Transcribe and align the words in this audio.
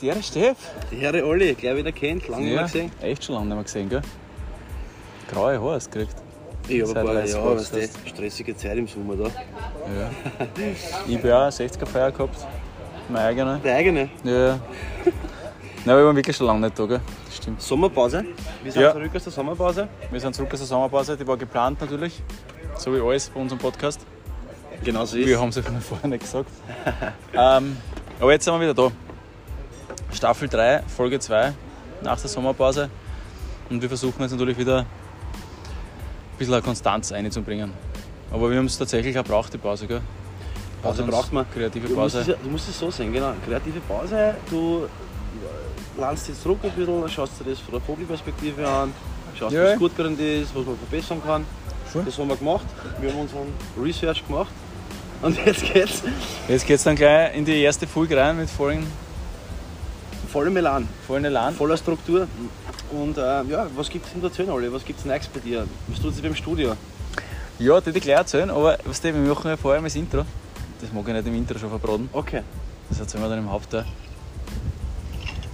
Ja, 0.00 0.14
der 0.14 0.22
Steff. 0.22 0.56
Der 0.92 1.26
Olli, 1.26 1.54
gleich 1.54 1.76
wieder 1.76 1.90
kennt, 1.92 2.28
lange 2.28 2.42
nicht 2.44 2.50
Ja, 2.52 2.56
mehr 2.58 2.64
gesehen. 2.66 2.92
echt 3.02 3.24
schon 3.24 3.34
lange 3.34 3.46
nicht 3.48 3.54
mehr 3.56 3.64
gesehen, 3.64 3.88
gell? 3.88 4.02
Graue 5.32 5.60
Haare 5.60 5.74
hast 5.74 5.94
du 5.94 5.98
gekriegt. 6.00 6.16
Ich 6.68 6.82
habe 6.82 7.00
ein 7.00 7.06
paar 7.06 7.24
Jahre, 7.24 7.56
weißt 7.56 7.74
du, 7.74 7.88
stressige 8.08 8.56
Zeit 8.56 8.76
im 8.78 8.86
Sommer 8.86 9.16
da. 9.16 9.24
Ja. 9.24 10.10
ich 11.08 11.16
habe 11.16 11.28
ja 11.28 11.48
auch 11.48 11.50
60er 11.50 11.86
Feier 11.86 12.12
gehabt. 12.12 12.36
Meine 13.08 13.24
eigene. 13.26 13.60
Der 13.64 13.76
eigene. 13.76 14.10
Ja. 14.22 14.60
Nein, 15.84 15.96
wir 15.96 16.04
waren 16.06 16.14
wirklich 16.14 16.36
schon 16.36 16.46
lange 16.46 16.60
nicht 16.66 16.78
da, 16.78 16.84
gell? 16.86 17.00
Das 17.26 17.36
stimmt. 17.36 17.60
Sommerpause. 17.62 18.24
Wir 18.62 18.70
sind 18.72 18.82
Ja. 18.82 18.92
zurück 18.92 19.10
aus 19.16 19.24
der 19.24 19.32
Sommerpause. 19.32 19.88
Wir 20.10 20.20
sind 20.20 20.34
zurück 20.34 20.52
aus 20.52 20.60
der 20.60 20.66
Sommerpause, 20.68 21.16
die 21.16 21.26
war 21.26 21.36
geplant 21.36 21.80
natürlich. 21.80 22.22
So 22.76 22.94
wie 22.94 23.00
alles 23.00 23.30
bei 23.30 23.40
unserem 23.40 23.58
Podcast. 23.58 24.00
Genau 24.84 25.04
so 25.04 25.16
ist 25.16 25.26
Wir 25.26 25.40
haben 25.40 25.48
es 25.48 25.56
ja 25.56 25.62
von 25.62 25.80
vorher 25.80 26.08
nicht 26.08 26.20
gesagt. 26.22 26.50
ähm, 27.34 27.76
aber 28.20 28.32
jetzt 28.32 28.44
sind 28.44 28.54
wir 28.54 28.60
wieder 28.60 28.74
da. 28.74 28.92
Staffel 30.20 30.48
3, 30.50 30.82
Folge 30.86 31.18
2, 31.18 31.54
nach 32.02 32.20
der 32.20 32.28
Sommerpause. 32.28 32.90
Und 33.70 33.80
wir 33.80 33.88
versuchen 33.88 34.20
jetzt 34.20 34.32
natürlich 34.32 34.58
wieder 34.58 34.80
ein 34.80 34.86
bisschen 36.36 36.52
eine 36.52 36.62
Konstanz 36.62 37.10
einzubringen. 37.10 37.72
Aber 38.30 38.50
wir 38.50 38.58
haben 38.58 38.66
es 38.66 38.76
tatsächlich 38.76 39.18
auch 39.18 39.24
braucht, 39.24 39.54
die 39.54 39.56
Pause, 39.56 39.86
gell? 39.86 40.02
Pause 40.82 41.04
Uns 41.04 41.10
braucht 41.10 41.32
man. 41.32 41.46
Kreative 41.50 41.88
Du 41.88 41.94
musst, 41.94 42.16
es, 42.16 42.26
Pause. 42.26 42.38
du 42.42 42.50
musst 42.50 42.68
es 42.68 42.78
so 42.78 42.90
sehen, 42.90 43.14
genau. 43.14 43.32
Kreative 43.46 43.80
Pause, 43.80 44.34
du 44.50 44.86
lernst 45.98 46.28
jetzt 46.28 46.42
zurück 46.42 46.58
ein 46.64 46.70
bisschen, 46.72 47.08
schaust 47.08 47.40
dir 47.40 47.44
das 47.48 47.58
von 47.60 47.72
der 47.72 47.80
Vogelperspektive 47.80 48.68
an, 48.68 48.92
schaust, 49.38 49.54
Ja. 49.54 49.70
was 49.72 49.78
gut 49.78 49.96
drin 49.96 50.18
ist, 50.18 50.54
was 50.54 50.66
man 50.66 50.76
verbessern 50.76 51.22
kann. 51.24 51.46
Voll. 51.86 52.02
Das 52.04 52.18
haben 52.18 52.28
wir 52.28 52.36
gemacht. 52.36 52.66
Wir 53.00 53.10
haben 53.10 53.20
unseren 53.20 53.46
Research 53.82 54.22
gemacht. 54.26 54.52
Und 55.22 55.34
jetzt 55.46 55.62
geht's 55.72 56.02
Jetzt 56.46 56.66
geht 56.66 56.76
es 56.76 56.84
dann 56.84 56.96
gleich 56.96 57.34
in 57.34 57.46
die 57.46 57.62
erste 57.62 57.86
Folge 57.86 58.18
rein 58.18 58.36
mit 58.36 58.50
vollen, 58.50 58.86
voller 60.30 60.50
Melan, 60.50 60.88
vollen 61.06 61.24
Elan. 61.24 61.54
voller 61.54 61.76
Struktur. 61.76 62.28
Und 62.92 63.18
äh, 63.18 63.42
ja, 63.44 63.66
was 63.76 63.88
gibt 63.90 64.06
es 64.06 64.12
denn 64.12 64.22
dazu, 64.22 64.42
Olli? 64.50 64.72
Was 64.72 64.84
gibt 64.84 65.00
es 65.00 65.04
Neues 65.04 65.28
bei 65.28 65.40
dir? 65.40 65.66
Was 65.88 66.00
tut 66.00 66.14
sich 66.14 66.22
beim 66.22 66.34
Studio? 66.34 66.76
Ja, 67.58 67.80
das 67.80 67.94
ich 67.94 68.02
gleich 68.02 68.16
erzählen, 68.16 68.50
aber 68.50 68.78
was 68.84 69.02
wir 69.02 69.12
machen 69.12 69.48
ja 69.50 69.56
vorher 69.56 69.80
mal 69.80 69.88
das 69.88 69.96
Intro. 69.96 70.24
Das 70.80 70.92
mag 70.92 71.06
ich 71.06 71.14
nicht 71.14 71.26
im 71.26 71.34
Intro 71.34 71.58
schon 71.58 71.68
verbraten. 71.68 72.08
Okay. 72.12 72.42
Das 72.88 73.00
erzählen 73.00 73.22
wir 73.22 73.28
dann 73.28 73.40
im 73.40 73.50
Hauptteil. 73.50 73.84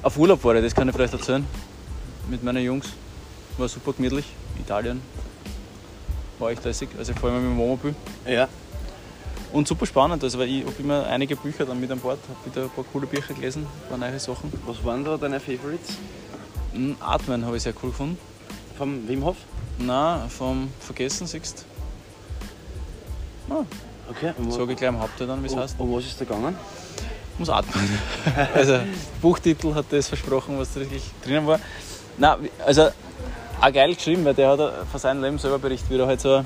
Auf 0.02 0.16
Urlaub 0.16 0.44
war 0.44 0.54
ich, 0.54 0.62
das 0.62 0.74
kann 0.74 0.88
ich 0.88 0.94
vielleicht 0.94 1.14
erzählen. 1.14 1.44
Mit 2.30 2.44
meinen 2.44 2.62
Jungs. 2.62 2.86
War 3.58 3.68
super 3.68 3.92
gemütlich. 3.92 4.26
Italien. 4.60 5.00
War 6.38 6.50
echt 6.50 6.64
lässig. 6.64 6.88
Also 6.98 7.12
vor 7.14 7.30
allem 7.30 7.42
mit 7.42 7.50
dem 7.50 7.58
Wohnmobil. 7.58 7.94
Ja. 8.26 8.48
Und 9.56 9.66
super 9.66 9.86
spannend, 9.86 10.22
also 10.22 10.38
weil 10.38 10.50
ich 10.50 10.66
habe 10.66 10.74
immer 10.80 11.06
einige 11.06 11.34
Bücher 11.34 11.64
dann 11.64 11.80
mit 11.80 11.90
an 11.90 11.98
Bord, 11.98 12.18
habe 12.28 12.44
wieder 12.44 12.64
ein 12.64 12.68
paar 12.68 12.84
coole 12.92 13.06
Bücher 13.06 13.32
gelesen, 13.32 13.62
ein 13.62 13.88
paar 13.88 13.96
neue 13.96 14.20
Sachen. 14.20 14.52
Was 14.66 14.84
waren 14.84 15.02
da 15.02 15.16
deine 15.16 15.40
Favorites? 15.40 15.96
Mm, 16.74 16.92
Atmen 17.00 17.42
habe 17.46 17.56
ich 17.56 17.62
sehr 17.62 17.72
cool 17.82 17.88
gefunden. 17.88 18.18
Vom 18.76 19.08
Wim 19.08 19.24
Hof? 19.24 19.36
Nein, 19.78 20.28
vom 20.28 20.68
Vergessen 20.78 21.26
siehst 21.26 21.64
Okay. 24.10 24.34
Und, 24.36 24.52
Sage 24.52 24.72
ich 24.72 24.78
gleich 24.78 24.90
im 24.90 25.00
Hauptteil 25.00 25.26
dann, 25.26 25.42
wie 25.42 25.46
es 25.46 25.56
heißt. 25.56 25.76
um 25.80 25.90
was 25.90 26.04
ist 26.04 26.20
da 26.20 26.26
gegangen? 26.26 26.54
muss 27.38 27.48
atmen. 27.48 27.98
also, 28.54 28.80
Buchtitel 29.22 29.74
hat 29.74 29.86
das 29.88 30.08
versprochen, 30.08 30.58
was 30.58 30.74
da 30.74 30.80
wirklich 30.80 31.04
drinnen 31.24 31.46
war. 31.46 31.60
Nein, 32.18 32.50
also 32.66 32.90
auch 33.62 33.72
geil 33.72 33.94
geschrieben, 33.94 34.22
weil 34.26 34.34
der 34.34 34.50
hat 34.50 34.86
von 34.90 35.00
seinem 35.00 35.22
Leben 35.22 35.38
selber 35.38 35.58
berichtet, 35.58 35.88
wie 35.88 35.96
er 35.96 36.06
halt 36.06 36.20
so, 36.20 36.44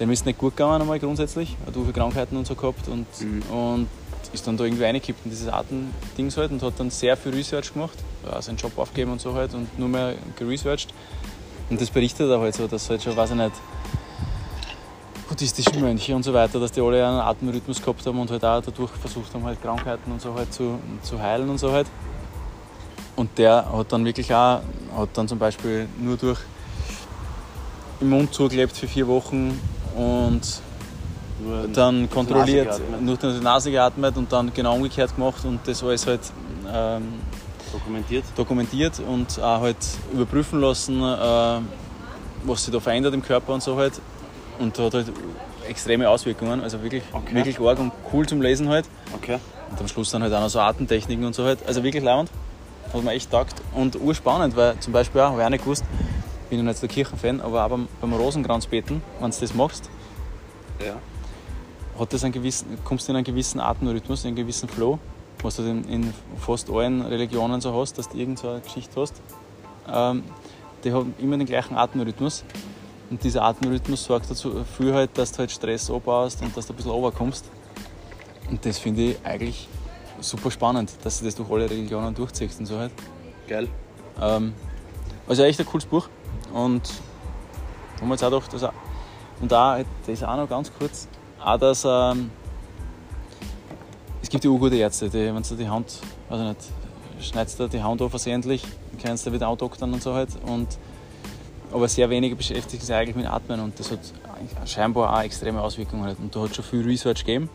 dem 0.00 0.10
ist 0.10 0.24
nicht 0.24 0.38
gut 0.38 0.56
gegangen 0.56 0.80
einmal 0.80 0.98
grundsätzlich, 0.98 1.56
hat 1.66 1.76
auch 1.76 1.82
viele 1.82 1.92
Krankheiten 1.92 2.36
und 2.36 2.46
so 2.46 2.54
gehabt 2.54 2.88
und, 2.88 3.06
und 3.52 3.86
ist 4.32 4.46
dann 4.46 4.56
da 4.56 4.64
irgendwie 4.64 4.84
reingekippt 4.84 5.24
in 5.24 5.30
dieses 5.30 5.48
Atemdings 5.48 6.36
halt 6.36 6.50
und 6.52 6.62
hat 6.62 6.74
dann 6.78 6.90
sehr 6.90 7.16
viel 7.16 7.32
Research 7.32 7.72
gemacht, 7.72 7.98
ja, 8.24 8.40
seinen 8.40 8.56
Job 8.56 8.76
aufgegeben 8.78 9.12
und 9.12 9.20
so 9.20 9.34
halt 9.34 9.52
und 9.54 9.78
nur 9.78 9.88
mehr 9.88 10.14
geresearched. 10.36 10.92
Und 11.68 11.80
das 11.80 11.90
berichtet 11.90 12.28
er 12.30 12.40
halt 12.40 12.54
so, 12.54 12.66
dass 12.66 12.88
halt 12.88 13.02
schon, 13.02 13.16
weiß 13.16 13.30
ich 13.30 13.36
nicht, 13.36 13.52
buddhistische 15.28 15.78
Mönche 15.78 16.16
und 16.16 16.22
so 16.22 16.32
weiter, 16.32 16.58
dass 16.58 16.72
die 16.72 16.80
alle 16.80 17.06
einen 17.06 17.20
Atemrhythmus 17.20 17.80
gehabt 17.80 18.04
haben 18.06 18.18
und 18.18 18.30
halt 18.30 18.44
auch 18.44 18.62
dadurch 18.62 18.90
versucht 18.92 19.32
haben, 19.34 19.44
halt 19.44 19.60
Krankheiten 19.62 20.10
und 20.10 20.20
so 20.20 20.34
halt 20.34 20.52
zu, 20.52 20.78
zu 21.02 21.20
heilen 21.20 21.48
und 21.48 21.58
so 21.58 21.70
halt. 21.70 21.86
Und 23.16 23.36
der 23.38 23.70
hat 23.70 23.92
dann 23.92 24.04
wirklich 24.04 24.32
auch, 24.32 24.60
hat 24.96 25.08
dann 25.14 25.28
zum 25.28 25.38
Beispiel 25.38 25.88
nur 26.00 26.16
durch 26.16 26.38
im 28.00 28.10
Mund 28.10 28.32
zugelebt 28.32 28.76
für 28.76 28.88
vier 28.88 29.06
Wochen 29.06 29.60
und 29.96 30.40
Nur 31.42 31.68
dann 31.68 32.08
kontrolliert, 32.10 32.80
nur 33.00 33.16
durch 33.16 33.38
die 33.38 33.42
Nase 33.44 33.70
geatmet 33.70 34.16
und 34.16 34.30
dann 34.32 34.52
genau 34.52 34.74
umgekehrt 34.74 35.14
gemacht 35.14 35.44
und 35.44 35.60
das 35.66 35.82
alles 35.82 36.06
halt 36.06 36.20
ähm, 36.72 37.14
dokumentiert. 37.72 38.24
dokumentiert 38.36 39.00
und 39.00 39.40
auch 39.40 39.60
halt 39.62 39.76
überprüfen 40.12 40.60
lassen, 40.60 41.02
äh, 41.02 41.60
was 42.44 42.64
sich 42.64 42.72
da 42.72 42.80
verändert 42.80 43.14
im 43.14 43.22
Körper 43.22 43.54
und 43.54 43.62
so 43.62 43.76
halt. 43.76 44.00
Und 44.58 44.78
da 44.78 44.84
hat 44.84 44.94
halt 44.94 45.12
extreme 45.68 46.08
Auswirkungen, 46.08 46.62
also 46.62 46.82
wirklich, 46.82 47.02
Okay. 47.12 47.34
wirklich 47.34 47.58
arg 47.60 47.78
und 47.78 47.92
cool 48.12 48.26
zum 48.26 48.42
Lesen 48.42 48.68
halt. 48.68 48.86
Okay. 49.14 49.38
Und 49.70 49.80
am 49.80 49.88
Schluss 49.88 50.10
dann 50.10 50.22
halt 50.22 50.32
auch 50.34 50.40
noch 50.40 50.48
so 50.50 50.58
Atemtechniken 50.60 51.24
und 51.24 51.34
so 51.34 51.44
halt. 51.44 51.60
Also 51.66 51.82
wirklich 51.82 52.02
lauernd. 52.02 52.30
Hat 52.92 53.04
mir 53.04 53.12
echt 53.12 53.30
taugt. 53.30 53.54
Und 53.74 53.94
urspannend, 54.00 54.56
weil 54.56 54.76
zum 54.80 54.92
Beispiel 54.92 55.20
auch, 55.20 55.30
habe 55.30 55.40
ich 55.40 55.46
auch 55.46 55.50
nicht 55.50 55.64
gewusst, 55.64 55.84
bin 56.50 56.58
ja 56.58 56.64
nicht 56.64 56.76
so 56.78 56.86
der 56.86 56.94
Kirchenfan, 56.94 57.40
aber 57.40 57.64
auch 57.64 57.70
beim, 57.70 57.88
beim 58.00 58.12
Rosenkranzbeten, 58.12 59.02
wenn 59.20 59.30
du 59.30 59.36
das 59.40 59.54
machst, 59.54 59.88
Ja. 60.84 60.96
hat 61.98 62.12
das 62.12 62.24
einen 62.24 62.32
gewissen, 62.32 62.78
kommst 62.84 63.08
du 63.08 63.12
in 63.12 63.16
einen 63.16 63.24
gewissen 63.24 63.60
Atemrhythmus, 63.60 64.24
in 64.24 64.28
einen 64.28 64.36
gewissen 64.36 64.68
Flow, 64.68 64.98
was 65.42 65.56
du 65.56 65.62
in, 65.62 65.84
in 65.84 66.14
fast 66.38 66.68
allen 66.70 67.02
Religionen 67.02 67.60
so 67.60 67.72
hast, 67.74 67.96
dass 67.98 68.08
du 68.08 68.18
irgendeine 68.18 68.60
Geschichte 68.60 69.00
hast. 69.00 69.20
Ähm, 69.90 70.24
die 70.84 70.92
haben 70.92 71.14
immer 71.18 71.38
den 71.38 71.46
gleichen 71.46 71.76
Atemrhythmus. 71.76 72.44
Und 73.10 73.22
dieser 73.24 73.42
Atemrhythmus 73.42 74.04
sorgt 74.04 74.30
dazu 74.30 74.50
dafür 74.50 74.94
halt, 74.94 75.10
dass 75.18 75.32
du 75.32 75.38
halt 75.38 75.50
Stress 75.50 75.90
abbaust 75.90 76.42
und 76.42 76.56
dass 76.56 76.66
du 76.66 76.72
ein 76.72 76.76
bisschen 76.76 76.92
runterkommst. 76.92 77.44
Und 78.50 78.64
das 78.64 78.78
finde 78.78 79.02
ich 79.02 79.16
eigentlich 79.24 79.68
super 80.20 80.50
spannend, 80.50 80.92
dass 81.02 81.18
du 81.18 81.24
das 81.24 81.34
durch 81.34 81.50
alle 81.50 81.68
Religionen 81.68 82.14
durchziehst 82.14 82.60
und 82.60 82.66
so 82.66 82.78
halt. 82.78 82.92
Geil. 83.48 83.68
Ähm, 84.20 84.52
also 85.28 85.42
echt 85.42 85.58
ein 85.60 85.66
cooles 85.66 85.86
Buch. 85.86 86.08
Und 86.52 86.82
haben 88.00 88.08
wir 88.08 88.14
jetzt 88.14 88.24
auch 88.24 88.30
gedacht, 88.30 88.52
dass 88.52 88.64
auch, 88.64 88.72
und 89.40 89.52
auch, 89.52 89.78
das 90.06 90.08
ist 90.08 90.24
auch 90.24 90.36
noch 90.36 90.48
ganz 90.48 90.70
kurz, 90.78 91.08
auch 91.42 91.58
dass 91.58 91.84
ähm, 91.84 92.30
es 94.22 94.28
gibt 94.28 94.44
ja 94.44 94.50
gute 94.50 94.76
Ärzte, 94.76 95.08
die, 95.08 95.34
wenn 95.34 95.42
du 95.42 95.54
die 95.54 95.68
Hand, 95.68 95.98
ich 96.30 96.36
nicht, 96.36 96.56
schneidest 97.20 97.58
du 97.58 97.68
die 97.68 97.82
Hand 97.82 98.02
auf 98.02 98.10
versehentlich, 98.10 98.64
kannst 99.02 99.26
du 99.26 99.32
wieder 99.32 99.48
andoktern 99.48 99.92
und 99.92 100.02
so 100.02 100.14
halt. 100.14 100.30
Und, 100.46 100.68
aber 101.72 101.88
sehr 101.88 102.10
wenige 102.10 102.36
beschäftigen 102.36 102.82
sich 102.82 102.94
eigentlich 102.94 103.16
mit 103.16 103.26
Atmen 103.26 103.60
und 103.60 103.78
das 103.78 103.90
hat 103.90 104.00
scheinbar 104.66 105.16
auch 105.16 105.22
extreme 105.22 105.60
Auswirkungen. 105.60 106.04
Halt. 106.04 106.18
Und 106.18 106.34
da 106.34 106.40
hat 106.40 106.54
schon 106.54 106.64
viel 106.64 106.82
Research 106.82 107.24
gegeben, 107.24 107.48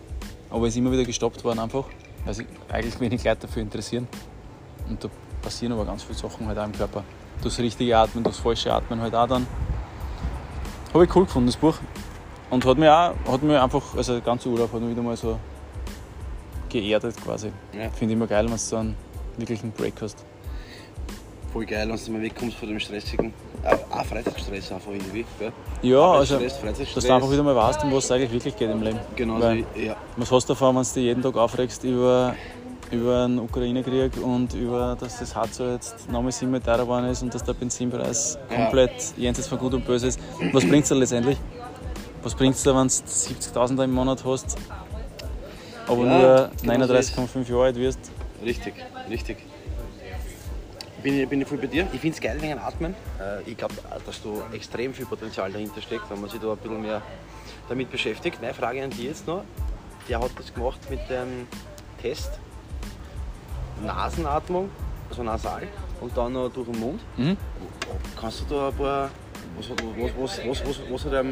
aber 0.49 0.67
ist 0.67 0.77
immer 0.77 0.91
wieder 0.91 1.03
gestoppt 1.03 1.43
worden 1.43 1.59
einfach, 1.59 1.85
weil 2.23 2.33
sich 2.33 2.47
eigentlich 2.69 2.99
wenig 2.99 3.23
Leute 3.23 3.47
dafür 3.47 3.61
interessieren. 3.61 4.07
Und 4.89 5.03
da 5.03 5.09
passieren 5.41 5.73
aber 5.73 5.85
ganz 5.85 6.03
viele 6.03 6.17
Sachen 6.17 6.47
halt 6.47 6.57
auch 6.57 6.65
im 6.65 6.73
Körper. 6.73 7.03
Das 7.43 7.59
richtige 7.59 7.97
Atmen, 7.97 8.23
das 8.23 8.37
falsche 8.37 8.73
Atmen 8.73 8.99
halt 9.01 9.13
auch 9.13 9.27
dann. 9.27 9.45
Habe 10.93 11.05
ich 11.05 11.15
cool 11.15 11.25
gefunden, 11.25 11.47
das 11.47 11.57
Buch. 11.57 11.75
Und 12.49 12.65
hat 12.65 12.77
mir 12.77 12.93
auch, 12.93 13.31
hat 13.31 13.43
mir 13.43 13.61
einfach, 13.61 13.95
also 13.95 14.13
der 14.13 14.21
ganze 14.21 14.49
Urlaub 14.49 14.71
hat 14.71 14.81
mich 14.81 14.91
wieder 14.91 15.01
mal 15.01 15.17
so 15.17 15.37
geerdet 16.69 17.15
quasi. 17.23 17.51
Ja. 17.73 17.89
Finde 17.89 18.13
ich 18.13 18.17
immer 18.17 18.27
geil, 18.27 18.45
wenn 18.45 18.51
du 18.51 18.57
so 18.57 18.77
einen 18.77 18.95
wirklichen 19.37 19.71
Break 19.71 19.93
hast. 20.01 20.25
Voll 21.51 21.65
geil, 21.65 21.87
wenn 21.89 21.97
du 21.97 22.11
mal 22.11 22.21
wegkommst 22.21 22.57
von 22.57 22.67
dem 22.67 22.79
stressigen, 22.79 23.33
auch, 23.63 24.05
Freizeitstress 24.05 24.71
einfach 24.71 24.91
irgendwie. 24.91 25.25
Gell? 25.39 25.51
Ja, 25.81 26.11
also, 26.11 26.37
dass 26.37 26.61
du 26.61 27.13
einfach 27.13 27.31
wieder 27.31 27.43
mal 27.43 27.55
weißt, 27.55 27.83
um 27.83 27.93
was 27.93 28.05
es 28.05 28.11
eigentlich 28.11 28.31
wirklich 28.31 28.55
geht 28.55 28.69
im 28.69 28.81
Leben. 28.81 28.99
Genau 29.15 29.39
so, 29.39 29.51
ja. 29.51 29.95
Was 30.17 30.31
hast 30.31 30.49
du 30.49 30.53
davon, 30.53 30.75
wenn 30.75 30.83
du 30.83 30.89
dich 30.89 31.03
jeden 31.03 31.23
Tag 31.23 31.35
aufregst 31.35 31.83
über, 31.83 32.35
über 32.95 33.27
den 33.27 33.39
Ukraine-Krieg 33.39 34.13
und 34.23 34.53
über, 34.53 34.97
dass 34.99 35.19
das 35.19 35.35
Harz 35.35 35.57
jetzt 35.59 36.09
nochmal 36.09 36.31
siebenmal 36.31 36.61
teurer 36.61 36.79
geworden 36.79 37.05
ist 37.05 37.21
und 37.21 37.33
dass 37.33 37.43
der 37.43 37.53
Benzinpreis 37.53 38.37
Ja. 38.49 38.55
komplett 38.57 38.91
jenseits 39.17 39.47
von 39.47 39.57
Gut 39.59 39.73
und 39.73 39.85
Böse 39.85 40.07
ist. 40.07 40.19
Was 40.51 40.65
bringt 40.67 40.83
es 40.83 40.89
dir 40.89 40.95
letztendlich? 40.95 41.37
Was 42.23 42.33
bringt 42.35 42.55
es 42.55 42.63
dir, 42.63 42.75
wenn 42.75 42.87
du 42.87 42.93
70.000 42.93 43.83
im 43.83 43.91
Monat 43.91 44.23
hast, 44.25 44.57
aber 45.87 46.05
Ja, 46.05 46.09
nur 46.09 46.49
genau 46.61 46.87
so 46.87 46.93
ist 46.95 47.15
39,5 47.17 47.49
Jahre 47.49 47.63
alt 47.65 47.75
wirst? 47.75 47.99
Richtig, 48.43 48.73
richtig. 49.09 49.37
Bin 51.03 51.19
ich, 51.21 51.29
bin 51.29 51.41
ich 51.41 51.47
voll 51.47 51.59
bei 51.59 51.67
dir. 51.67 51.87
Ich 51.93 51.99
finde 51.99 52.15
es 52.15 52.21
geil 52.21 52.37
wegen 52.41 52.57
Atmen. 52.57 52.95
Äh, 53.19 53.47
ich 53.49 53.55
glaube, 53.55 53.75
dass 54.05 54.21
da 54.23 54.29
extrem 54.55 54.91
viel 54.93 55.05
Potenzial 55.05 55.51
dahinter 55.51 55.79
steckt, 55.81 56.09
wenn 56.09 56.19
man 56.19 56.29
sich 56.31 56.39
da 56.39 56.51
ein 56.51 56.57
bisschen 56.57 56.81
mehr 56.81 57.01
damit 57.69 57.91
beschäftigt. 57.91 58.41
Meine 58.41 58.55
Frage 58.55 58.83
an 58.83 58.89
dich 58.89 59.03
jetzt 59.03 59.27
noch. 59.27 59.43
Der 60.09 60.19
hat 60.19 60.31
das 60.37 60.51
gemacht 60.51 60.79
mit 60.89 60.99
dem 61.09 61.47
Test 62.01 62.39
Nasenatmung, 63.83 64.69
also 65.09 65.23
nasal, 65.23 65.63
und 66.01 66.15
dann 66.17 66.33
noch 66.33 66.49
durch 66.49 66.67
den 66.69 66.79
Mund. 66.79 67.01
Mhm. 67.17 67.37
Kannst 68.19 68.41
du 68.41 68.55
da 68.55 68.69
ein 68.69 68.73
paar. 68.75 69.09
Was, 69.57 69.69
hat- 69.69 69.81
was, 69.97 70.11
was, 70.19 70.47
was, 70.47 70.67
was, 70.67 70.79
was, 70.91 71.05
hat, 71.05 71.13
er, 71.13 71.25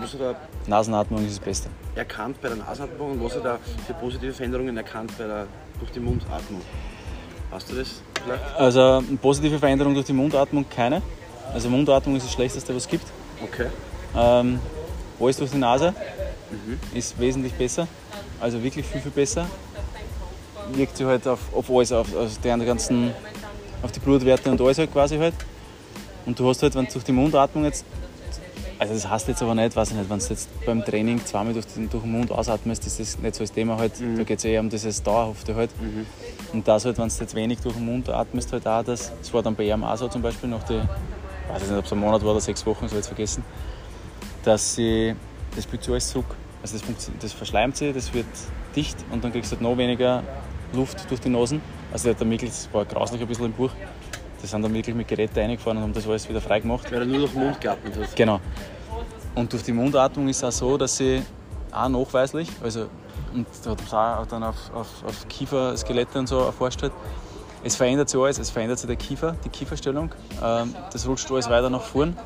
was 0.00 0.12
hat 0.14 0.20
er 0.20 0.36
Nasenatmung 0.66 1.24
ist 1.24 1.38
das 1.38 1.44
Beste. 1.44 1.68
erkannt 1.94 2.40
bei 2.42 2.48
der 2.48 2.56
Nasenatmung 2.56 3.12
und 3.12 3.24
was 3.24 3.36
hat 3.36 3.44
er 3.44 3.58
für 3.86 3.94
positive 3.94 4.32
Veränderungen 4.32 4.76
erkannt 4.76 5.12
bei 5.16 5.24
der, 5.26 5.46
durch 5.78 5.92
die 5.92 6.00
Mundatmung? 6.00 6.60
Hast 7.52 7.70
du 7.70 7.76
das 7.76 8.02
vielleicht? 8.24 8.42
Also 8.56 8.80
eine 8.80 9.16
positive 9.18 9.58
Veränderung 9.60 9.94
durch 9.94 10.06
die 10.06 10.12
Mundatmung 10.12 10.68
keine. 10.68 11.02
Also 11.54 11.68
Mundatmung 11.68 12.16
ist 12.16 12.24
das 12.26 12.32
Schlechteste, 12.32 12.74
was 12.74 12.82
es 12.82 12.88
gibt. 12.88 13.06
Okay. 13.44 13.66
Ähm, 14.16 14.58
alles 15.20 15.36
durch 15.36 15.50
die 15.52 15.58
Nase 15.58 15.94
ist 16.94 17.18
wesentlich 17.20 17.54
besser. 17.54 17.86
Also 18.40 18.60
wirklich 18.62 18.84
viel, 18.86 19.00
viel 19.00 19.12
besser. 19.12 19.46
Wirkt 20.72 20.96
sich 20.96 21.06
halt 21.06 21.26
auf, 21.26 21.40
auf 21.54 21.70
alles, 21.70 21.92
auf, 21.92 22.14
auf 22.14 22.38
die 22.42 22.64
ganzen, 22.64 23.12
auf 23.82 23.92
die 23.92 24.00
Blutwerte 24.00 24.50
und 24.50 24.60
alles 24.60 24.78
halt 24.78 24.92
quasi 24.92 25.16
halt. 25.16 25.34
Und 26.26 26.38
du 26.38 26.48
hast 26.48 26.62
halt, 26.62 26.74
wenn 26.74 26.86
du 26.86 26.92
durch 26.92 27.04
die 27.04 27.12
Mundatmung 27.12 27.64
jetzt, 27.64 27.84
also 28.78 28.92
das 28.92 29.08
heißt 29.08 29.28
jetzt 29.28 29.42
aber 29.42 29.54
nicht, 29.54 29.74
weiß 29.74 29.90
ich 29.90 29.96
nicht, 29.96 30.10
wenn 30.10 30.18
du 30.18 30.24
jetzt 30.24 30.48
beim 30.66 30.84
Training 30.84 31.24
zweimal 31.24 31.54
durch 31.54 31.66
den, 31.66 31.88
durch 31.88 32.02
den 32.02 32.12
Mund 32.12 32.30
ausatmest, 32.30 32.86
ist 32.86 33.00
das 33.00 33.18
nicht 33.18 33.34
so 33.34 33.44
das 33.44 33.52
Thema 33.52 33.78
halt. 33.78 33.92
Da 34.16 34.22
geht 34.24 34.38
es 34.38 34.44
eher 34.44 34.60
um 34.60 34.68
dieses 34.68 35.02
Dauerhafte 35.02 35.54
halt. 35.54 35.70
Und 36.52 36.66
das 36.66 36.84
halt, 36.84 36.98
wenn 36.98 37.08
du 37.08 37.14
jetzt 37.14 37.34
wenig 37.34 37.60
durch 37.60 37.74
den 37.74 37.86
Mund 37.86 38.08
atmest, 38.08 38.52
halt 38.52 38.66
auch 38.66 38.82
das, 38.82 39.12
das 39.18 39.32
war 39.32 39.42
dann 39.42 39.54
bei 39.54 39.64
ihm 39.64 39.84
auch 39.84 39.96
so 39.96 40.08
zum 40.08 40.20
Beispiel, 40.20 40.50
nach 40.50 40.62
die, 40.64 40.74
weiß 40.74 41.62
ich 41.62 41.68
nicht, 41.68 41.78
ob 41.78 41.84
es 41.84 41.92
ein 41.92 41.98
Monat 41.98 42.22
war 42.22 42.32
oder 42.32 42.40
sechs 42.40 42.66
Wochen, 42.66 42.88
so 42.88 42.96
jetzt 42.96 43.06
vergessen, 43.06 43.44
dass 44.42 44.74
sie, 44.74 45.14
das 45.54 45.66
so 45.80 45.92
alles 45.92 46.10
zurück. 46.10 46.26
Also 46.60 46.78
das, 46.78 47.10
das 47.20 47.32
verschleimt 47.32 47.76
sich, 47.76 47.94
das 47.94 48.12
wird 48.12 48.26
dicht 48.74 48.96
und 49.12 49.22
dann 49.22 49.32
kriegst 49.32 49.52
du 49.52 49.56
halt 49.56 49.62
noch 49.62 49.78
weniger 49.78 50.22
Luft 50.72 51.10
durch 51.10 51.20
die 51.20 51.28
Nasen. 51.28 51.60
Also 51.92 52.08
der 52.08 52.18
hat 52.18 52.30
wirklich, 52.30 52.50
das 52.50 52.68
war 52.72 52.84
grauslich 52.84 53.20
ein 53.20 53.28
bisschen 53.28 53.46
im 53.46 53.52
Buch, 53.52 53.70
die 54.42 54.46
sind 54.46 54.62
dann 54.62 54.74
wirklich 54.74 54.94
mit 54.94 55.08
Geräten 55.08 55.38
reingefahren 55.38 55.78
und 55.78 55.84
haben 55.84 55.92
das 55.92 56.06
alles 56.06 56.28
wieder 56.28 56.40
frei 56.40 56.60
gemacht. 56.60 56.90
Weil 56.90 57.00
er 57.00 57.06
nur 57.06 57.18
durch 57.18 57.32
den 57.32 57.42
Mund 57.42 57.60
geatmet 57.60 57.96
hat. 57.96 58.16
Genau. 58.16 58.40
Und 59.34 59.52
durch 59.52 59.62
die 59.62 59.72
Mundatmung 59.72 60.28
ist 60.28 60.38
es 60.38 60.44
auch 60.44 60.52
so, 60.52 60.76
dass 60.76 60.96
sie 60.96 61.22
auch 61.72 61.88
nachweislich, 61.88 62.48
also 62.62 62.86
und 63.34 63.46
da 63.90 64.18
hat 64.20 64.32
dann 64.32 64.42
auf, 64.42 64.56
auf, 64.74 64.88
auf 65.04 65.28
Kieferskelette 65.28 66.18
und 66.18 66.26
so 66.26 66.40
erforscht 66.40 66.82
hat, 66.82 66.92
es 67.62 67.76
verändert 67.76 68.08
sich 68.08 68.20
alles, 68.20 68.38
es 68.38 68.50
verändert 68.50 68.78
sich 68.78 68.86
der 68.86 68.96
Kiefer, 68.96 69.36
die 69.44 69.48
Kieferstellung, 69.48 70.10
ähm, 70.42 70.74
das 70.92 71.06
rutscht 71.06 71.30
alles 71.30 71.50
weiter 71.50 71.68
nach 71.68 71.82
vorn. 71.82 72.16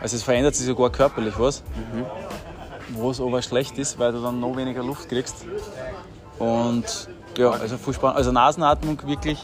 Also 0.00 0.16
es 0.16 0.22
verändert 0.22 0.54
sich 0.54 0.66
sogar 0.66 0.90
körperlich 0.90 1.38
was, 1.38 1.62
was 2.90 3.20
aber 3.20 3.40
schlecht 3.42 3.78
ist, 3.78 3.98
weil 3.98 4.12
du 4.12 4.22
dann 4.22 4.38
noch 4.38 4.56
weniger 4.56 4.82
Luft 4.82 5.08
kriegst. 5.08 5.46
Und 6.38 7.08
ja, 7.36 7.50
also 7.50 7.76
voll 7.78 7.94
spannend. 7.94 8.16
Also 8.16 8.32
Nasenatmung 8.32 8.98
wirklich, 9.06 9.38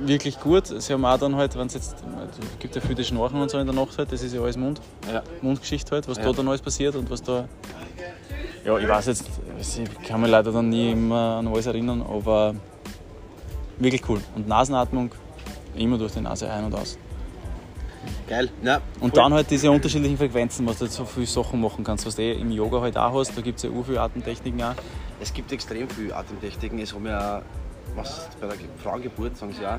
wirklich 0.00 0.38
gut. 0.40 0.66
Sie 0.66 0.92
haben 0.92 1.04
auch 1.04 1.18
dann 1.18 1.36
halt, 1.36 1.56
wenn 1.56 1.66
es 1.66 1.74
jetzt, 1.74 1.96
es 1.96 2.58
gibt 2.58 2.74
ja 2.74 2.80
viele 2.80 3.04
Schnarchen 3.04 3.40
und 3.40 3.50
so 3.50 3.58
in 3.58 3.66
der 3.66 3.74
Nacht 3.74 3.96
halt, 3.98 4.12
das 4.12 4.22
ist 4.22 4.34
ja 4.34 4.40
alles 4.40 4.56
Mund. 4.56 4.80
Ja. 5.12 5.22
Mundgeschichte 5.40 5.92
halt, 5.92 6.08
was 6.08 6.18
Ja. 6.18 6.24
da 6.24 6.32
dann 6.32 6.48
alles 6.48 6.60
passiert 6.60 6.94
und 6.96 7.10
was 7.10 7.22
da. 7.22 7.48
Ja, 8.64 8.78
ich 8.78 8.88
weiß 8.88 9.06
jetzt, 9.06 9.28
ich 9.58 10.08
kann 10.08 10.20
mich 10.20 10.30
leider 10.30 10.52
dann 10.52 10.68
nie 10.68 10.92
immer 10.92 11.36
an 11.38 11.48
alles 11.48 11.66
erinnern, 11.66 12.02
aber 12.02 12.54
wirklich 13.78 14.08
cool. 14.08 14.20
Und 14.36 14.46
Nasenatmung 14.46 15.10
immer 15.74 15.98
durch 15.98 16.12
die 16.12 16.20
Nase 16.20 16.48
ein 16.50 16.64
und 16.66 16.74
aus. 16.74 16.96
Geil. 18.28 18.50
Ja, 18.62 18.80
Und 19.00 19.16
dann 19.16 19.32
halt 19.32 19.50
diese 19.50 19.70
unterschiedlichen 19.70 20.16
Frequenzen, 20.16 20.66
was 20.66 20.78
du 20.78 20.86
so 20.86 21.04
viele 21.04 21.26
Sachen 21.26 21.60
machen 21.60 21.84
kannst, 21.84 22.06
was 22.06 22.16
du 22.16 22.22
eh 22.22 22.32
im 22.32 22.50
Yoga 22.50 22.80
halt 22.80 22.96
auch 22.96 23.14
hast. 23.18 23.36
Da 23.36 23.40
gibt 23.42 23.58
es 23.58 23.64
ja 23.64 23.70
auch 23.70 23.84
viele 23.84 24.00
Atemtechniken 24.00 24.62
auch. 24.62 24.74
Es 25.20 25.32
gibt 25.32 25.52
extrem 25.52 25.88
viele 25.88 26.14
Atemtechniken. 26.16 26.78
Es 26.80 26.94
haben 26.94 27.06
ja, 27.06 27.42
was 27.94 28.28
bei 28.40 28.46
der 28.48 28.56
Frauengeburt, 28.82 29.36
sagen 29.36 29.52
sie 29.52 29.66
auch, 29.66 29.78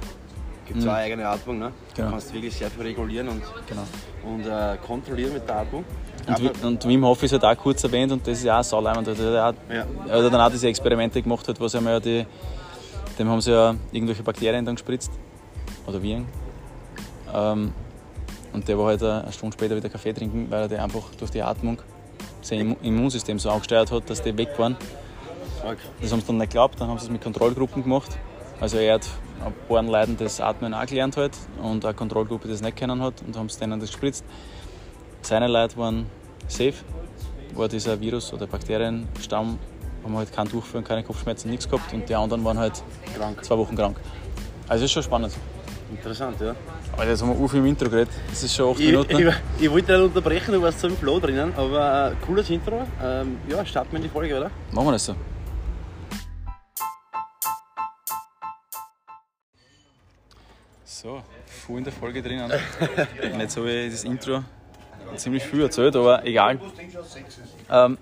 gibt 0.66 0.80
es 0.80 0.86
Mhm. 0.86 0.90
auch 0.92 0.94
eine 0.96 1.04
eigene 1.04 1.28
Atmung. 1.28 1.60
Ne? 1.60 1.72
Genau. 1.96 2.08
Du 2.08 2.12
kannst 2.14 2.34
wirklich 2.34 2.56
sehr 2.56 2.70
viel 2.70 2.84
regulieren 2.84 3.28
und, 3.30 3.42
Genau. 3.68 3.84
und 4.24 4.46
äh, 4.46 4.78
kontrollieren 4.86 5.34
mit 5.34 5.48
der 5.48 5.58
Atmung. 5.60 5.84
Und, 6.28 6.40
Wi- 6.42 6.66
und 6.66 6.88
Wim 6.88 7.06
Hof 7.06 7.22
ist 7.24 7.34
halt 7.34 7.44
auch 7.44 7.58
kurz 7.58 7.84
erwähnt 7.84 8.12
und 8.14 8.26
das 8.26 8.38
ist 8.38 8.46
ja 8.46 8.60
auch 8.60 8.64
sauleimend. 8.64 9.08
Also 9.08 9.24
Er 9.26 9.44
hat, 9.44 9.56
Ja. 9.70 9.82
hat 9.82 10.34
dann 10.34 10.36
auch 10.42 10.50
diese 10.52 10.68
Experimente 10.70 11.22
gemacht, 11.22 11.46
hat, 11.48 11.60
was 11.60 11.76
einmal 11.76 12.00
die, 12.00 12.26
dem 13.20 13.28
haben 13.30 13.42
sie 13.42 13.52
ja 13.52 13.76
irgendwelche 13.92 14.24
Bakterien 14.24 14.64
dann 14.64 14.76
gespritzt. 14.76 15.12
Oder 15.86 16.02
Viren. 16.02 16.26
Ähm, 17.34 17.74
und 18.54 18.68
der 18.68 18.78
war 18.78 18.88
halt 18.88 19.04
eine 19.04 19.32
Stunde 19.32 19.56
später 19.58 19.76
wieder 19.76 19.90
Kaffee 19.90 20.14
trinken, 20.14 20.48
weil 20.50 20.62
er 20.62 20.68
die 20.68 20.78
einfach 20.78 21.04
durch 21.20 21.32
die 21.32 21.42
Atmung 21.42 21.80
sein 22.42 22.60
Immu- 22.60 22.78
Immunsystem 22.82 23.40
so 23.40 23.50
angesteuert 23.50 23.92
hat, 23.92 24.10
dass 24.10 24.22
die 24.22 24.36
weg 24.38 24.50
waren. 24.58 24.78
Das 26.02 26.12
haben 26.12 26.20
sie 26.20 26.28
dann 26.28 26.38
nicht 26.38 26.50
geglaubt, 26.52 26.80
dann 26.80 26.90
haben 26.90 27.00
sie 27.00 27.06
es 27.06 27.12
mit 27.12 27.22
Kontrollgruppen 27.22 27.84
gemacht. 27.84 28.18
Also 28.60 28.78
er 28.78 28.96
hat 28.96 29.08
ein 29.44 29.54
paar 29.68 29.82
Leuten 29.84 30.18
das 30.18 30.40
Atmen 30.40 30.74
auch 30.74 30.86
gelernt 30.86 31.18
halt 31.18 31.32
und 31.62 31.84
eine 31.84 31.94
Kontrollgruppe, 31.94 32.48
die 32.48 32.54
das 32.54 32.62
nicht 32.62 32.76
kennen 32.76 33.02
hat 33.02 33.16
und 33.26 33.36
haben 33.38 33.48
es 33.48 33.58
denen 33.58 33.80
das 33.80 33.90
gespritzt. 33.90 34.24
Seine 35.22 35.48
Leute 35.48 35.78
waren 35.78 36.06
safe, 36.48 36.74
war 37.54 37.68
dieser 37.68 38.00
Virus- 38.00 38.34
oder 38.34 38.46
Bakterienstamm, 38.46 39.58
haben 40.04 40.18
halt 40.18 40.32
keinen 40.34 40.50
Durchfall, 40.50 40.82
keine 40.82 41.04
Kopfschmerzen, 41.04 41.50
nichts 41.50 41.68
gehabt 41.68 41.94
und 41.94 42.08
die 42.08 42.16
anderen 42.16 42.44
waren 42.44 42.60
halt 42.60 42.84
Krank. 43.16 43.44
zwei 43.44 43.58
Wochen 43.58 43.76
krank. 43.76 43.98
Also 44.68 44.86
ist 44.86 44.92
schon 44.92 45.04
spannend. 45.04 45.34
Interessant, 45.92 46.40
ja. 46.42 46.56
Aber 46.94 47.08
jetzt 47.08 47.22
haben 47.24 47.40
wir 47.40 47.50
viel 47.50 47.60
im 47.60 47.66
Intro 47.66 47.90
geredet, 47.90 48.10
das 48.30 48.44
ist 48.44 48.56
schon 48.56 48.72
acht 48.72 48.80
Ich, 48.80 48.86
Minuten. 48.86 49.18
ich, 49.18 49.36
ich 49.66 49.72
wollte 49.72 49.92
nicht 49.98 50.06
unterbrechen, 50.06 50.52
du 50.54 50.62
warst 50.62 50.80
so 50.80 50.88
im 50.88 50.96
Flow 50.96 51.20
drinnen, 51.20 51.52
aber 51.58 52.12
äh, 52.12 52.26
cooles 52.26 52.50
Intro. 52.52 52.86
Ähm, 53.04 53.38
ja, 53.50 53.66
starten 53.66 53.92
wir 53.92 53.98
in 53.98 54.04
die 54.04 54.10
Folge, 54.10 54.38
oder? 54.38 54.52
Machen 54.72 54.88
wir 54.88 54.92
das 54.94 55.06
so. 55.06 55.16
So, 60.86 61.22
voll 61.46 61.80
in 61.80 61.84
der 61.84 61.94
Folge 61.94 62.22
drinnen. 62.22 62.52
Nicht 63.38 63.52
so 63.52 63.66
wie 63.66 63.90
das 63.90 64.04
Intro 64.04 64.44
ziemlich 65.16 65.44
viel 65.44 65.62
erzählt, 65.64 65.96
aber 65.96 66.24
egal. 66.26 66.60
Ähm, 67.70 67.98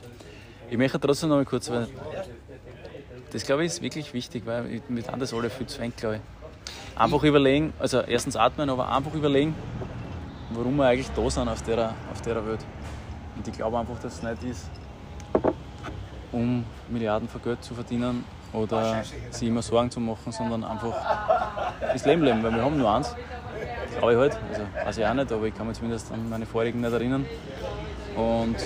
ich 0.70 0.78
möchte 0.78 1.00
trotzdem 1.00 1.30
noch 1.30 1.38
mal 1.38 1.46
kurz, 1.46 1.70
weil 1.70 1.88
das 3.32 3.44
glaube 3.46 3.64
ich 3.64 3.72
ist 3.72 3.82
wirklich 3.82 4.14
wichtig, 4.14 4.46
weil 4.46 4.82
wir 4.88 5.08
haben 5.08 5.20
das 5.20 5.34
alle 5.34 5.50
viel 5.50 5.66
zu 5.68 5.80
wenig, 5.80 5.96
glaube 5.96 6.18
ich. 6.18 6.41
Einfach 6.96 7.24
überlegen, 7.24 7.74
also 7.80 8.02
erstens 8.02 8.36
atmen, 8.36 8.70
aber 8.70 8.90
einfach 8.90 9.14
überlegen, 9.14 9.56
warum 10.52 10.76
wir 10.76 10.86
eigentlich 10.86 11.10
da 11.16 11.30
sind 11.30 11.48
auf 11.48 11.62
der, 11.64 11.94
auf 12.12 12.22
der 12.22 12.46
Welt. 12.46 12.64
Und 13.36 13.48
ich 13.48 13.54
glaube 13.54 13.80
einfach, 13.80 13.98
dass 14.00 14.16
es 14.16 14.24
nicht 14.24 14.44
ist, 14.44 14.70
um 16.32 16.66
Milliarden 16.90 17.28
von 17.28 17.42
Geld 17.42 17.64
zu 17.64 17.74
verdienen 17.74 18.24
oder 18.54 19.04
sich 19.32 19.48
immer 19.48 19.62
Sorgen 19.62 19.90
zu 19.90 20.00
machen, 20.00 20.32
sondern 20.32 20.64
einfach 20.64 20.94
das 21.80 22.06
Leben 22.06 22.24
leben, 22.24 22.44
weil 22.44 22.54
wir 22.54 22.64
haben 22.64 22.78
nur 22.78 22.94
eins. 22.94 23.16
Glaube 23.98 24.14
ich 24.14 24.20
halt. 24.20 24.38
Also 24.50 24.62
weiß 24.86 24.98
ich 24.98 25.06
auch 25.06 25.14
nicht, 25.14 25.32
aber 25.32 25.46
ich 25.46 25.56
kann 25.56 25.68
mich 25.68 25.78
zumindest 25.78 26.12
an 26.12 26.30
meine 26.30 26.46
vorigen 26.46 26.82
nicht 26.82 26.94
erinnern. 26.94 27.26
Und 28.16 28.58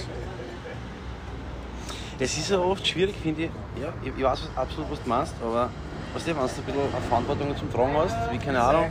Es 2.18 2.38
ist 2.38 2.49
ja 2.49 2.59
oft 2.59 2.88
schwierig, 2.88 3.16
finde 3.21 3.44
ich. 3.44 3.49
Ja, 3.81 3.94
ich, 4.02 4.14
ich 4.18 4.23
weiß 4.23 4.49
absolut, 4.56 4.92
was 4.92 5.04
du 5.04 5.09
meinst, 5.09 5.35
aber 5.44 5.69
weißt 6.16 6.28
du, 6.28 6.31
wenn 6.31 6.38
du 6.38 6.42
ein 6.44 6.48
bisschen 6.48 6.81
eine 6.94 7.02
Verantwortung 7.10 7.57
zum 7.57 7.72
Tragen 7.72 7.94
hast, 7.98 8.16
wie 8.31 8.38
keine 8.38 8.62
Ahnung, 8.62 8.90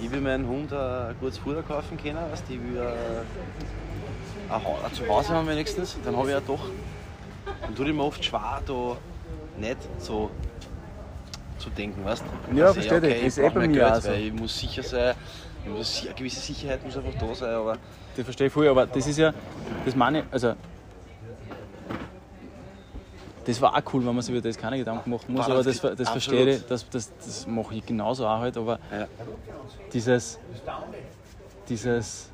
ich 0.00 0.10
will 0.10 0.20
meinem 0.20 0.48
Hund 0.48 0.72
ein 0.72 1.14
gutes 1.20 1.38
Futter 1.38 1.62
kaufen 1.62 1.98
können, 1.98 2.18
weißt, 2.30 2.44
du, 2.48 2.54
ich 2.54 2.60
will 2.60 2.78
äh, 2.78 4.52
ein, 4.52 4.60
ein 4.60 4.94
Zuhause 4.94 5.34
haben 5.34 5.46
wenigstens, 5.48 5.96
dann 6.02 6.16
habe 6.16 6.28
ich 6.28 6.34
ja 6.34 6.40
doch, 6.40 6.64
dann 7.62 7.74
tut 7.74 7.86
ich 7.86 7.94
mir 7.94 8.02
oft 8.02 8.24
schwer, 8.24 8.62
da 8.64 8.96
nicht 9.58 9.76
so 9.98 10.30
zu 11.58 11.68
denken, 11.70 12.02
weißt 12.04 12.24
du? 12.50 12.56
Ja, 12.56 12.68
ich, 12.68 12.74
verstehe 12.74 13.00
dich. 13.02 13.16
okay, 13.16 13.26
Ist 13.26 13.36
ich 13.38 13.44
eh 13.44 13.46
brauch 13.48 13.54
bei 13.56 13.68
mir 13.68 13.74
Geld, 13.74 13.92
auch 13.92 14.00
so. 14.00 14.08
weil 14.08 14.20
ich 14.20 14.32
muss 14.32 14.58
sicher 14.58 14.82
sein, 14.82 15.14
ich 15.62 15.70
muss, 15.70 16.02
eine 16.06 16.14
gewisse 16.14 16.40
Sicherheit 16.40 16.82
muss 16.82 16.96
einfach 16.96 17.12
da 17.20 17.34
sein, 17.34 17.54
aber 17.54 17.76
das 18.16 18.24
verstehe 18.24 18.46
ich 18.46 18.52
voll, 18.52 18.66
aber 18.66 18.86
das 18.86 19.06
ist 19.06 19.18
ja, 19.18 19.34
das 19.84 19.94
meine 19.94 20.20
ich, 20.20 20.24
also 20.30 20.54
das 23.50 23.60
war 23.60 23.76
auch 23.76 23.94
cool, 23.94 24.06
wenn 24.06 24.14
man 24.14 24.22
sich 24.22 24.34
über 24.34 24.46
das 24.46 24.56
keine 24.56 24.78
Gedanken 24.78 25.10
machen 25.10 25.34
muss, 25.34 25.46
aber 25.46 25.62
das 25.62 25.80
das, 25.80 26.08
verstehe 26.08 26.54
ich, 26.54 26.66
das, 26.66 26.88
das, 26.88 27.12
das 27.16 27.46
mache 27.46 27.74
ich 27.74 27.84
genauso 27.84 28.26
auch 28.26 28.38
halt, 28.38 28.56
aber 28.56 28.78
ja. 28.92 29.06
dieses, 29.92 30.38
dieses, 31.68 32.30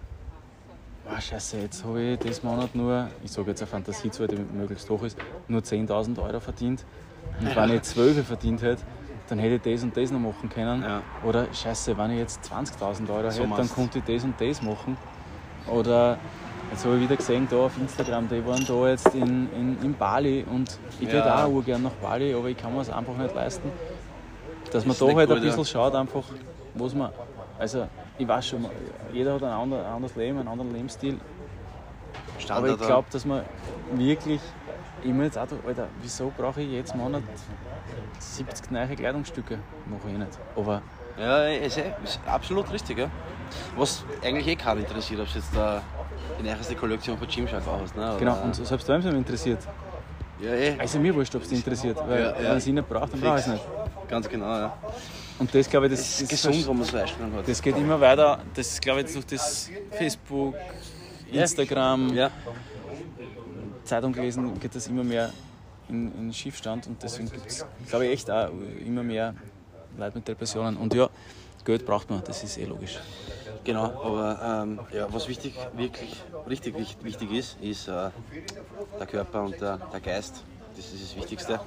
ah, 1.08 1.20
scheiße, 1.20 1.58
jetzt 1.58 1.84
habe 1.84 2.02
ich 2.02 2.18
das 2.18 2.42
Monat 2.42 2.74
nur, 2.74 3.08
ich 3.24 3.32
sage 3.32 3.50
jetzt 3.50 3.62
eine 3.62 3.68
Fantasiezahl, 3.68 4.28
die 4.28 4.36
möglichst 4.36 4.88
hoch 4.90 5.02
ist, 5.02 5.18
nur 5.48 5.62
10.000 5.62 6.22
Euro 6.22 6.40
verdient. 6.40 6.84
Und 7.40 7.54
wenn 7.54 7.74
ich 7.74 7.82
12 7.82 8.26
verdient 8.26 8.62
hätte, 8.62 8.82
dann 9.28 9.38
hätte 9.38 9.56
ich 9.56 9.74
das 9.74 9.82
und 9.82 9.96
das 9.96 10.10
noch 10.10 10.20
machen 10.20 10.48
können. 10.48 10.82
Ja. 10.82 11.02
Oder 11.24 11.52
scheiße, 11.52 11.96
wenn 11.98 12.12
ich 12.12 12.18
jetzt 12.18 12.44
20.000 12.44 13.10
Euro 13.10 13.30
So 13.30 13.42
hätte, 13.42 13.56
dann 13.56 13.68
konnte 13.68 13.98
ich 13.98 14.04
das 14.04 14.24
und 14.24 14.40
das 14.40 14.62
machen. 14.62 14.96
Oder 15.66 16.18
jetzt 16.70 16.84
habe 16.84 16.96
ich 16.96 17.02
wieder 17.02 17.16
gesehen, 17.16 17.46
da 17.50 17.56
auf 17.56 17.76
Instagram, 17.78 18.28
die 18.28 18.44
waren 18.46 18.64
da 18.66 18.88
jetzt 18.88 19.14
in, 19.14 19.50
in, 19.52 19.78
in 19.82 19.94
Bali 19.94 20.44
und 20.50 20.78
ich 21.00 21.12
Ja. 21.12 21.44
auch 21.44 21.48
urgern 21.50 21.82
nach 21.82 21.92
Bali, 21.92 22.34
aber 22.34 22.48
ich 22.48 22.56
kann 22.56 22.74
mir 22.74 22.80
es 22.80 22.90
einfach 22.90 23.16
nicht 23.16 23.34
leisten. 23.34 23.70
Dass 24.72 24.84
man 24.84 24.92
Ist 24.92 25.00
da 25.02 25.06
halt 25.06 25.18
ein 25.18 25.26
gut, 25.28 25.36
ja. 25.38 25.42
bisschen 25.44 25.64
schaut, 25.64 25.94
einfach, 25.94 26.24
was 26.74 26.94
man. 26.94 27.10
Also, 27.58 27.86
ich 28.18 28.26
weiß 28.28 28.46
schon, 28.48 28.66
jeder 29.12 29.34
hat 29.34 29.42
ein 29.42 29.48
ander- 29.50 29.86
ein 29.86 29.92
anderes 29.92 30.16
Leben, 30.16 30.38
einen 30.38 30.48
anderen 30.48 30.72
Lebensstil. 30.72 31.18
Aber 31.18 32.40
Standard. 32.40 32.80
ich 32.80 32.86
glaube, 32.86 33.08
dass 33.10 33.24
man 33.24 33.42
wirklich 33.92 34.40
immer 35.04 35.24
jetzt 35.24 35.38
auch, 35.38 35.46
Alter, 35.66 35.88
wieso 36.02 36.32
brauche 36.36 36.60
ich 36.60 36.70
jetzt 36.72 36.94
Monat 36.94 37.22
70 38.18 38.70
neue 38.70 38.88
Kleidungsstücke? 38.96 39.58
Mache 39.86 40.10
ich 40.12 40.18
nicht. 40.18 40.38
Aber 40.56 40.82
Ja, 41.18 41.44
ist, 41.46 41.78
eh, 41.78 41.92
ist 42.04 42.20
absolut 42.26 42.70
richtig, 42.72 42.98
ja. 42.98 43.06
Was 43.76 44.04
eigentlich 44.22 44.46
eh 44.48 44.56
keinen 44.56 44.80
interessiert, 44.80 45.20
ob 45.20 45.28
du 45.32 45.38
jetzt 45.38 45.54
da 45.56 45.80
die 46.38 46.42
neueste 46.42 46.74
Kollektion 46.74 47.18
von 47.18 47.26
Gymshark 47.28 47.62
hast. 47.66 47.96
Ne? 47.96 48.16
genau, 48.18 48.32
Oder- 48.34 48.42
und 48.44 48.54
selbst 48.54 48.88
wenn 48.88 48.98
es 49.00 49.04
mich 49.06 49.14
interessiert. 49.14 49.58
ja, 50.40 50.50
eh. 50.52 50.78
Also 50.78 50.98
mir 50.98 51.14
wurscht, 51.14 51.34
ob 51.34 51.42
es 51.42 51.48
dich 51.48 51.58
interessiert, 51.58 51.96
weil 52.06 52.20
Ja, 52.20 52.26
ja. 52.40 52.50
wenn 52.50 52.56
es 52.58 52.66
ihn 52.66 52.74
nicht 52.74 52.88
braucht, 52.88 53.12
dann 53.12 53.20
brauche 53.20 53.38
ich 53.38 53.46
es 53.46 53.52
nicht. 53.52 53.64
Ganz 54.08 54.28
genau, 54.28 54.46
ja. 54.46 54.76
Und 55.38 55.54
das 55.54 55.68
glaube 55.68 55.86
ich, 55.86 55.92
das, 55.92 56.00
Das 56.00 56.20
ist 56.22 56.32
das, 56.32 56.42
gesund, 56.42 56.68
wenn 56.68 56.76
man 56.78 56.86
so 56.86 56.96
Einstellungen 56.96 57.36
hat. 57.38 57.48
das 57.48 57.60
geht 57.62 57.76
immer 57.76 58.00
weiter. 58.00 58.38
Das 58.54 58.66
ist 58.68 58.80
glaube 58.82 59.02
ich 59.02 59.12
durch 59.12 59.26
das 59.26 59.70
Facebook. 59.90 60.54
Instagram, 61.30 62.14
Ja, 62.14 62.30
Zeitung 63.84 64.12
gelesen, 64.12 64.58
geht 64.60 64.74
das 64.74 64.86
immer 64.88 65.04
mehr 65.04 65.30
in, 65.88 66.12
in 66.18 66.32
Schiefstand 66.32 66.86
und 66.86 67.02
deswegen 67.02 67.30
gibt 67.30 67.46
es, 67.46 67.64
glaube 67.88 68.06
ich, 68.06 68.12
echt 68.12 68.30
auch 68.30 68.48
immer 68.84 69.02
mehr 69.02 69.34
Leute 69.98 70.16
mit 70.18 70.26
Depressionen. 70.28 70.76
Und 70.76 70.94
ja, 70.94 71.08
Geld 71.66 71.84
braucht 71.84 72.08
man, 72.08 72.22
das 72.24 72.44
ist 72.44 72.56
eh 72.58 72.64
logisch. 72.64 72.98
genau. 73.64 73.86
Aber 74.02 74.62
ähm, 74.62 74.78
ja, 74.92 75.08
was 75.10 75.26
wichtig, 75.28 75.54
wirklich 75.74 76.16
richtig 76.48 76.74
wichtig, 77.02 77.32
ist, 77.32 77.56
ist 77.60 77.88
äh, 77.88 78.10
der 78.98 79.06
Körper 79.06 79.42
und 79.42 79.60
der, 79.60 79.78
der 79.92 80.00
Geist. 80.00 80.44
Das 80.76 80.92
ist 80.92 81.02
das 81.02 81.16
Wichtigste. 81.16 81.58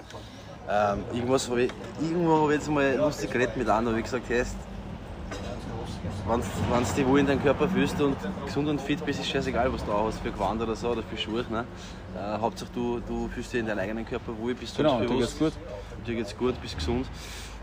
Ähm, 0.70 1.04
irgendwas 1.14 1.50
habe 1.50 1.64
ich, 1.64 1.72
irgendwo 2.00 2.44
habe 2.44 2.54
ich 2.54 2.60
jetzt 2.60 2.70
mal 2.70 2.96
lustig 2.96 3.30
geredet 3.30 3.58
mit 3.58 3.68
einem, 3.70 3.88
habe 3.88 3.98
ich 3.98 4.06
gesagt, 4.06 4.24
hey, 4.30 4.46
wenn 6.28 6.40
du 6.42 6.94
dich 6.96 7.06
wohl 7.06 7.20
in 7.20 7.28
deinem 7.28 7.44
Körper 7.44 7.68
fühlst 7.68 8.00
und 8.00 8.16
gesund 8.46 8.70
und 8.70 8.80
fit 8.80 9.04
bist, 9.06 9.20
ist 9.20 9.30
scheißegal, 9.30 9.74
was 9.74 9.84
du 9.84 9.92
auch 9.92 10.08
hast 10.08 10.20
für 10.20 10.32
Gewand 10.32 10.62
oder 10.62 10.76
so 10.76 10.90
oder 10.90 11.04
für 11.04 11.18
Schuhe. 11.18 11.44
Ne? 11.50 11.66
Äh, 12.16 12.38
Hauptsache 12.40 12.70
du, 12.74 13.02
du 13.02 13.28
fühlst 13.34 13.52
dich 13.52 13.60
in 13.60 13.66
deinem 13.66 13.80
eigenen 13.80 14.06
Körper 14.06 14.38
wohl, 14.38 14.54
bist 14.54 14.78
Genau, 14.78 14.98
und 14.98 15.10
dir 15.10 15.18
selbstbewusst. 15.18 15.58
geht's 15.58 15.58
gut. 15.98 16.08
Dir 16.08 16.16
geht's 16.16 16.38
gut, 16.38 16.62
bist 16.62 16.78
gesund 16.78 17.06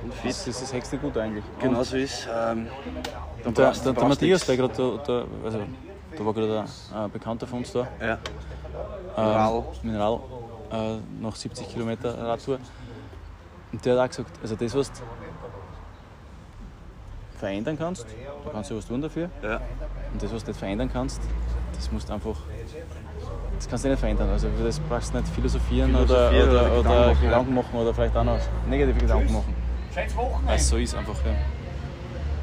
und 0.02 0.14
fit. 0.14 0.30
Das 0.30 0.46
ist 0.46 0.62
das 0.62 0.72
höchste 0.72 0.98
Gut 0.98 1.16
eigentlich. 1.16 1.44
Genau 1.60 1.82
so 1.82 1.96
ist. 1.96 2.26
Ähm, 2.26 2.66
dann 2.66 3.46
Und 3.46 3.58
der, 3.58 3.64
brauchst- 3.66 3.84
der, 3.86 3.92
der 3.92 4.04
Matthias, 4.04 4.46
der 4.46 4.56
gerade 4.56 4.74
da, 4.74 5.02
da, 5.06 5.24
also, 5.44 5.60
da 6.18 6.24
war 6.24 6.34
gerade 6.34 6.64
ein, 6.94 7.10
Bekannter 7.10 7.46
von 7.46 7.58
uns 7.60 7.72
da, 7.72 7.86
Ja. 8.00 8.18
ähm, 9.16 9.24
Mineral. 9.24 9.64
Mineral 9.82 10.20
äh, 10.72 10.96
nach 11.22 11.36
70 11.36 11.68
Kilometer 11.68 12.16
Radtour. 12.18 12.58
Und 13.72 13.84
der 13.84 13.94
hat 13.98 14.04
auch 14.04 14.08
gesagt, 14.16 14.30
also 14.42 14.56
das, 14.56 14.74
was 14.74 14.92
du 14.92 15.00
verändern 17.38 17.76
kannst, 17.78 18.06
da 18.44 18.50
kannst 18.50 18.70
du 18.70 18.76
was 18.76 18.86
tun 18.86 19.02
dafür. 19.02 19.28
Ja. 19.42 19.60
Und 20.12 20.22
das, 20.22 20.32
was 20.32 20.42
du 20.44 20.50
nicht 20.50 20.58
verändern 20.58 20.90
kannst, 20.92 21.20
das 21.74 21.90
musst 21.92 22.08
du 22.08 22.14
einfach. 22.14 22.36
Das 23.56 23.68
kannst 23.68 23.84
du 23.84 23.88
nicht 23.88 23.98
verändern. 23.98 24.28
Also 24.30 24.48
das 24.62 24.78
brauchst 24.80 25.12
du 25.14 25.18
nicht 25.18 25.28
philosophieren, 25.30 25.90
Philosophieren 25.92 26.48
oder, 26.50 26.60
oder 26.60 26.66
oder, 26.66 26.78
oder 26.80 26.90
Gedanken 27.14 27.20
Gedanken, 27.22 27.54
machen, 27.54 27.54
machen 27.72 27.80
oder 27.80 27.94
vielleicht 27.94 28.16
auch 28.16 28.24
noch 28.24 28.38
negative 28.68 28.98
Gedanken 28.98 29.32
machen. 29.32 29.54
Weil 30.44 30.56
es 30.56 30.68
so 30.68 30.76
ist 30.76 30.94
einfach. 30.94 31.16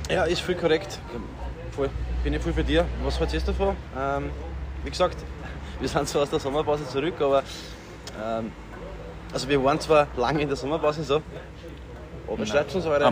Ja. 0.10 0.16
ja, 0.16 0.24
ist 0.24 0.42
voll 0.42 0.56
korrekt. 0.56 1.00
Voll. 1.72 1.90
Bin 2.24 2.34
ich 2.34 2.42
voll 2.42 2.54
für 2.54 2.64
dir. 2.64 2.86
Was 3.04 3.20
hältst 3.20 3.48
du 3.48 3.52
davon? 3.52 3.76
Ähm, 3.98 4.32
wie 4.84 4.90
gesagt, 4.90 5.18
wir 5.80 5.88
sind 5.88 6.08
zwar 6.08 6.24
aus 6.24 6.30
der 6.32 6.40
Sommerpause 6.40 6.88
zurück, 6.88 7.22
aber 7.22 7.44
ähm, 8.22 8.52
also 9.32 9.48
wir 9.48 9.64
waren 9.64 9.80
zwar 9.80 10.08
lange 10.18 10.42
in 10.42 10.48
der 10.48 10.58
Sommerpause 10.58 11.04
so, 11.04 11.22
aber 12.28 12.46
schreibt 12.46 12.74
uns 12.76 12.86
eure, 12.86 13.12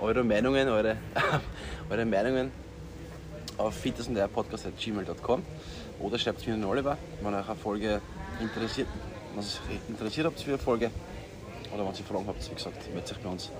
eure 0.00 0.24
Meinungen, 0.24 0.68
eure, 0.68 0.96
eure 1.90 2.04
Meinungen 2.04 2.50
auf 3.58 3.74
fitnessandpodcast.gmail.com 3.74 5.42
oder 6.00 6.18
schreibt 6.18 6.40
es 6.40 6.46
mir 6.46 6.54
an 6.54 6.64
Oliver, 6.64 6.98
wenn 7.20 7.34
euch 7.34 7.48
eine 7.48 7.56
Folge 7.56 8.00
interessiert, 8.40 8.88
was 9.34 9.60
euch 9.68 9.80
interessiert 9.88 10.26
habt 10.26 10.40
für 10.40 10.50
eine 10.50 10.58
Folge 10.58 10.90
oder 11.74 11.84
wenn 11.86 11.94
ihr 11.94 12.04
Fragen 12.04 12.26
habt, 12.26 12.50
wie 12.50 12.54
gesagt, 12.54 12.92
meldet 12.94 13.12
euch 13.12 13.18
bei 13.18 13.28
uns. 13.28 13.50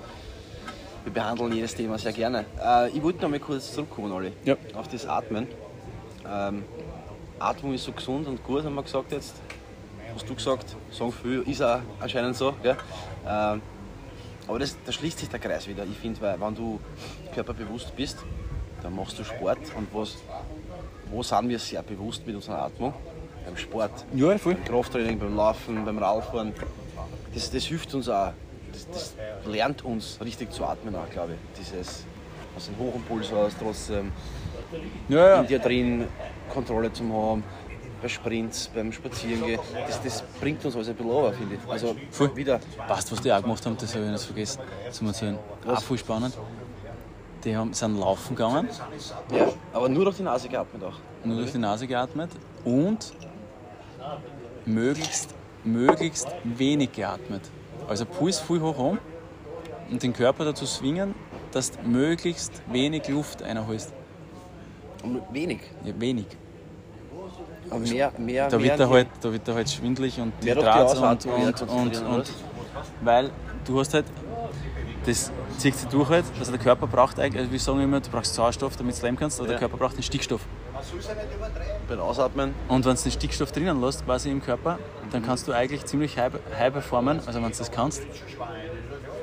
Wir 1.05 1.13
behandeln 1.13 1.53
jedes 1.53 1.75
Thema 1.75 1.99
sehr 1.99 2.13
gerne. 2.13 2.45
Äh, 2.63 2.91
ich 2.91 3.03
wollte 3.03 3.23
noch 3.23 3.29
mal 3.29 3.39
kurz 3.39 3.73
zurückkommen, 3.73 4.11
Olli, 4.13 4.33
Ja. 4.45 4.57
auf 4.75 4.89
das 4.89 5.07
Atmen. 5.07 5.47
Ähm, 6.29 6.65
Atmung 7.39 7.75
ist 7.75 7.85
so 7.85 7.93
gesund 7.93 8.27
und 8.27 8.43
gut, 8.43 8.65
haben 8.65 8.75
wir 8.75 8.83
gesagt 8.83 9.13
jetzt. 9.13 9.35
Hast 10.15 10.29
du 10.29 10.35
gesagt, 10.35 10.75
sagen 10.91 11.13
viel, 11.13 11.43
ist 11.43 11.63
auch 11.63 11.81
anscheinend 12.01 12.37
so. 12.37 12.55
Gell? 12.63 12.77
Ähm, 13.29 13.61
aber 14.49 14.59
das, 14.59 14.77
da 14.85 14.91
schließt 14.93 15.19
sich 15.19 15.29
der 15.29 15.39
Kreis 15.39 15.69
wieder. 15.69 15.85
Ich 15.85 15.99
finde, 15.99 16.21
weil 16.23 16.41
wenn 16.41 16.55
du 16.55 16.81
körperbewusst 17.35 17.95
bist, 17.95 18.19
dann 18.83 18.97
machst 18.97 19.19
du 19.19 19.25
Sport. 19.25 19.59
Und 19.77 19.89
was, 19.93 20.17
wo 21.11 21.23
sind 21.23 21.49
wir 21.49 21.59
sehr 21.59 21.83
bewusst 21.83 22.27
mit 22.27 22.35
unserer 22.35 22.63
Atmung? 22.63 22.95
Beim 23.45 23.57
Sport, 23.57 23.93
Ja, 24.15 24.37
voll. 24.39 24.55
beim 24.55 24.65
Krafttraining, 24.65 25.19
beim 25.19 25.37
Laufen, 25.37 25.85
beim 25.85 25.99
Radfahren. 25.99 26.53
Das, 27.37 27.50
das 27.50 27.64
hilft 27.64 27.93
uns 27.95 28.09
auch. 28.09 28.33
Das, 28.73 28.88
das 28.90 29.14
lernt 29.47 29.85
uns 29.85 30.19
richtig 30.25 30.50
zu 30.52 30.64
atmen 30.64 30.95
auch, 30.97 31.09
glaube 31.11 31.35
ich. 31.35 31.59
Dieses, 31.61 32.05
aus 32.57 32.66
dem 32.66 32.78
hohen 32.78 33.02
Puls 33.02 33.31
aus, 33.31 33.52
trotzdem 33.61 34.11
Ja, 35.09 35.28
ja. 35.28 35.40
in 35.43 35.47
dir 35.47 35.59
drin 35.59 36.09
Kontrolle 36.52 36.90
zu 36.93 37.05
haben. 37.12 37.45
Bei 38.00 38.09
Sprints, 38.09 38.71
beim 38.75 38.90
Spazierengehen. 38.93 39.61
Das, 39.87 40.02
das 40.02 40.23
bringt 40.40 40.64
uns 40.64 40.75
alles 40.76 40.88
ein 40.88 40.95
bisschen 40.97 41.11
runter, 41.11 41.33
finde 41.35 41.55
ich. 41.57 41.71
Also 41.71 41.95
Voll. 42.11 42.35
wieder. 42.37 42.59
Du, 42.59 42.62
was 42.88 43.05
die 43.21 43.33
auch 43.33 43.43
gemacht 43.43 43.64
haben? 43.66 43.76
Das 43.78 43.95
habe 43.95 44.05
ich 44.07 44.11
nicht 44.12 44.25
vergessen 44.25 44.61
zu 44.90 45.05
erzählen. 45.05 45.38
Was? 45.64 45.78
Auch 45.78 45.83
voll 45.83 45.99
spannend. 45.99 46.37
Die 47.45 47.55
haben, 47.57 47.73
sind 47.75 47.99
laufen 47.99 48.35
gegangen, 48.35 48.69
Ja, 49.31 49.47
aber 49.75 49.88
nur 49.90 50.05
durch 50.05 50.16
die 50.16 50.23
Nase 50.25 50.49
geatmet 50.49 50.83
auch. 50.85 50.99
nur 51.25 51.37
durch 51.37 51.52
die 51.52 51.59
Nase 51.59 51.87
geatmet 51.87 52.31
und 52.64 53.12
möglichst, 54.64 55.35
möglichst 55.66 56.28
wenig 56.44 56.92
geatmet. 56.92 57.42
Also 57.88 58.04
Puls 58.04 58.40
viel 58.40 58.61
hoch 58.61 58.78
um 58.78 58.99
und 59.90 60.02
den 60.02 60.12
Körper 60.12 60.44
dazu 60.44 60.64
zwingen, 60.64 61.14
dass 61.52 61.73
du 61.73 61.88
möglichst 61.88 62.62
wenig 62.70 63.08
Luft 63.08 63.42
einholst. 63.42 63.92
Wenig. 65.32 65.61
Ja, 65.85 65.92
wenig. 65.99 66.26
Und 67.70 67.90
mehr, 67.90 68.12
mehr, 68.18 68.49
Da 68.49 68.58
mehr. 68.58 68.70
wird 68.70 68.80
er 68.80 68.90
halt, 68.90 69.08
da 69.20 69.32
wird 69.32 69.49
er 69.49 69.54
halt 69.54 69.70
schwindelig 69.70 70.20
und 70.20 70.32
Mehr 70.42 70.54
die 70.54 70.61
Hydrat 70.61 71.26
und, 71.26 71.26
und, 71.26 71.62
und, 71.62 72.02
und, 72.04 72.32
weil 73.02 73.30
du 73.64 73.80
hast 73.80 73.92
halt, 73.94 74.06
das 75.04 75.32
zieht 75.58 75.75
sich 75.75 75.88
durch 75.88 76.08
halt, 76.08 76.25
also 76.38 76.52
der 76.52 76.61
Körper 76.61 76.87
braucht 76.87 77.18
eigentlich, 77.18 77.40
also 77.40 77.52
wir 77.52 77.58
sagen 77.58 77.80
immer, 77.80 78.00
du 78.00 78.11
brauchst 78.11 78.35
Sauerstoff, 78.35 78.76
damit 78.76 79.00
du 79.00 79.04
leben 79.04 79.16
kannst, 79.16 79.40
aber 79.40 79.49
der 79.49 79.58
Körper 79.58 79.76
braucht 79.76 79.96
den 79.96 80.02
Stickstoff. 80.02 80.42
Beim 81.88 82.00
Ausatmen. 82.00 82.55
Und 82.69 82.85
wenn 82.85 82.95
du 82.95 83.02
den 83.02 83.12
Stickstoff 83.12 83.52
drinnen 83.52 83.81
lässt, 83.81 84.05
quasi 84.05 84.31
im 84.31 84.43
Körper, 84.43 84.78
dann 85.11 85.25
kannst 85.25 85.49
du 85.49 85.52
eigentlich 85.52 85.85
ziemlich 85.85 86.19
high, 86.19 86.33
high 86.59 86.73
performen, 86.73 87.21
also 87.26 87.43
wenn 87.43 87.50
du 87.50 87.57
das 87.57 87.71
kannst. 87.71 88.02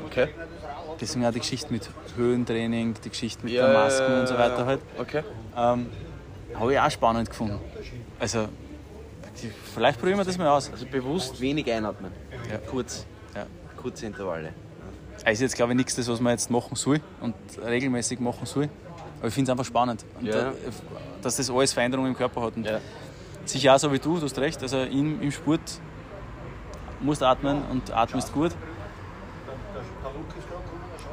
Okay. 0.06 0.30
Deswegen 1.00 1.26
auch 1.26 1.32
die 1.32 1.40
Geschichte 1.40 1.74
mit 1.74 1.90
Höhentraining, 2.16 2.96
die 3.04 3.10
Geschichte 3.10 3.44
mit 3.44 3.54
Ja, 3.54 3.68
der 3.68 3.74
Masken 3.74 4.20
und 4.20 4.28
so 4.28 4.38
weiter 4.38 4.66
halt. 4.66 4.80
Okay. 4.98 5.24
Ähm, 5.58 5.88
Habe 6.54 6.74
ich 6.74 6.80
auch 6.80 6.92
spannend 6.92 7.30
gefunden. 7.30 7.60
Also, 8.20 8.48
vielleicht 9.74 10.00
probieren 10.00 10.20
wir 10.20 10.26
das 10.26 10.38
mal 10.38 10.48
aus. 10.48 10.70
Also 10.72 10.86
bewusst 10.86 11.42
wenig 11.42 11.72
einatmen. 11.72 12.12
Ja. 12.50 12.58
Kurz. 12.58 13.06
Ja. 13.36 13.46
Kurze 13.76 14.06
Intervalle. 14.06 14.54
Also 15.26 15.44
jetzt 15.44 15.56
glaube 15.56 15.72
ich 15.72 15.78
nichts, 15.78 15.96
das 15.96 16.08
was 16.08 16.20
man 16.20 16.32
jetzt 16.32 16.52
machen 16.52 16.76
soll 16.76 17.00
und 17.22 17.36
regelmäßig 17.64 18.20
machen 18.20 18.46
soll. 18.46 18.70
Aber 19.24 19.30
ich 19.30 19.34
finde 19.36 19.50
es 19.50 19.52
einfach 19.54 19.64
spannend, 19.64 20.04
Ja. 20.20 20.34
da, 20.34 20.54
dass 21.22 21.38
das 21.38 21.50
alles 21.50 21.72
Veränderungen 21.72 22.10
im 22.10 22.18
Körper 22.18 22.42
hat. 22.42 22.58
Und 22.58 22.66
Ja. 22.66 22.80
sicher 23.46 23.74
auch 23.74 23.80
so 23.80 23.90
wie 23.94 23.98
du, 23.98 24.18
du 24.18 24.26
hast 24.26 24.38
recht. 24.38 24.62
Also 24.62 24.82
im, 24.82 25.22
im 25.22 25.32
Sport 25.32 25.62
musst 27.00 27.22
du 27.22 27.26
atmen 27.26 27.62
und 27.72 27.90
atmest 27.96 28.34
gut. 28.34 28.52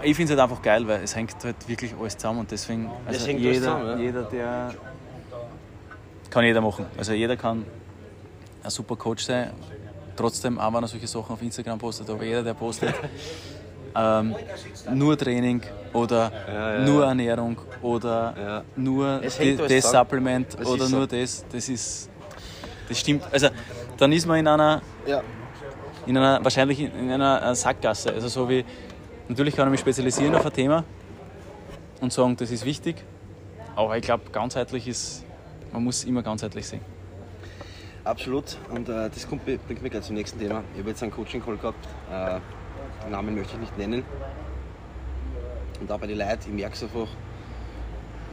Ich 0.02 0.16
finde 0.16 0.32
es 0.32 0.38
halt 0.40 0.50
einfach 0.50 0.60
geil, 0.60 0.88
weil 0.88 1.04
es 1.04 1.14
hängt 1.14 1.36
halt 1.44 1.68
wirklich 1.68 1.94
alles 2.00 2.16
zusammen 2.16 2.40
und 2.40 2.50
deswegen, 2.50 2.90
also 3.06 3.30
jeder, 3.30 3.54
zusammen, 3.54 3.86
ja. 3.86 3.96
jeder, 3.98 4.22
der 4.24 4.74
kann 6.30 6.44
jeder 6.44 6.60
machen. 6.62 6.86
Also 6.98 7.12
jeder 7.12 7.36
kann 7.36 7.64
ein 8.64 8.70
super 8.70 8.96
Coach 8.96 9.22
sein, 9.24 9.52
trotzdem 10.16 10.58
auch 10.58 10.72
wenn 10.74 10.82
er 10.82 10.88
solche 10.88 11.06
Sachen 11.06 11.32
auf 11.34 11.42
Instagram 11.42 11.78
postet, 11.78 12.10
aber 12.10 12.24
jeder, 12.24 12.42
der 12.42 12.54
postet, 12.54 12.92
ähm, 13.94 14.34
nur 14.92 15.16
Training 15.18 15.62
oder 15.92 16.30
Ja, 16.46 16.74
ja, 16.74 16.84
nur. 16.84 17.04
Ernährung 17.06 17.56
oder 17.82 18.64
nur 18.76 19.20
das. 19.20 19.90
Supplement 19.90 20.54
Das 20.58 20.66
oder 20.66 20.84
ist 20.84 20.90
so. 20.90 20.96
nur 20.96 21.06
das, 21.06 21.44
das 21.50 21.68
ist, 21.68 22.10
das 22.88 22.98
stimmt. 22.98 23.24
Also 23.32 23.48
dann 23.96 24.12
ist 24.12 24.26
man 24.26 24.38
in 24.38 24.46
einer, 24.48 24.80
in 26.06 26.16
einer 26.16 26.42
wahrscheinlich 26.44 26.80
in 26.80 26.92
in 26.98 27.10
einer 27.12 27.50
äh, 27.50 27.54
Sackgasse. 27.54 28.12
Also 28.12 28.28
so 28.28 28.48
wie, 28.48 28.64
natürlich 29.28 29.54
kann 29.56 29.66
ich 29.68 29.72
mich 29.72 29.80
spezialisieren 29.80 30.34
auf 30.34 30.46
ein 30.46 30.52
Thema 30.52 30.84
und 32.00 32.12
sagen, 32.12 32.36
das 32.36 32.50
ist 32.50 32.64
wichtig, 32.64 32.96
aber 33.76 33.96
ich 33.96 34.02
glaube, 34.02 34.30
ganzheitlich 34.30 34.88
ist, 34.88 35.24
man 35.72 35.84
muss 35.84 36.04
immer 36.04 36.22
ganzheitlich 36.22 36.66
sehen. 36.66 36.80
Absolut. 38.04 38.56
Und 38.70 38.88
äh, 38.88 39.10
das 39.10 39.28
kommt, 39.28 39.44
bringt 39.44 39.82
mich 39.82 39.90
gleich 39.92 40.04
zum 40.04 40.16
nächsten 40.16 40.38
Thema. 40.38 40.64
Ich 40.72 40.80
habe 40.80 40.90
jetzt 40.90 41.02
einen 41.02 41.12
Coaching-Call 41.12 41.58
gehabt. 41.58 41.86
Äh, 42.10 42.40
den 43.04 43.12
Namen 43.12 43.34
möchte 43.34 43.54
ich 43.54 43.60
nicht 43.60 43.78
nennen. 43.78 44.04
Und 45.80 45.88
da 45.88 45.96
bei 45.96 46.06
den 46.06 46.18
Leuten, 46.18 46.40
ich 46.46 46.52
merke 46.52 46.74
es 46.74 46.82
einfach. 46.82 47.08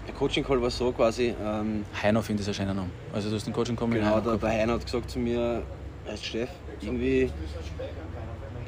Der 0.07 0.15
Coaching-Call 0.15 0.62
war 0.62 0.69
so 0.69 0.91
quasi, 0.93 1.36
ähm, 1.43 1.86
Heino 2.01 2.21
finde 2.21 2.41
ich 2.41 2.47
es 2.47 2.53
ein 2.53 2.62
schöner 2.62 2.74
Name. 2.74 2.89
Also 3.13 3.29
du 3.29 3.36
hast 3.36 3.45
den 3.45 3.53
Coaching 3.53 3.75
kommen 3.75 3.93
genau, 3.93 4.21
der, 4.21 4.38
der 4.38 4.50
Heiner 4.50 4.74
hat 4.74 4.86
gesagt 4.86 5.09
zu 5.09 5.19
mir, 5.19 5.63
als 6.07 6.24
Chef, 6.24 6.50
irgendwie, 6.79 7.29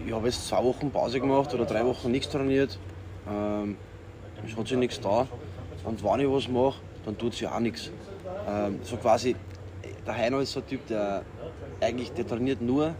ich 0.06 0.14
habe 0.14 0.26
jetzt 0.26 0.48
zwei 0.48 0.62
Wochen 0.64 0.92
Pause 0.92 1.22
gemacht 1.22 1.54
oder 1.54 1.64
drei 1.64 1.86
Wochen 1.86 2.12
nichts 2.12 2.30
trainiert. 2.30 2.78
Ähm, 3.30 3.78
es 4.46 4.56
hat 4.56 4.68
sich 4.68 4.78
nichts 4.78 5.00
da. 5.00 5.28
Und 5.86 6.04
wenn 6.04 6.20
ich 6.20 6.30
was 6.30 6.48
mache, 6.50 6.80
dann 7.06 7.18
tut 7.18 7.34
sich 7.34 7.48
auch 7.48 7.60
nichts. 7.60 7.90
Ähm, 8.48 8.80
so 8.84 8.98
quasi, 8.98 9.36
der 10.06 10.16
Heiner 10.16 10.40
ist 10.40 10.52
so 10.52 10.60
ein 10.60 10.68
Typ, 10.68 10.86
der 10.88 11.24
eigentlich 11.82 12.12
der 12.12 12.28
trainiert 12.28 12.62
nur, 12.62 12.94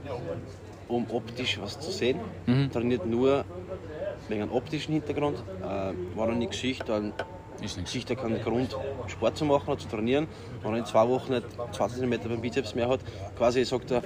um 0.90 1.06
optisch 1.10 1.60
was 1.62 1.80
zu 1.80 1.92
sehen. 1.92 2.20
Mhm. 2.46 2.72
Trainiert 2.72 3.06
nur 3.06 3.46
wegen 4.28 4.42
einem 4.42 4.52
optischen 4.52 4.94
Hintergrund. 4.94 5.42
Äh, 5.62 5.94
war 6.18 6.28
noch 6.28 6.36
nicht 6.36 6.52
Gesicht, 6.52 6.88
dann 6.90 7.14
ist 7.62 7.78
nichts. 7.78 7.92
Sicher 7.92 8.16
keinen 8.16 8.42
Grund, 8.42 8.76
Sport 9.08 9.38
zu 9.38 9.46
machen 9.46 9.70
oder 9.70 9.80
zu 9.80 9.88
trainieren. 9.88 10.28
Wenn 10.62 10.74
er 10.74 10.80
in 10.80 10.86
zwei 10.86 11.08
Wochen 11.08 11.34
nicht 11.34 11.46
20 11.72 12.00
cm 12.00 12.20
beim 12.28 12.42
Bizeps 12.42 12.76
mehr 12.76 12.90
hat, 12.90 13.00
quasi 13.38 13.64
sagt 13.64 13.92
er, 13.92 14.04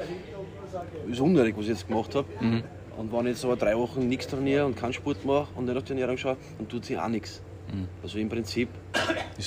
ist 1.10 1.20
unnötig, 1.20 1.56
was 1.58 1.64
ich 1.64 1.70
jetzt 1.70 1.88
gemacht 1.88 2.14
habe. 2.16 2.28
Mhm. 2.40 2.64
Und 2.98 3.12
wenn 3.12 3.22
ich 3.22 3.34
jetzt 3.34 3.46
aber 3.46 3.56
drei 3.56 3.76
Wochen 3.76 4.08
nichts 4.08 4.28
trainiere 4.28 4.66
und 4.66 4.76
keinen 4.76 4.94
Sport 4.94 5.26
mache 5.26 5.48
und 5.56 5.66
nicht 5.66 5.78
auf 5.78 5.84
die 5.84 5.94
Ernährung 5.94 6.18
schaue, 6.18 6.38
dann 6.58 6.68
tut 6.68 6.86
sich 6.86 6.98
auch 6.98 7.08
nichts. 7.08 7.42
Mhm. 7.72 7.88
Also 8.02 8.20
im 8.20 8.30
Prinzip 8.30 8.70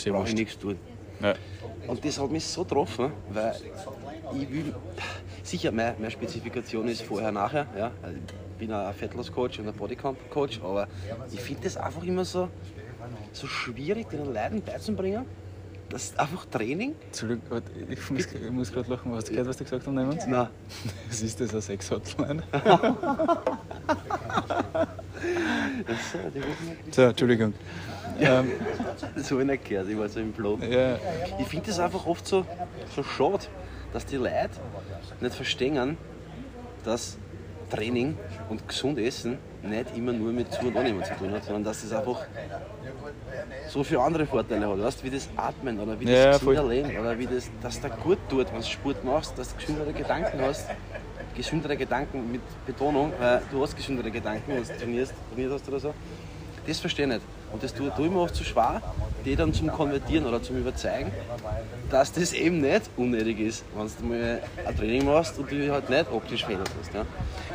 brauche 0.07 0.28
ich 0.28 0.35
nichts 0.35 0.59
tun. 0.59 0.78
Ja. 1.21 1.35
Und 1.87 2.05
das 2.05 2.21
hat 2.21 2.31
mich 2.31 2.45
so 2.45 2.65
getroffen, 2.65 3.13
weil 3.31 3.55
ich 4.35 4.51
will, 4.51 4.75
sicher, 5.43 5.73
meine, 5.73 5.95
meine 5.99 6.11
Spezifikation 6.11 6.89
ist 6.89 7.03
vorher, 7.03 7.33
nachher. 7.33 7.67
Ja. 7.77 7.91
Ich 8.03 8.59
bin 8.59 8.73
ein 8.73 8.95
Fat 8.95 9.15
Loss 9.15 9.31
Coach 9.31 9.59
und 9.59 9.69
ein 9.69 9.75
Bodycomp 9.75 10.31
Coach, 10.31 10.61
aber 10.63 10.89
ich 11.33 11.41
finde 11.41 11.65
das 11.65 11.77
einfach 11.77 12.03
immer 12.03 12.25
so, 12.25 12.49
so 13.33 13.47
schwierig, 13.47 14.09
den 14.09 14.33
Leuten 14.33 14.63
beizubringen. 14.63 15.27
Das 15.89 16.05
ist 16.05 16.19
einfach 16.19 16.47
Training. 16.47 16.97
Entschuldigung, 17.07 17.63
ich 17.89 18.11
muss, 18.11 18.27
muss 18.51 18.73
gerade 18.73 18.91
lachen. 18.91 19.15
Hast 19.15 19.29
du 19.29 19.33
gehört, 19.33 19.49
was 19.49 19.57
du 19.57 19.63
gesagt 19.63 19.87
hast, 19.87 19.93
Neumans? 19.93 20.27
Nein. 20.27 20.49
Was 21.09 21.23
ist 21.23 21.41
das, 21.41 21.51
eine 21.51 21.63
Sex-Hotline? 21.63 22.43
so, 26.91 27.03
Entschuldigung. 27.03 27.55
Ähm, 28.21 28.53
das 29.15 29.31
habe 29.31 29.43
ich 29.43 29.47
nicht 29.47 29.65
gehört, 29.65 29.89
ich 29.89 29.99
war 29.99 30.09
so 30.09 30.21
im 30.21 30.33
Blut. 30.33 30.63
Ja. 30.63 30.97
Ich 31.39 31.47
finde 31.47 31.67
das 31.67 31.79
einfach 31.79 32.07
oft 32.07 32.27
so, 32.27 32.45
so 32.95 33.03
schade, 33.03 33.45
dass 33.93 34.07
die 34.07 34.17
Leute 34.17 34.51
nicht 35.21 35.35
verstehen, 35.35 35.97
dass 36.85 37.19
Training 37.71 38.17
und 38.49 38.67
gesund 38.69 38.99
Essen 38.99 39.39
nicht 39.63 39.97
immer 39.97 40.13
nur 40.13 40.33
mit 40.33 40.53
Zu- 40.53 40.69
und 40.69 40.77
Annehmen 40.77 41.03
zu 41.03 41.15
tun 41.15 41.33
hat, 41.33 41.45
sondern 41.45 41.65
dass 41.65 41.83
das 41.83 41.93
einfach 41.93 42.25
so 43.69 43.83
viele 43.83 44.01
andere 44.01 44.27
Vorteile 44.27 44.69
hat. 44.69 44.81
Weißt, 44.81 45.03
wie 45.03 45.11
das 45.11 45.29
Atmen 45.37 45.81
oder 45.81 45.99
wie 45.99 46.05
das 46.05 46.15
ja, 46.15 46.33
gesünder 46.33 46.69
Leben 46.69 46.99
oder 46.99 47.19
wie 47.19 47.27
das, 47.27 47.51
dass 47.61 47.81
dir 47.81 47.91
gut 47.91 48.19
tut, 48.29 48.53
wenn 48.53 48.61
du 48.61 48.67
Sport 48.67 49.05
machst, 49.05 49.37
dass 49.37 49.51
du 49.51 49.57
gesündere 49.57 49.93
Gedanken 49.93 50.41
hast. 50.41 50.67
Gesündere 51.35 51.77
Gedanken 51.77 52.33
mit 52.33 52.41
Betonung, 52.65 53.13
weil 53.19 53.43
du 53.51 53.63
hast 53.63 53.77
gesündere 53.77 54.11
Gedanken, 54.11 54.45
wenn 54.47 54.63
du 54.63 54.79
trainierst, 54.79 55.13
trainiert 55.31 55.53
hast 55.53 55.69
oder 55.69 55.81
so. 55.81 55.95
Das 56.67 56.81
verstehe 56.81 57.05
ich 57.05 57.13
nicht. 57.13 57.23
Und 57.53 57.62
das 57.62 57.73
tut, 57.73 57.95
tut 57.97 58.12
mir 58.12 58.21
oft 58.21 58.35
zu 58.35 58.45
so 58.45 58.50
schwer, 58.50 58.83
die 59.25 59.37
dann 59.37 59.53
zum 59.53 59.69
Konvertieren 59.69 60.26
oder 60.26 60.43
zum 60.43 60.57
Überzeugen, 60.57 61.11
dass 61.91 62.12
das 62.12 62.33
eben 62.33 62.61
nicht 62.61 62.91
unnötig 62.97 63.41
ist, 63.41 63.65
wenn 63.76 63.87
du 63.87 64.15
mal 64.15 64.43
ein 64.67 64.76
Training 64.76 65.05
machst 65.07 65.38
und 65.38 65.50
du 65.50 65.73
halt 65.73 65.88
nicht 65.88 66.11
optisch 66.11 66.45
verändert 66.45 66.71
hast. 66.81 66.95
Ja. 66.95 67.07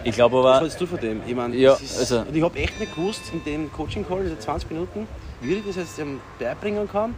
Ich 0.03 0.15
glaube 0.15 0.37
aber. 0.37 0.53
Was 0.53 0.61
hältst 0.61 0.81
du 0.81 0.85
von 0.87 0.99
dem? 0.99 1.21
Ich 1.27 1.35
meine, 1.35 1.55
ja, 1.55 1.73
ist, 1.73 1.99
also, 1.99 2.19
und 2.21 2.35
ich 2.35 2.43
habe 2.43 2.57
echt 2.57 2.79
nicht 2.79 2.95
gewusst 2.95 3.21
in 3.33 3.43
dem 3.43 3.71
Coaching-Call, 3.71 4.23
diese 4.23 4.39
20 4.39 4.71
Minuten, 4.71 5.07
wie 5.41 5.53
ich 5.53 5.65
das 5.65 5.75
jetzt 5.75 6.01
beibringen 6.39 6.89
kann, 6.89 7.13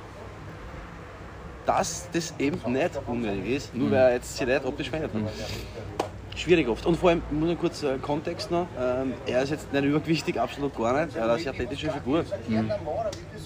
dass 1.65 2.09
das 2.11 2.33
eben 2.39 2.59
nicht 2.71 2.91
unnötig 3.07 3.49
ist, 3.49 3.75
nur 3.75 3.87
mhm. 3.87 3.91
weil 3.91 3.99
er 3.99 4.13
jetzt 4.13 4.35
sich 4.35 4.47
nicht 4.47 4.65
optisch 4.65 4.89
verändert 4.89 5.13
hat. 5.13 5.21
Mhm 5.21 5.92
schwierig 6.35 6.67
oft. 6.67 6.85
Und 6.85 6.97
vor 6.97 7.09
allem, 7.09 7.21
ich 7.29 7.37
muss 7.37 7.49
noch 7.49 7.59
kurz 7.59 7.83
äh, 7.83 7.97
Kontext 8.01 8.51
noch, 8.51 8.67
ähm, 8.79 9.13
er 9.25 9.43
ist 9.43 9.51
jetzt 9.51 9.71
nicht 9.71 9.83
übergewichtig, 9.83 10.39
absolut 10.39 10.75
gar 10.75 11.05
nicht, 11.05 11.15
er 11.15 11.23
hat 11.23 11.29
eine 11.31 11.39
sehr 11.39 11.51
athletische 11.51 11.91
Figur. 11.91 12.25
Mhm. 12.47 12.71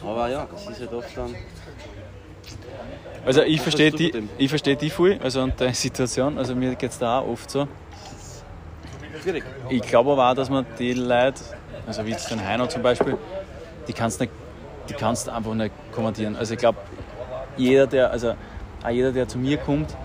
Aber 0.03 0.29
ja, 0.29 0.48
das 0.51 0.67
ist 0.67 0.79
halt 0.82 0.94
oft 0.94 1.17
dann... 1.17 1.36
Also 3.25 3.41
ich 3.41 3.60
verstehe 3.60 3.91
die, 3.91 4.24
ich 4.38 4.50
verstehe 4.50 4.77
die 4.77 4.89
voll, 4.89 5.20
also 5.22 5.41
und 5.41 5.60
deine 5.60 5.74
Situation, 5.74 6.38
also 6.38 6.56
mir 6.56 6.75
geht 6.75 6.91
es 6.91 6.98
da 6.98 7.20
auch 7.20 7.27
oft 7.27 7.50
so. 7.50 7.67
Schwierig. 9.22 9.44
Ich 9.70 9.82
glaube 9.82 10.12
aber 10.12 10.32
auch, 10.32 10.36
dass 10.36 10.50
man 10.50 10.65
die 10.79 10.94
Leute, 10.94 11.42
also 11.85 12.05
wie 12.05 12.11
jetzt 12.11 12.31
den 12.31 12.46
Heino 12.46 12.68
zum 12.68 12.83
Beispiel, 12.83 13.18
die 13.88 13.94
kannst 13.94 14.22
nicht, 14.22 14.31
die 14.88 14.94
kannst 14.94 15.27
einfach 15.27 15.53
nicht 15.55 15.74
kommentieren. 15.92 16.38
Also 16.38 16.53
ich 16.53 16.59
glaube, 16.59 16.77
jeder, 17.57 17.88
der, 17.88 18.11
also 18.11 18.35
auch 18.83 18.90
jeder, 18.90 19.11
der 19.11 19.27
zu 19.27 19.38
mir 19.38 19.57
kommt, 19.57 19.98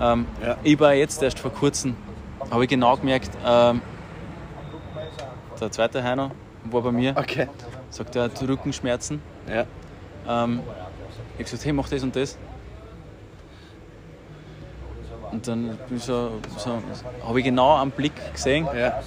ähm, 0.00 0.26
ja. 0.42 0.56
Ich 0.64 0.80
war 0.80 0.94
jetzt 0.94 1.22
erst 1.22 1.38
vor 1.38 1.52
kurzem, 1.52 1.94
habe 2.50 2.64
ich 2.64 2.70
genau 2.70 2.96
gemerkt, 2.96 3.30
ähm, 3.44 3.80
der 5.60 5.70
zweite 5.70 6.02
Heiner 6.02 6.30
war 6.64 6.82
bei 6.82 6.92
mir, 6.92 7.14
okay. 7.16 7.48
sagt 7.90 8.16
er 8.16 8.24
hat 8.24 8.42
Rückenschmerzen. 8.42 9.22
Ja. 9.48 9.66
Ähm, 10.26 10.60
ich 10.60 11.34
habe 11.34 11.44
gesagt, 11.44 11.64
hey, 11.64 11.72
mach 11.72 11.88
das 11.88 12.02
und 12.02 12.16
das. 12.16 12.38
Und 15.32 15.46
dann 15.46 15.78
so, 15.96 16.32
so, 16.56 16.82
habe 17.24 17.38
ich 17.38 17.44
genau 17.44 17.76
am 17.76 17.90
Blick 17.92 18.12
gesehen, 18.32 18.66
ja. 18.74 19.00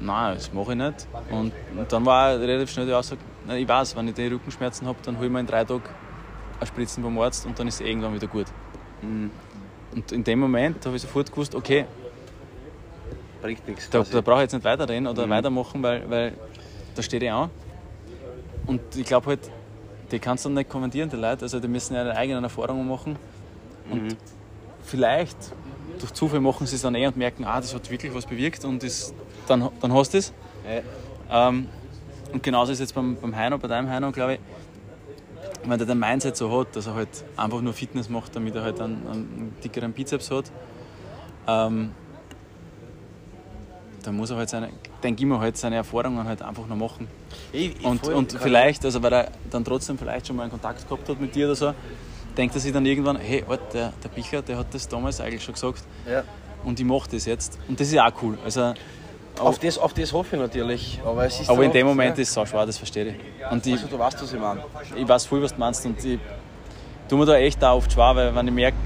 nein, 0.00 0.34
das 0.34 0.52
mache 0.52 0.72
ich 0.72 0.78
nicht. 0.78 1.06
Und, 1.30 1.52
und 1.76 1.92
dann 1.92 2.06
war 2.06 2.30
er 2.30 2.40
relativ 2.40 2.70
schnell 2.70 2.86
die 2.86 2.94
Aussage, 2.94 3.20
ich 3.48 3.68
weiß, 3.68 3.96
wenn 3.96 4.08
ich 4.08 4.14
die 4.14 4.26
Rückenschmerzen 4.26 4.86
habe, 4.86 4.98
dann 5.02 5.18
hole 5.18 5.26
ich 5.26 5.32
mir 5.32 5.40
in 5.40 5.46
drei 5.46 5.64
Tagen 5.64 5.82
eine 6.58 6.66
Spritzen 6.66 7.02
beim 7.02 7.18
Arzt 7.18 7.44
und 7.44 7.58
dann 7.58 7.68
ist 7.68 7.80
es 7.80 7.86
irgendwann 7.86 8.14
wieder 8.14 8.28
gut. 8.28 8.46
Mhm. 9.02 9.30
Und 9.96 10.12
in 10.12 10.22
dem 10.22 10.38
Moment 10.38 10.84
habe 10.84 10.94
ich 10.94 11.02
sofort 11.02 11.30
gewusst, 11.32 11.54
okay, 11.54 11.86
bringt 13.40 13.66
nichts. 13.66 13.88
Da, 13.88 14.02
da 14.02 14.20
brauche 14.20 14.40
ich 14.40 14.42
jetzt 14.42 14.52
nicht 14.52 14.64
weiterreden 14.64 15.06
oder 15.06 15.26
mhm. 15.26 15.30
weitermachen, 15.30 15.82
weil, 15.82 16.08
weil 16.10 16.32
da 16.94 17.02
steht 17.02 17.22
ich 17.22 17.32
an. 17.32 17.48
Und 18.66 18.80
ich 18.94 19.06
glaube 19.06 19.26
halt, 19.26 19.50
die 20.10 20.18
kannst 20.18 20.44
du 20.44 20.50
nicht 20.50 20.68
kommentieren, 20.68 21.08
die 21.08 21.16
Leute. 21.16 21.42
Also 21.42 21.60
die 21.60 21.68
müssen 21.68 21.94
ja 21.94 22.04
ihre 22.04 22.14
eigenen 22.14 22.44
Erfahrungen 22.44 22.86
machen. 22.86 23.16
Und 23.90 24.02
mhm. 24.02 24.16
vielleicht 24.82 25.38
durch 25.98 26.12
Zufall 26.12 26.40
machen 26.40 26.66
sie 26.66 26.76
es 26.76 26.82
dann 26.82 26.94
eh 26.94 27.06
und 27.06 27.16
merken, 27.16 27.44
ah, 27.46 27.58
das 27.58 27.74
hat 27.74 27.90
wirklich 27.90 28.12
was 28.12 28.26
bewirkt 28.26 28.66
und 28.66 28.82
das, 28.82 29.14
dann, 29.48 29.70
dann 29.80 29.94
hast 29.94 30.12
du 30.12 30.18
es. 30.18 30.32
Ja. 31.30 31.48
Ähm, 31.48 31.68
und 32.34 32.42
genauso 32.42 32.72
ist 32.72 32.80
es 32.80 32.90
jetzt 32.90 32.94
beim, 32.94 33.16
beim 33.16 33.34
Heino, 33.34 33.56
bei 33.56 33.68
deinem 33.68 33.88
Heino, 33.88 34.12
glaube 34.12 34.34
ich 34.34 34.40
wenn 35.70 35.78
der 35.78 35.86
den 35.86 35.98
Mindset 35.98 36.36
so 36.36 36.58
hat, 36.58 36.74
dass 36.76 36.86
er 36.86 36.94
halt 36.94 37.08
einfach 37.36 37.60
nur 37.60 37.72
Fitness 37.72 38.08
macht, 38.08 38.34
damit 38.36 38.54
er 38.54 38.62
halt 38.62 38.80
einen, 38.80 39.06
einen 39.06 39.56
dickeren 39.62 39.92
Bizeps 39.92 40.30
hat, 40.30 40.50
ähm, 41.46 41.92
dann 44.02 44.16
muss 44.16 44.30
er 44.30 44.36
halt 44.36 44.48
seine, 44.48 44.70
denke 45.02 45.22
ich 45.22 45.26
mir 45.28 45.40
halt, 45.40 45.56
seine 45.56 45.76
Erfahrungen 45.76 46.26
halt 46.26 46.40
einfach 46.42 46.66
noch 46.66 46.76
machen. 46.76 47.08
Ich, 47.52 47.78
ich 47.78 47.84
und 47.84 48.06
und 48.08 48.32
vielleicht, 48.32 48.84
also 48.84 49.02
weil 49.02 49.12
er 49.12 49.32
dann 49.50 49.64
trotzdem 49.64 49.98
vielleicht 49.98 50.28
schon 50.28 50.36
mal 50.36 50.42
einen 50.42 50.52
Kontakt 50.52 50.88
gehabt 50.88 51.08
hat 51.08 51.20
mit 51.20 51.34
dir 51.34 51.46
oder 51.46 51.56
so, 51.56 51.74
denkt 52.36 52.54
er 52.54 52.60
sich 52.60 52.72
dann 52.72 52.86
irgendwann, 52.86 53.16
hey, 53.16 53.44
Alter, 53.48 53.64
der, 53.72 53.92
der 54.02 54.08
Bicher, 54.10 54.42
der 54.42 54.58
hat 54.58 54.72
das 54.72 54.88
damals 54.88 55.20
eigentlich 55.20 55.42
schon 55.42 55.54
gesagt. 55.54 55.82
Ja. 56.08 56.22
Und 56.64 56.78
ich 56.78 56.86
mache 56.86 57.10
das 57.10 57.26
jetzt. 57.26 57.58
Und 57.68 57.80
das 57.80 57.88
ist 57.88 57.98
auch 57.98 58.12
cool. 58.22 58.38
Also, 58.44 58.74
auf 59.38 59.58
das, 59.58 59.78
auf 59.78 59.94
das 59.94 60.12
hoffe 60.12 60.36
ich 60.36 60.42
natürlich. 60.42 61.00
Aber, 61.04 61.26
es 61.26 61.40
ist 61.40 61.50
aber 61.50 61.64
in 61.64 61.72
dem 61.72 61.86
Moment 61.86 62.18
ist 62.18 62.30
es 62.30 62.38
auch 62.38 62.46
schwer, 62.46 62.66
das 62.66 62.78
verstehe 62.78 63.06
ich. 63.06 63.16
Und 63.50 63.66
ich, 63.66 63.74
also 63.74 63.86
du 63.88 63.98
weißt, 63.98 64.22
was 64.22 64.32
ich 64.32 64.40
meine. 64.40 64.64
Ich 64.94 65.08
weiß 65.08 65.26
voll, 65.26 65.42
was 65.42 65.52
du 65.52 65.60
meinst. 65.60 65.84
Und 65.86 66.04
ich 66.04 66.18
tue 67.08 67.18
mir 67.18 67.26
da 67.26 67.36
echt 67.36 67.62
auch 67.62 67.76
oft 67.76 67.92
schwer, 67.92 68.14
weil 68.16 68.34
wenn 68.34 68.48
ich, 68.48 68.54
merke, 68.54 68.76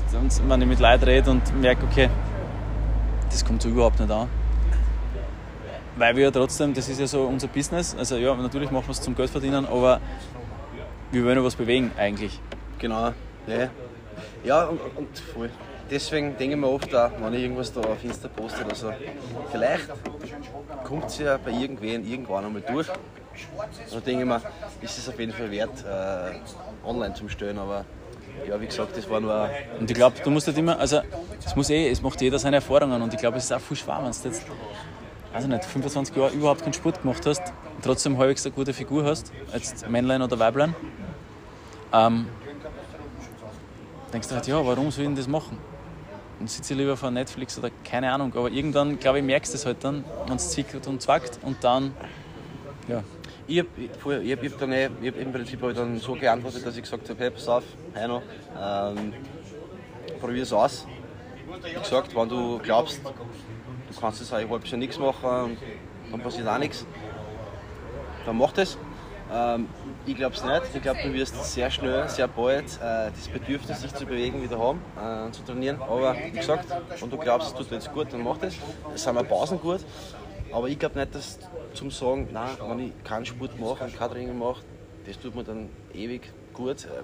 wenn 0.47 0.63
ich 0.63 0.69
mit 0.69 0.81
Leuten 0.81 1.05
rede 1.05 1.31
und 1.31 1.61
merke, 1.61 1.85
okay, 1.85 2.09
das 3.31 3.45
kommt 3.45 3.63
so 3.63 3.69
überhaupt 3.69 4.01
nicht 4.01 4.11
an. 4.11 4.29
Weil 5.97 6.17
wir 6.17 6.25
ja 6.25 6.31
trotzdem, 6.31 6.73
das 6.75 6.89
ist 6.89 7.01
ja 7.01 7.07
so 7.07 7.23
unser 7.23 7.49
Business. 7.49 7.95
Also 7.99 8.17
ja, 8.17 8.35
natürlich 8.35 8.71
machen 8.71 8.87
wir 8.87 8.93
es 8.93 9.01
zum 9.01 9.15
Geld 9.15 9.31
verdienen, 9.31 9.67
aber 9.67 10.01
wir 11.13 11.25
wollen 11.25 11.37
ja 11.37 11.45
was 11.45 11.55
bewegen 11.55 11.91
eigentlich. 11.97 12.41
Genau. 12.79 13.13
Ja, 13.47 13.69
ja 14.45 14.65
und, 14.65 14.81
und 14.97 15.19
voll 15.19 15.51
deswegen 15.91 16.37
denke 16.37 16.55
ich 16.55 16.61
mir 16.61 16.69
oft 16.69 16.95
auch, 16.95 17.11
wenn 17.21 17.35
ich 17.35 17.43
irgendwas 17.43 17.73
da 17.73 17.81
auf 17.81 18.03
Insta 18.05 18.29
poste 18.29 18.65
oder 18.65 18.75
so, 18.75 18.93
vielleicht 19.51 19.89
kommt 20.85 21.07
es 21.07 21.19
ja 21.19 21.37
bei 21.37 21.51
irgendwen 21.51 22.07
irgendwann 22.07 22.45
einmal 22.45 22.63
durch. 22.63 22.89
Also 23.85 24.01
denke 24.01 24.23
ich 24.23 24.29
mir, 24.29 24.41
ist 24.81 24.99
es 24.99 25.09
auf 25.09 25.19
jeden 25.19 25.33
Fall 25.33 25.51
wert, 25.51 25.85
äh, 25.85 26.87
online 26.87 27.15
zu 27.15 27.29
stellen, 27.29 27.59
aber 27.59 27.85
ja, 28.49 28.61
wie 28.61 28.67
gesagt, 28.67 28.97
das 28.97 29.09
war 29.09 29.21
nur. 29.21 29.49
Und 29.79 29.91
ich 29.91 29.97
glaube, 29.97 30.17
du 30.23 30.31
musst 30.31 30.47
halt 30.47 30.59
immer, 30.59 30.79
also 30.79 31.01
es 31.45 31.57
muss 31.57 31.71
eh, 31.71 31.91
es 31.91 32.01
macht 32.03 32.21
jeder 32.21 32.39
seine 32.39 32.57
Erfahrungen 32.57 33.01
und 33.03 33.13
ich 33.13 33.21
glaube, 33.21 33.39
es 33.39 33.45
ist 33.45 33.53
auch 33.53 33.61
viel 33.61 33.77
schwer, 33.77 34.01
wenn 34.03 34.13
du 34.13 34.29
jetzt, 34.29 34.47
also 35.33 35.49
nicht, 35.49 35.65
25 35.65 36.17
Jahre 36.17 36.33
überhaupt 36.33 36.63
keinen 36.63 36.73
Sport 36.73 37.03
gemacht 37.03 37.25
hast 37.27 37.43
und 37.77 37.85
trotzdem 37.85 38.19
halbwegs 38.19 38.45
eine 38.47 38.55
gute 38.55 38.73
Figur 38.73 39.05
hast, 39.05 39.33
als 39.53 39.87
Männlein 39.89 40.23
oder 40.23 40.39
Weiblein. 40.39 40.75
Ähm, 41.93 42.27
denkst 44.13 44.29
du 44.29 44.35
halt, 44.35 44.47
ja, 44.47 44.65
warum 44.65 44.91
soll 44.91 45.03
ich 45.03 45.09
denn 45.09 45.17
das 45.17 45.29
machen? 45.29 45.59
Dann 46.41 46.49
sitze 46.49 46.73
ich 46.73 46.79
lieber 46.79 46.97
vor 46.97 47.11
Netflix 47.11 47.59
oder 47.59 47.71
keine 47.85 48.11
Ahnung. 48.11 48.33
Aber 48.35 48.51
irgendwann, 48.51 48.99
glaube 48.99 49.19
ich, 49.19 49.25
merkst 49.25 49.53
du 49.53 49.59
es 49.59 49.67
halt 49.67 49.85
dann, 49.85 50.05
wenn 50.27 50.37
es 50.37 50.51
zwickert 50.53 50.87
und 50.87 51.03
zwackt 51.03 51.39
und 51.43 51.63
dann, 51.63 51.95
ja. 52.89 53.05
Ich 53.47 53.59
habe 53.59 53.69
ich 53.77 53.91
hab, 54.33 54.43
ich 54.43 54.53
hab 54.53 54.69
eh, 54.73 54.87
hab 54.87 55.17
im 55.17 55.33
Prinzip 55.33 55.61
halt 55.61 55.77
dann 55.77 55.99
so 55.99 56.15
geantwortet, 56.15 56.65
dass 56.65 56.77
ich 56.77 56.83
gesagt 56.83 57.11
habe, 57.11 57.19
hey, 57.21 57.31
pass 57.31 57.47
auf, 57.47 57.65
Heino, 57.95 58.23
ähm, 58.59 59.13
es 60.35 60.53
aus. 60.53 60.87
Wie 61.63 61.79
gesagt, 61.79 62.17
wenn 62.17 62.29
du 62.29 62.59
glaubst, 62.59 63.01
du 63.05 64.01
kannst 64.01 64.21
jetzt 64.21 64.33
ein 64.33 64.49
halbes 64.49 64.71
Jahr 64.71 64.79
nichts 64.79 64.99
machen 64.99 65.59
dann 66.11 66.21
passiert 66.21 66.49
auch 66.49 66.59
nichts, 66.59 66.87
dann 68.25 68.39
mach 68.39 68.53
das. 68.53 68.79
Ähm, 69.33 69.69
ich 70.07 70.17
glaube 70.17 70.35
es 70.35 70.45
nicht. 70.45 70.63
Ich 70.75 70.83
glaube, 70.83 71.01
du 71.03 71.13
wirst 71.13 71.35
sehr 71.45 71.71
schnell, 71.71 72.09
sehr 72.09 72.27
bald 72.29 72.65
äh, 72.65 73.11
das 73.11 73.29
Bedürfnis, 73.33 73.81
sich 73.81 73.95
zu 73.95 74.05
bewegen, 74.07 74.43
wieder 74.43 74.59
haben, 74.59 74.81
äh, 74.97 75.31
zu 75.31 75.43
trainieren. 75.43 75.81
Aber 75.81 76.17
wie 76.17 76.31
gesagt, 76.39 76.67
wenn 76.99 77.11
du 77.11 77.17
glaubst, 77.17 77.49
es 77.49 77.55
tut 77.55 77.71
jetzt 77.71 77.93
gut, 77.93 78.13
dann 78.13 78.25
mach 78.25 78.39
das. 78.39 78.55
Es 78.95 79.05
sind 79.05 79.17
auch 79.17 79.29
Pausen 79.29 79.61
gut. 79.61 79.81
Aber 80.53 80.69
ich 80.69 80.79
glaube 80.79 80.99
nicht, 80.99 81.15
dass 81.15 81.39
zum 81.75 81.91
Sagen, 81.91 82.29
nein, 82.33 82.51
wenn 82.61 82.81
ich 82.81 83.05
keinen 83.05 83.25
Sport 83.25 83.59
mache 83.61 83.85
und 83.85 83.97
kein 83.97 84.11
Training 84.11 84.37
mache, 84.37 84.63
das 85.07 85.19
tut 85.19 85.35
mir 85.35 85.45
dann 85.45 85.69
ewig 85.95 86.33
gut. 86.53 86.85
Äh, 86.85 87.03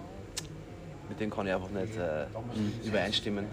mit 1.09 1.21
dem 1.21 1.31
kann 1.31 1.47
ich 1.47 1.55
einfach 1.55 1.71
nicht 1.71 1.97
äh, 1.97 2.27
übereinstimmen. 2.85 3.47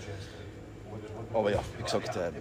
Aber 1.32 1.52
ja, 1.52 1.60
wie 1.78 1.84
gesagt, 1.84 2.16
äh, 2.16 2.32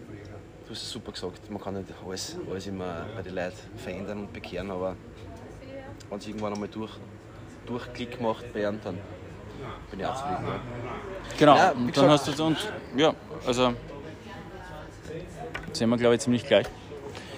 du 0.66 0.70
hast 0.70 0.82
es 0.82 0.90
super 0.90 1.12
gesagt, 1.12 1.50
man 1.50 1.60
kann 1.60 1.74
nicht 1.74 1.88
alles, 2.06 2.38
alles 2.48 2.66
immer 2.66 3.04
bei 3.14 3.22
den 3.22 3.34
Leuten 3.34 3.56
verändern 3.76 4.20
und 4.20 4.32
bekehren, 4.32 4.70
aber 4.70 4.96
wenn 6.12 6.18
es 6.18 6.26
irgendwann 6.26 6.52
einmal 6.52 6.68
durch, 6.68 6.90
durch 7.66 7.92
Klick 7.94 8.20
macht 8.20 8.52
bei 8.52 8.68
einem, 8.68 8.78
dann 8.84 8.98
bin 9.90 10.00
ich 10.00 10.06
auch 10.06 10.14
zufrieden. 10.14 10.44
Ja. 10.46 10.60
Genau, 11.38 11.56
Ja, 11.56 11.70
und 11.70 11.96
dann 11.96 12.10
hast 12.10 12.38
du 12.38 12.44
und 12.44 12.72
ja, 12.96 13.14
also 13.46 13.72
sind 15.72 15.88
wir 15.88 15.96
glaube 15.96 16.14
ich 16.14 16.20
ziemlich 16.20 16.46
gleich. 16.46 16.66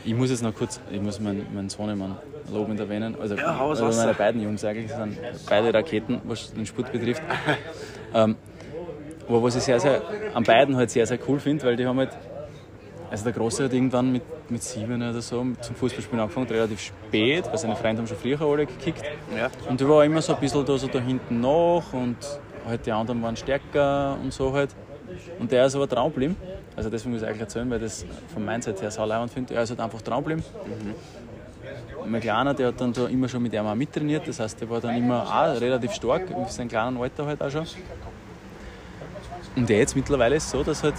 Ich 0.04 0.14
muss 0.14 0.30
jetzt 0.30 0.42
noch 0.42 0.54
kurz, 0.54 0.80
ich 0.90 1.00
muss 1.00 1.20
meinen, 1.20 1.46
meinen 1.54 1.70
Sohnemann 1.70 2.16
lobend 2.52 2.80
erwähnen. 2.80 3.16
Also, 3.18 3.36
Ja, 3.36 3.58
also 3.58 3.86
meine 3.86 4.12
beiden 4.12 4.42
Jungs 4.42 4.64
eigentlich 4.64 4.92
sind 4.92 5.18
beide 5.48 5.72
Raketen, 5.72 6.20
was 6.24 6.52
den 6.52 6.66
Sport 6.66 6.92
betrifft. 6.92 7.22
ähm, 8.14 8.36
aber 9.26 9.42
was 9.42 9.56
ich 9.56 9.62
sehr, 9.62 9.80
sehr, 9.80 10.02
an 10.34 10.42
beiden 10.42 10.76
halt 10.76 10.90
sehr, 10.90 11.06
sehr 11.06 11.18
cool 11.28 11.38
finde, 11.38 11.64
weil 11.64 11.76
die 11.76 11.86
haben 11.86 11.98
halt, 11.98 12.10
also 13.14 13.24
der 13.26 13.32
Große 13.32 13.62
hat 13.62 13.72
irgendwann 13.72 14.10
mit, 14.10 14.24
mit 14.50 14.60
sieben 14.60 14.96
oder 14.96 15.22
so 15.22 15.46
zum 15.60 15.76
Fußballspielen 15.76 16.18
angefangen, 16.20 16.48
relativ 16.48 16.80
spät, 16.80 17.46
weil 17.46 17.58
seine 17.58 17.76
Freunde 17.76 18.02
haben 18.02 18.08
schon 18.08 18.16
früher 18.16 18.40
alle 18.40 18.66
gekickt. 18.66 19.04
Ja. 19.36 19.50
Und 19.68 19.80
der 19.80 19.88
war 19.88 20.04
immer 20.04 20.20
so 20.20 20.34
ein 20.34 20.40
bisschen 20.40 20.66
da, 20.66 20.76
so 20.76 20.88
da 20.88 20.98
hinten 20.98 21.40
nach 21.40 21.92
und 21.92 22.16
halt 22.66 22.84
die 22.84 22.90
anderen 22.90 23.22
waren 23.22 23.36
stärker 23.36 24.18
und 24.20 24.32
so 24.32 24.52
halt. 24.52 24.74
Und 25.38 25.52
der 25.52 25.66
ist 25.66 25.76
aber 25.76 25.86
dran 25.86 26.08
geblieben. 26.08 26.36
Also 26.74 26.90
deswegen 26.90 27.12
muss 27.12 27.22
ich 27.22 27.28
eigentlich 27.28 27.42
erzählen, 27.42 27.70
weil 27.70 27.76
ich 27.76 27.84
das 27.84 28.06
vom 28.32 28.44
Mindset 28.44 28.82
her 28.82 28.90
sau 28.90 29.06
leibend 29.06 29.32
finde. 29.32 29.54
Er 29.54 29.62
ist 29.62 29.70
halt 29.70 29.78
einfach 29.78 30.02
dran 30.02 30.18
geblieben. 30.18 30.42
Mein 32.04 32.20
Kleiner, 32.20 32.52
der 32.52 32.68
hat 32.68 32.80
dann 32.80 32.92
da 32.92 33.06
immer 33.06 33.28
schon 33.28 33.44
mit 33.44 33.52
ihm 33.52 33.64
auch 33.64 33.76
mittrainiert. 33.76 34.26
Das 34.26 34.40
heißt, 34.40 34.60
der 34.60 34.68
war 34.68 34.80
dann 34.80 34.96
immer 34.96 35.22
auch 35.22 35.60
relativ 35.60 35.92
stark, 35.92 36.28
in 36.30 36.48
seinem 36.48 36.66
kleinen 36.66 36.96
Alter 36.96 37.26
halt 37.26 37.40
auch 37.40 37.50
schon. 37.50 37.64
Und 39.54 39.68
der 39.68 39.78
jetzt 39.78 39.94
mittlerweile 39.94 40.34
ist 40.34 40.50
so, 40.50 40.64
dass 40.64 40.82
halt 40.82 40.96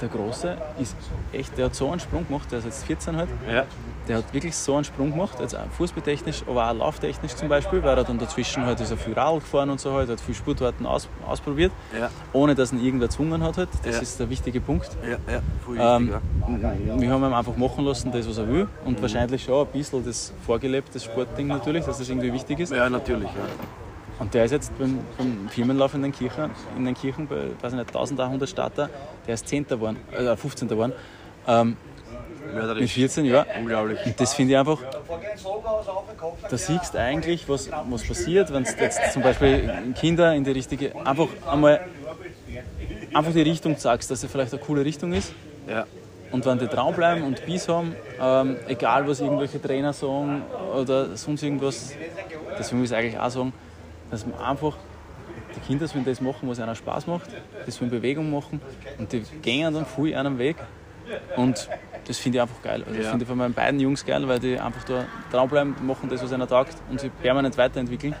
der 0.00 0.08
Große 0.08 0.56
ist 0.78 0.96
echt, 1.32 1.56
der 1.56 1.66
hat 1.66 1.74
so 1.74 1.90
einen 1.90 2.00
Sprung 2.00 2.26
gemacht, 2.26 2.50
der 2.50 2.58
ist 2.58 2.64
jetzt 2.64 2.84
14 2.84 3.16
halt. 3.16 3.28
Ja. 3.50 3.64
Der 4.08 4.18
hat 4.18 4.34
wirklich 4.34 4.54
so 4.54 4.74
einen 4.74 4.84
Sprung 4.84 5.12
gemacht, 5.12 5.40
also 5.40 5.56
auch 5.56 5.62
fußballtechnisch, 5.78 6.42
aber 6.46 6.70
auch 6.70 6.74
lauftechnisch 6.74 7.34
zum 7.36 7.48
Beispiel, 7.48 7.82
weil 7.82 7.96
er 7.96 8.04
dann 8.04 8.18
dazwischen 8.18 8.66
halt 8.66 8.78
ist 8.80 8.90
er 8.90 8.98
viel 8.98 9.14
Radl 9.14 9.38
gefahren 9.40 9.70
und 9.70 9.80
so 9.80 9.92
halt, 9.94 10.10
hat 10.10 10.20
viel 10.20 10.34
Sportarten 10.34 10.84
aus, 10.84 11.08
ausprobiert, 11.26 11.72
Ja. 11.98 12.10
ohne 12.34 12.54
dass 12.54 12.72
ihn 12.72 12.84
irgendwer 12.84 13.08
gezwungen 13.08 13.42
hat 13.42 13.56
halt. 13.56 13.70
Das 13.82 13.96
Ja. 13.96 14.02
ist 14.02 14.20
der 14.20 14.28
wichtige 14.28 14.60
Punkt. 14.60 14.90
Ja, 15.02 15.32
ja, 15.32 15.40
voll 15.64 15.78
Ähm. 15.80 16.14
Wir 17.00 17.10
haben 17.10 17.24
ihm 17.24 17.32
einfach 17.32 17.56
machen 17.56 17.84
lassen, 17.84 18.12
das 18.12 18.28
was 18.28 18.36
er 18.38 18.48
will 18.48 18.68
und 18.84 19.00
wahrscheinlich 19.00 19.44
schon 19.44 19.66
ein 19.66 19.72
bisschen 19.72 20.04
das 20.04 20.32
vorgelebt, 20.44 20.94
das 20.94 21.04
Sportding 21.04 21.46
natürlich, 21.46 21.84
dass 21.84 21.98
das 21.98 22.08
irgendwie 22.08 22.32
wichtig 22.32 22.60
ist. 22.60 22.72
Ja, 22.72 22.90
natürlich. 22.90 23.28
Und 24.18 24.32
der 24.32 24.44
ist 24.44 24.52
jetzt 24.52 24.78
beim, 24.78 25.00
beim 25.18 25.48
Firmenlauf 25.48 25.94
in 25.94 26.02
den 26.02 26.12
Kirchen, 26.12 26.50
in 26.76 26.84
den 26.84 26.94
Kirchen 26.94 27.26
bei 27.26 27.48
weiß 27.60 27.72
ich 27.72 27.78
nicht, 27.78 27.88
1100 27.88 28.48
Starter, 28.48 28.90
der 29.26 29.34
ist 29.34 29.48
10. 29.48 29.64
geworden, 29.64 29.96
äh, 30.12 30.36
15. 30.36 30.68
geworden, 30.68 30.92
ähm, 31.46 31.76
mit 32.46 32.54
Mörderisch. 32.54 32.92
14 32.92 33.24
Jahren. 33.24 33.46
Unglaublich. 33.58 33.98
Und 34.04 34.20
das 34.20 34.34
finde 34.34 34.52
ich 34.52 34.58
einfach, 34.58 34.78
da 36.48 36.56
siehst 36.56 36.94
du 36.94 36.98
eigentlich, 36.98 37.48
was, 37.48 37.70
was 37.88 38.06
passiert, 38.06 38.52
wenn 38.52 38.64
du 38.64 38.70
jetzt 38.80 39.12
zum 39.12 39.22
Beispiel 39.22 39.70
Kinder 39.98 40.34
in 40.34 40.44
die 40.44 40.52
richtige, 40.52 40.94
einfach 41.04 41.28
einmal 41.50 41.80
einfach 43.12 43.32
die 43.32 43.42
Richtung 43.42 43.76
sagst, 43.76 44.10
dass 44.10 44.20
sie 44.20 44.28
vielleicht 44.28 44.52
eine 44.52 44.62
coole 44.62 44.84
Richtung 44.84 45.12
ist. 45.12 45.32
Ja. 45.68 45.86
Und 46.30 46.44
wenn 46.46 46.58
die 46.58 46.66
dranbleiben 46.66 47.22
und 47.22 47.44
Biss 47.46 47.68
haben, 47.68 47.94
ähm, 48.20 48.56
egal 48.66 49.06
was 49.06 49.20
irgendwelche 49.20 49.62
Trainer 49.62 49.92
sagen 49.92 50.42
oder 50.76 51.16
sonst 51.16 51.42
irgendwas, 51.42 51.92
deswegen 52.58 52.80
will 52.80 52.86
ich 52.86 52.94
eigentlich 52.94 53.18
auch 53.18 53.30
sagen, 53.30 53.52
dass 54.10 54.26
man 54.26 54.38
einfach 54.40 54.76
die 55.56 55.60
Kinder 55.60 55.86
sollen 55.86 56.04
das 56.04 56.20
machen, 56.20 56.48
was 56.48 56.58
ihnen 56.58 56.74
Spaß 56.74 57.06
macht, 57.06 57.30
das 57.66 57.76
sollen 57.76 57.90
Bewegung 57.90 58.30
machen 58.30 58.60
und 58.98 59.12
die 59.12 59.22
gehen 59.42 59.72
dann 59.72 59.86
viel 59.86 60.14
einen 60.14 60.38
Weg 60.38 60.56
und 61.36 61.68
das 62.06 62.18
finde 62.18 62.38
ich 62.38 62.42
einfach 62.42 62.62
geil. 62.62 62.82
Also 62.82 62.96
das 62.96 63.04
Ja. 63.04 63.10
finde 63.10 63.22
ich 63.22 63.28
von 63.28 63.38
meinen 63.38 63.54
beiden 63.54 63.80
Jungs 63.80 64.04
geil, 64.04 64.26
weil 64.28 64.38
die 64.38 64.58
einfach 64.58 64.84
da 64.84 65.04
dranbleiben, 65.32 65.74
machen 65.86 66.08
das, 66.10 66.22
was 66.22 66.32
ihnen 66.32 66.46
taugt 66.46 66.74
und 66.90 67.00
sich 67.00 67.10
permanent 67.22 67.56
weiterentwickeln. 67.56 68.14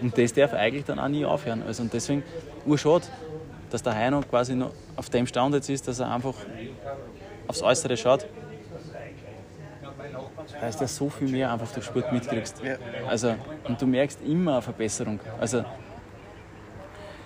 Und 0.00 0.16
das 0.16 0.32
darf 0.32 0.54
eigentlich 0.54 0.84
dann 0.84 0.98
auch 0.98 1.08
nie 1.08 1.24
aufhören. 1.24 1.62
Also 1.66 1.82
und 1.82 1.92
deswegen 1.92 2.22
urschade, 2.66 3.04
dass 3.70 3.82
der 3.82 3.94
Heino 3.94 4.20
quasi 4.22 4.54
noch 4.54 4.70
auf 4.96 5.10
dem 5.10 5.26
Stand 5.26 5.54
jetzt 5.54 5.68
ist, 5.68 5.86
dass 5.86 6.00
er 6.00 6.10
einfach 6.12 6.34
aufs 7.48 7.62
Äußere 7.62 7.96
schaut. 7.96 8.24
Da 10.60 10.68
ist 10.68 10.80
ja 10.80 10.86
so 10.86 11.08
viel 11.08 11.28
mehr 11.28 11.52
einfach 11.52 11.70
durch 11.72 11.86
Sport 11.86 12.12
mitkriegst. 12.12 12.62
Ja. 12.62 12.76
Also, 13.08 13.34
und 13.64 13.80
du 13.80 13.86
merkst 13.86 14.20
immer 14.22 14.54
eine 14.54 14.62
Verbesserung. 14.62 15.20
Also, 15.40 15.64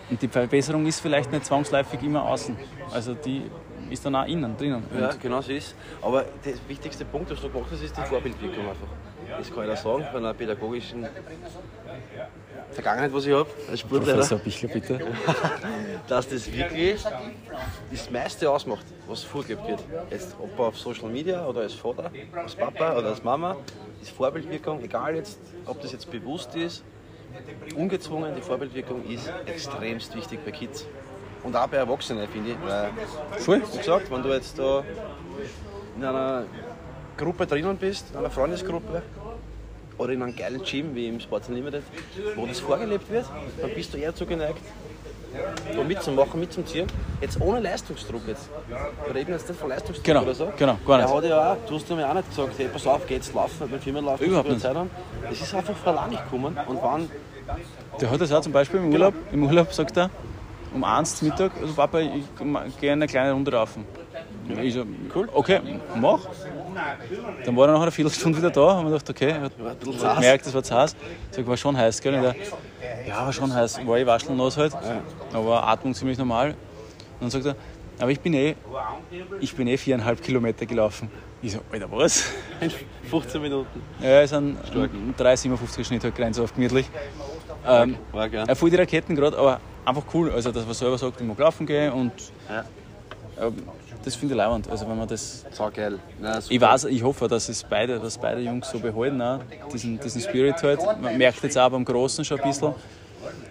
und 0.08 0.22
die 0.22 0.28
Verbesserung 0.28 0.86
ist 0.86 1.00
vielleicht 1.00 1.32
nicht 1.32 1.44
zwangsläufig 1.44 2.02
immer 2.02 2.22
außen. 2.22 2.56
Also 2.92 3.14
die 3.14 3.50
ist 3.90 4.04
dann 4.04 4.14
auch 4.14 4.26
innen, 4.26 4.56
drinnen. 4.56 4.84
Ja, 4.98 5.10
genau 5.20 5.40
so 5.40 5.52
ist 5.52 5.74
Aber 6.00 6.24
der 6.44 6.54
wichtigste 6.68 7.04
Punkt, 7.04 7.30
was 7.30 7.40
du 7.40 7.48
gemacht 7.48 7.68
hast, 7.72 7.82
ist 7.82 7.96
die 7.96 8.02
Vorbildwirkung 8.02 8.68
einfach. 8.68 8.88
Das 9.38 9.52
kann 9.52 9.64
ich 9.64 9.70
da 9.70 9.76
sagen, 9.76 10.04
von 10.04 10.24
einer 10.24 10.34
pädagogischen 10.34 11.06
Vergangenheit, 12.70 13.12
was 13.12 13.26
ich 13.26 13.32
habe, 13.32 13.48
als 13.70 13.80
Sportlehrer, 13.80 14.16
Professor 14.16 14.38
Bichler, 14.38 14.68
bitte. 14.68 15.00
dass 16.08 16.28
das 16.28 16.52
wirklich 16.52 17.04
das 17.90 18.10
meiste 18.10 18.50
ausmacht, 18.50 18.84
was 19.06 19.22
vorgelebt 19.22 19.68
wird. 19.68 19.80
Jetzt, 20.10 20.36
ob 20.40 20.58
auf 20.58 20.78
Social 20.78 21.08
Media 21.08 21.46
oder 21.46 21.60
als 21.60 21.74
Vater, 21.74 22.10
als 22.34 22.54
Papa 22.54 22.96
oder 22.96 23.08
als 23.08 23.22
Mama, 23.22 23.56
ist 24.02 24.10
Vorbildwirkung, 24.10 24.82
egal 24.82 25.16
jetzt, 25.16 25.38
ob 25.66 25.80
das 25.80 25.92
jetzt 25.92 26.10
bewusst 26.10 26.54
ist, 26.54 26.82
ungezwungen, 27.76 28.34
die 28.34 28.42
Vorbildwirkung 28.42 29.04
ist 29.08 29.30
extremst 29.46 30.14
wichtig 30.14 30.44
bei 30.44 30.50
Kids. 30.50 30.86
Und 31.42 31.54
auch 31.54 31.68
bei 31.68 31.76
Erwachsenen, 31.76 32.26
finde 32.28 32.52
ich. 32.52 32.56
Weil 32.64 32.90
Voll. 33.38 33.62
wie 33.72 33.78
gesagt, 33.78 34.10
wenn 34.10 34.22
du 34.22 34.30
jetzt 34.30 34.58
da 34.58 34.82
in 35.96 36.04
einer 36.04 36.44
Gruppe 37.16 37.46
drinnen 37.46 37.76
bist, 37.76 38.06
in 38.12 38.18
einer 38.18 38.30
Freundesgruppe 38.30 39.02
oder 39.96 40.12
in 40.12 40.22
einem 40.22 40.34
geilen 40.34 40.62
Gym 40.62 40.94
wie 40.94 41.08
im 41.08 41.20
Sports 41.20 41.48
Unlimited, 41.48 41.82
wo 42.34 42.46
das 42.46 42.60
vorgelebt 42.60 43.08
wird, 43.10 43.26
dann 43.60 43.72
bist 43.74 43.94
du 43.94 43.98
eher 43.98 44.14
zugeneigt, 44.14 44.60
da 45.76 45.82
mitzumachen, 45.84 46.40
mitzuziehen. 46.40 46.86
Jetzt 47.20 47.40
ohne 47.40 47.60
Leistungsdruck 47.60 48.22
jetzt. 48.26 48.48
Wir 49.06 49.14
reden 49.14 49.32
jetzt 49.32 49.48
nicht 49.48 49.58
von 49.60 49.68
Leistungsdruck 49.68 50.04
Genau, 50.04 50.22
oder 50.22 50.34
so. 50.34 50.52
genau, 50.56 50.76
gar 50.86 50.98
nicht. 50.98 51.08
Er 51.10 51.16
hat 51.16 51.24
ja 51.24 51.52
auch, 51.52 51.56
du 51.68 51.74
hast 51.76 51.90
mir 51.90 52.08
auch 52.08 52.14
nicht 52.14 52.28
gesagt, 52.28 52.50
hey, 52.58 52.68
pass 52.72 52.86
auf, 52.86 53.06
geh 53.06 53.14
jetzt 53.14 53.34
laufen, 53.34 53.68
beim 53.70 53.80
Firmenlauf 53.80 54.20
Überhaupt 54.20 54.48
nicht. 54.48 54.60
Zeit 54.60 54.74
haben. 54.76 54.90
Das 55.28 55.40
ist 55.40 55.54
einfach 55.54 55.86
allein 55.86 56.10
nicht 56.10 56.24
gekommen. 56.24 56.56
Und 56.66 56.78
wann, 56.82 57.10
Der 58.00 58.10
hat 58.10 58.20
das 58.20 58.32
auch 58.32 58.40
zum 58.40 58.52
Beispiel 58.52 58.80
im 58.80 58.92
Urlaub. 58.92 59.14
Im 59.32 59.44
Urlaub 59.44 59.72
sagt 59.72 59.96
er, 59.96 60.10
um 60.74 60.84
eins 60.84 61.16
zum 61.16 61.28
Mittag, 61.28 61.52
also 61.60 61.72
Papa, 61.74 62.00
ich 62.00 62.78
gehe 62.80 62.92
eine 62.92 63.06
kleine 63.06 63.32
Runde 63.32 63.50
laufen. 63.52 63.84
Ich 64.62 64.74
so, 64.74 64.84
cool, 65.14 65.28
okay, 65.32 65.60
mach. 65.96 66.20
Dann 67.44 67.56
war 67.56 67.68
er 67.68 67.74
nach 67.74 67.82
einer 67.82 67.90
Viertelstunde 67.90 68.38
wieder 68.38 68.50
da 68.50 68.78
und 68.78 68.84
wir 68.86 68.98
gedacht, 68.98 69.10
okay, 69.10 69.34
zart. 69.98 70.16
gemerkt, 70.16 70.46
es 70.46 70.54
war 70.54 70.62
zu 70.62 70.74
heiß. 70.74 70.96
Ich 71.30 71.36
sag, 71.36 71.46
war 71.46 71.56
schon 71.56 71.76
heiß, 71.76 72.00
gell? 72.00 72.14
Und 72.14 72.24
er, 72.24 72.34
ja, 73.06 73.24
war 73.24 73.32
schon 73.32 73.52
heiß, 73.52 73.86
war 73.86 73.98
eh 73.98 74.06
waschelnass 74.06 74.56
halt, 74.56 74.74
aber 75.32 75.66
Atmung 75.66 75.94
ziemlich 75.94 76.18
normal. 76.18 76.50
Und 76.50 76.56
dann 77.22 77.30
sagt 77.30 77.46
er, 77.46 77.56
aber 77.98 78.10
ich 78.10 78.20
bin 78.20 78.34
eh, 78.34 78.54
ich 79.40 79.54
bin 79.54 79.66
eh 79.68 79.76
viereinhalb 79.76 80.22
Kilometer 80.22 80.66
gelaufen. 80.66 81.10
Ich 81.42 81.52
so, 81.52 81.60
Alter, 81.70 81.90
was? 81.90 82.30
in 82.60 82.70
15 83.08 83.40
Minuten. 83.40 83.82
Ja, 84.00 84.20
ist 84.20 84.32
ein 84.34 84.56
3,57er 85.18 85.84
Schnitt, 85.84 86.04
halt 86.04 86.14
grenzhaft 86.16 86.54
gemütlich. 86.54 86.86
Ähm, 87.66 87.96
War 88.12 88.28
geil. 88.28 88.44
er 88.46 88.56
fühlt 88.56 88.72
die 88.72 88.76
Raketen 88.76 89.16
gerade, 89.16 89.36
aber 89.36 89.60
einfach 89.84 90.02
cool. 90.14 90.30
Also, 90.30 90.52
dass 90.52 90.64
man 90.64 90.74
selber 90.74 90.98
sagt, 90.98 91.20
ich 91.20 91.26
mag 91.26 91.38
laufen 91.38 91.66
gehen 91.66 91.92
und 91.92 92.12
Ja. 92.48 92.64
ähm, 93.40 93.56
das 94.06 94.14
finde 94.14 94.34
ich 94.34 94.38
leibend. 94.38 94.70
Also, 94.70 94.88
wenn 94.88 94.96
man 94.96 95.08
das. 95.08 95.44
So 95.50 95.68
geil. 95.74 95.98
Super. 96.18 96.40
Ich 96.48 96.60
weiß, 96.60 96.84
ich 96.84 97.02
hoffe, 97.02 97.28
dass 97.28 97.48
es 97.48 97.62
beide, 97.64 97.98
dass 97.98 98.16
beide 98.16 98.40
Jungs 98.40 98.70
so 98.70 98.78
behalten, 98.78 99.20
auch, 99.20 99.40
diesen, 99.72 99.98
diesen 100.00 100.22
Spirit 100.22 100.62
halt. 100.62 100.80
Man 101.02 101.18
merkt 101.18 101.42
jetzt 101.42 101.58
auch 101.58 101.68
beim 101.68 101.84
Großen 101.84 102.24
schon 102.24 102.40
ein 102.40 102.48
bisschen, 102.48 102.72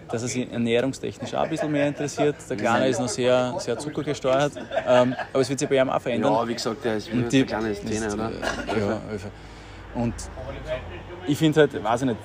dass 0.10 0.22
er 0.24 0.28
sich 0.30 0.52
ernährungstechnisch 0.52 1.34
auch 1.36 1.44
ein 1.44 1.50
bisschen 1.50 1.72
mehr 1.72 1.88
interessiert. 1.90 2.38
Der 2.50 2.56
Kleine 2.58 2.88
ist 2.88 3.00
noch 3.00 3.10
sehr, 3.10 3.54
sehr 3.60 3.78
zuckergesteuert, 3.78 4.54
ähm, 4.88 5.14
aber 5.34 5.42
es 5.42 5.50
wird 5.50 5.60
sich 5.60 5.68
bei 5.70 5.76
ihm 5.78 5.90
auch 5.90 6.02
verändern. 6.02 6.32
Ja, 6.34 6.48
wie 6.48 6.54
gesagt, 6.56 6.86
der 6.86 6.96
ist 6.96 7.12
wie 7.12 7.22
die- 7.24 7.38
eine 7.38 7.46
kleine 7.46 7.76
Szene, 7.76 8.06
ist, 8.06 8.14
oder? 8.14 8.32
Ja, 8.80 9.02
Öfer. 9.14 9.30
Und 9.96 10.14
ich 11.28 11.38
finde 11.38 11.60
halt, 11.62 11.84
weiß 11.84 12.02
ich 12.02 12.08
nicht, 12.08 12.20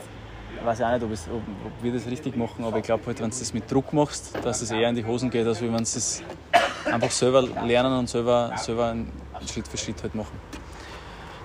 weiß 0.64 0.78
ich 0.80 0.84
auch 0.84 0.92
nicht, 0.92 1.02
ob, 1.02 1.12
es, 1.12 1.26
ob, 1.28 1.36
ob 1.66 1.82
wir 1.82 1.92
das 1.92 2.06
richtig 2.06 2.36
machen, 2.36 2.64
aber 2.64 2.78
ich 2.78 2.82
glaube 2.84 3.04
halt, 3.06 3.20
wenn 3.20 3.30
du 3.30 3.38
das 3.38 3.52
mit 3.54 3.70
Druck 3.70 3.92
machst, 3.92 4.32
dass 4.44 4.60
es 4.62 4.70
eher 4.70 4.88
in 4.88 4.94
die 4.94 5.04
Hosen 5.04 5.30
geht, 5.30 5.46
als 5.46 5.60
wenn 5.60 5.72
du 5.72 5.82
es 5.82 6.22
einfach 6.90 7.10
selber 7.10 7.42
lernen 7.66 7.98
und 7.98 8.08
selber, 8.08 8.52
selber 8.56 8.94
Schritt 9.50 9.66
für 9.68 9.76
Schritt 9.78 10.02
halt 10.02 10.14
machen. 10.14 10.38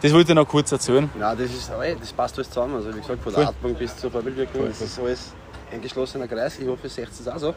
das 0.01 0.11
wollte 0.13 0.31
ich 0.31 0.35
noch 0.35 0.47
kurz 0.47 0.71
erzählen. 0.71 1.09
Nein, 1.17 1.37
das, 1.37 1.49
ist, 1.51 1.69
ey, 1.81 1.95
das 1.99 2.11
passt 2.13 2.35
alles 2.35 2.49
zusammen. 2.49 2.75
Also 2.75 2.89
wie 2.95 2.99
gesagt, 2.99 3.21
von 3.23 3.33
der 3.33 3.43
Cool. 3.43 3.49
Atmung 3.49 3.73
bis 3.75 3.95
zur 3.97 4.11
Vorbildwirkung 4.11 4.67
das 4.67 4.81
ist 4.81 4.99
alles 4.99 5.33
ein 5.71 5.81
geschlossener 5.81 6.27
Kreis. 6.27 6.59
Ich 6.59 6.67
hoffe, 6.67 6.81
ihr 6.83 6.89
seht 6.89 7.09
es 7.09 7.27
auch 7.27 7.37
so. 7.37 7.53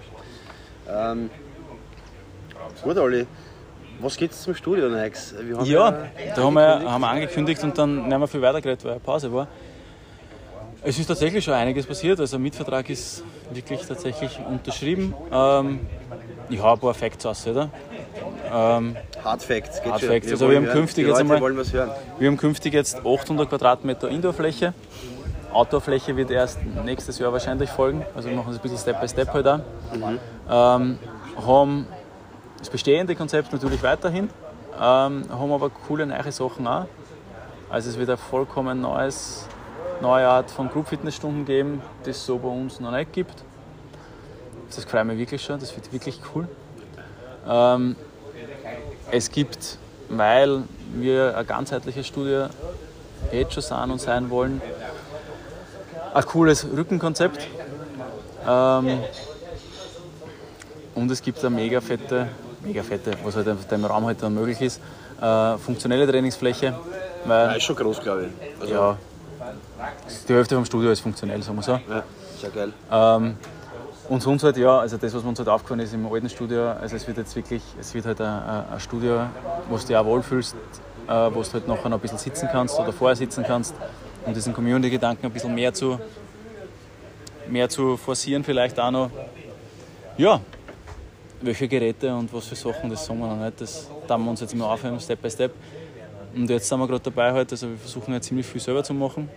Ähm, 0.89 1.29
gut, 2.83 2.97
Olli. 2.99 3.27
Was 4.01 4.17
geht 4.17 4.33
zum 4.33 4.55
Studio? 4.55 4.89
Wir 4.93 5.57
haben 5.57 5.65
Ja, 5.67 5.91
da 6.37 6.43
haben 6.43 6.55
wir, 6.55 6.61
angekündigt- 6.63 6.91
haben 6.91 7.01
wir 7.01 7.09
angekündigt 7.09 7.63
und 7.65 7.77
dann 7.79 8.09
nicht 8.09 8.19
mehr 8.19 8.29
viel 8.29 8.43
weiter 8.43 8.61
geredet, 8.61 8.85
weil 8.85 8.93
eine 8.93 9.01
Pause 9.01 9.33
war. 9.33 9.49
Es 10.83 10.99
ist 10.99 11.07
tatsächlich 11.07 11.45
schon 11.45 11.55
einiges 11.55 11.87
passiert. 11.87 12.21
Also, 12.21 12.37
der 12.37 12.41
Mietvertrag 12.41 12.89
ist 12.89 13.25
wirklich 13.53 13.83
tatsächlich 13.83 14.39
unterschrieben. 14.49 15.15
Ähm, 15.33 15.81
ich 16.49 16.63
habe 16.63 16.79
ein 16.79 16.81
paar 16.81 16.95
Facts 16.95 17.27
aus, 17.27 17.47
oder? 17.47 17.69
Ähm, 18.51 18.97
Hard 19.23 19.43
Facts, 19.43 19.83
geht 19.83 19.93
Hard 19.93 20.01
schon. 20.01 20.09
Facts. 20.09 20.31
Also 20.31 20.49
wir 20.49 20.57
haben 20.57 20.65
hören. 20.67 20.75
künftig 20.79 21.05
Die 21.05 21.11
jetzt 21.11 21.21
Leute 21.21 21.35
einmal- 21.35 21.93
wir 22.19 22.29
haben 22.29 22.37
künftig 22.37 22.73
jetzt 22.73 23.05
800 23.05 23.49
Quadratmeter 23.49 24.09
Indoorfläche. 24.09 24.73
Outdoorfläche 25.53 26.17
wird 26.17 26.31
erst 26.31 26.59
nächstes 26.85 27.19
Jahr 27.19 27.33
wahrscheinlich 27.33 27.71
folgen. 27.71 28.05
Also 28.15 28.29
wir 28.29 28.37
machen 28.37 28.51
es 28.53 28.59
ein 28.59 28.63
bisschen 28.63 28.79
Step 28.79 29.01
by 29.01 29.09
Step 29.09 29.33
halt 29.33 29.47
auch. 29.49 29.61
Ähm, 30.51 30.99
haben 31.47 31.87
das 32.59 32.71
bestehende 32.71 33.15
Konzept 33.15 33.53
natürlich 33.53 33.83
weiterhin, 33.83 34.31
ähm, 34.77 35.25
haben 35.31 35.53
aber 35.53 35.71
coole 35.71 36.07
neue 36.07 36.33
Sachen 36.33 36.67
auch. 36.67 36.87
Also 37.71 37.91
es 37.91 37.99
wird 37.99 38.09
ein 38.11 38.17
vollkommen 38.19 38.81
neues, 38.81 39.47
neue 40.01 40.27
Art 40.27 40.51
von 40.51 40.69
Group 40.69 40.89
Fitnessstunden 40.89 41.45
geben, 41.45 41.83
die 42.05 42.11
es 42.11 42.25
so 42.25 42.39
bei 42.39 42.49
uns 42.49 42.81
noch 42.81 42.91
nicht 42.91 43.13
gibt. 43.13 43.35
Das 44.75 44.85
freut 44.85 45.07
mich 45.07 45.19
wirklich 45.19 45.43
schon, 45.43 45.59
das 45.59 45.75
wird 45.75 45.93
wirklich 45.93 46.21
cool. 46.35 46.47
Ähm, 47.49 47.97
es 49.11 49.31
gibt, 49.31 49.79
weil 50.09 50.63
wir 50.95 51.35
eine 51.37 51.45
ganzheitliche 51.45 52.05
Studie 52.05 52.45
jetzt 53.33 53.55
schon 53.55 53.63
sind 53.63 53.91
und 53.91 54.01
sein 54.01 54.31
wollen, 54.31 54.61
ein 56.15 56.25
cooles 56.25 56.67
Rückenkonzept. 56.77 57.47
Ähm, 58.47 59.01
und 60.95 61.11
es 61.11 61.23
gibt 61.23 61.39
eine 61.45 61.55
mega 61.55 61.81
fette, 61.81 62.29
mega 62.63 62.83
fette, 62.83 63.13
was 63.23 63.37
halt 63.37 63.49
auf 63.49 63.67
dem 63.69 63.85
Raum 63.85 64.07
halt 64.07 64.23
dann 64.23 64.35
möglich 64.35 64.61
ist, 64.61 64.81
äh, 65.21 65.57
funktionelle 65.59 66.07
Trainingsfläche. 66.11 66.75
Weil, 67.25 67.47
Ja, 67.47 67.53
ist 67.53 67.65
schon 67.65 67.77
groß, 67.77 68.01
glaube 68.01 68.27
ich. 68.27 68.61
Also, 68.61 68.75
ja, 68.75 68.97
die 70.29 70.35
Hälfte 70.35 70.55
vom 70.55 70.65
Studio 70.65 70.91
ist 70.91 71.01
funktionell, 71.01 71.43
sagen 71.43 71.57
wir 71.59 71.63
so. 71.63 71.73
ja, 71.73 72.03
sehr 72.41 72.51
geil. 72.51 72.73
Ähm, 72.91 73.37
und 74.09 74.23
sonst 74.23 74.43
halt, 74.43 74.57
ja, 74.57 74.79
also 74.79 74.97
das, 74.97 75.13
was 75.15 75.23
uns 75.23 75.39
halt 75.39 75.49
aufgefallen 75.49 75.81
ist 75.81 75.93
im 75.93 76.11
alten 76.11 76.31
Studio, 76.31 76.71
also 76.71 76.97
es 76.97 77.07
wird 77.07 77.19
jetzt 77.19 77.37
wirklich, 77.37 77.63
es 77.79 77.93
wird 77.93 78.07
halt 78.07 78.21
ein, 78.21 78.27
ein 78.73 78.81
Studio, 78.81 79.27
wo 79.69 79.77
du 79.77 79.87
dich 79.87 79.95
auch 79.95 80.05
wohlfühlst, 80.07 80.57
äh, 81.07 81.11
wo 81.11 81.43
du 81.43 81.53
halt 81.53 81.69
nachher 81.69 81.91
noch 81.91 81.99
ein 81.99 82.01
bisschen 82.01 82.19
sitzen 82.19 82.49
kannst 82.51 82.79
oder 82.79 82.93
vorher 82.93 83.17
sitzen 83.17 83.45
kannst, 83.47 83.75
um 84.25 84.33
diesen 84.33 84.55
Community-Gedanken 84.55 85.27
ein 85.27 85.33
bisschen 85.33 85.55
mehr 85.55 85.75
zu, 85.75 86.01
mehr 87.49 87.69
zu 87.69 87.99
forcieren 87.99 88.45
vielleicht 88.45 88.81
auch 88.81 88.91
noch. 88.91 89.11
Ja, 90.17 90.41
welche 91.43 91.69
Geräte 91.69 92.15
und 92.15 92.33
was 92.33 92.47
für 92.47 92.57
Sachen, 92.57 92.91
das 92.91 93.05
sagen 93.05 93.21
wir 93.21 93.29
noch 93.29 93.45
nicht, 93.45 93.61
das 93.61 93.89
tun 94.09 94.25
wir 94.25 94.31
uns 94.31 94.41
jetzt 94.41 94.55
immer 94.55 94.71
aufhören, 94.71 94.99
Step 95.01 95.21
by 95.21 95.31
Step. 95.31 95.53
Und 96.35 96.49
jetzt 96.49 96.69
sind 96.69 96.79
wir 96.79 96.87
gerade 96.87 97.05
dabei 97.05 97.33
halt, 97.33 97.53
also 97.53 97.69
wir 97.69 97.77
versuchen 97.77 98.15
jetzt 98.15 98.27
ziemlich 98.27 98.47
viel 98.47 98.61
selber 98.61 98.83
zu 98.83 98.95
machen. 98.95 99.29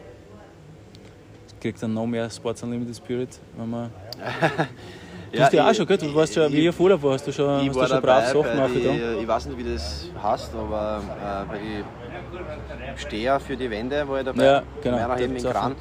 Kriegt 1.61 1.81
dann 1.81 1.93
noch 1.93 2.07
mehr 2.07 2.29
Sports 2.29 2.63
Unlimited 2.63 2.95
Spirit, 2.95 3.39
wenn 3.55 3.69
man 3.69 3.91
Du 5.31 5.39
hast 5.39 5.53
ja 5.53 5.69
auch 5.69 5.73
schon, 5.73 5.85
gell? 5.85 5.97
Du 5.97 6.13
warst 6.13 6.33
schon, 6.33 6.51
wie 6.51 6.67
ich 6.67 6.79
Urlaub 6.79 7.03
war, 7.03 7.13
hast 7.13 7.25
du 7.25 7.31
schon, 7.31 7.61
Ich 7.61 7.69
hast 7.69 7.77
du 7.77 7.87
schon 7.87 8.01
brav 8.01 8.25
Sachen 8.25 8.59
aufgetragen. 8.59 9.17
ich 9.21 9.27
weiß 9.27 9.45
nicht, 9.45 9.57
wie 9.59 9.73
das 9.73 10.09
heißt, 10.21 10.53
aber 10.55 11.01
äh, 11.21 11.49
bei 11.49 11.57
den 11.59 12.97
Steher 12.97 13.39
für 13.39 13.55
die 13.55 13.69
Wände 13.69 14.07
war 14.07 14.19
ich 14.19 14.25
dabei. 14.25 14.43
Ja, 14.43 14.63
genau. 14.81 14.97
Meiner 14.97 15.15
Heben 15.15 15.45
auch 15.45 15.51
Kran. 15.51 15.75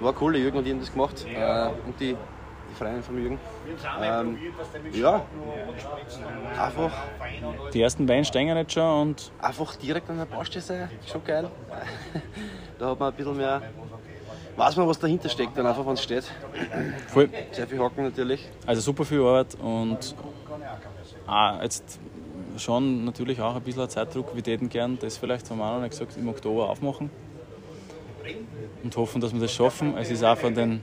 War 0.00 0.14
cool, 0.20 0.32
der 0.34 0.42
Jürgen 0.42 0.58
und 0.58 0.66
ich 0.66 0.72
haben 0.72 0.80
das 0.80 0.92
gemacht. 0.92 1.26
Äh, 1.26 1.68
und 1.86 1.98
die, 1.98 2.14
die 2.14 2.74
Freundin 2.76 3.02
von 3.02 3.20
Jürgen. 3.20 3.38
Ähm, 4.00 4.38
ja, 4.92 5.24
einfach, 6.60 6.92
Die 7.72 7.82
ersten 7.82 8.06
Beine 8.06 8.24
stehen 8.24 8.56
jetzt 8.56 8.72
schon 8.72 9.00
und 9.08 9.32
einfach 9.40 9.74
direkt 9.76 10.08
an 10.10 10.18
der 10.18 10.26
Baustelle 10.26 10.62
sein, 10.62 10.90
schon 11.10 11.24
geil. 11.24 11.50
da 12.78 12.90
hat 12.90 13.00
man 13.00 13.10
ein 13.12 13.16
bisschen 13.16 13.36
mehr, 13.36 13.62
weiß 14.56 14.76
man, 14.76 14.88
was 14.88 14.98
dahinter 14.98 15.28
steckt, 15.28 15.56
dann 15.56 15.66
einfach, 15.66 15.86
wenn 15.86 15.94
es 15.94 16.02
steht. 16.02 16.24
voll. 17.08 17.28
Sehr 17.52 17.66
viel 17.66 17.78
Hocken 17.78 18.04
natürlich. 18.04 18.48
Also 18.66 18.80
super 18.80 19.04
viel 19.04 19.20
Arbeit 19.20 19.56
und 19.60 20.14
ah, 21.26 21.60
jetzt 21.62 21.98
schon 22.56 23.04
natürlich 23.04 23.40
auch 23.40 23.56
ein 23.56 23.62
bisschen 23.62 23.82
ein 23.82 23.88
Zeitdruck. 23.88 24.34
Wir 24.34 24.42
täten 24.42 24.68
gern, 24.68 24.98
das 25.00 25.16
vielleicht 25.16 25.50
haben 25.50 25.58
wir 25.58 25.66
auch 25.66 25.74
noch 25.74 25.82
nicht 25.82 25.90
gesagt, 25.90 26.16
im 26.16 26.28
Oktober 26.28 26.68
aufmachen 26.68 27.10
und 28.82 28.96
hoffen, 28.96 29.20
dass 29.20 29.32
wir 29.32 29.40
das 29.40 29.52
schaffen. 29.52 29.96
Es 29.98 30.10
ist 30.10 30.22
auch 30.22 30.36
von 30.36 30.54
den 30.54 30.82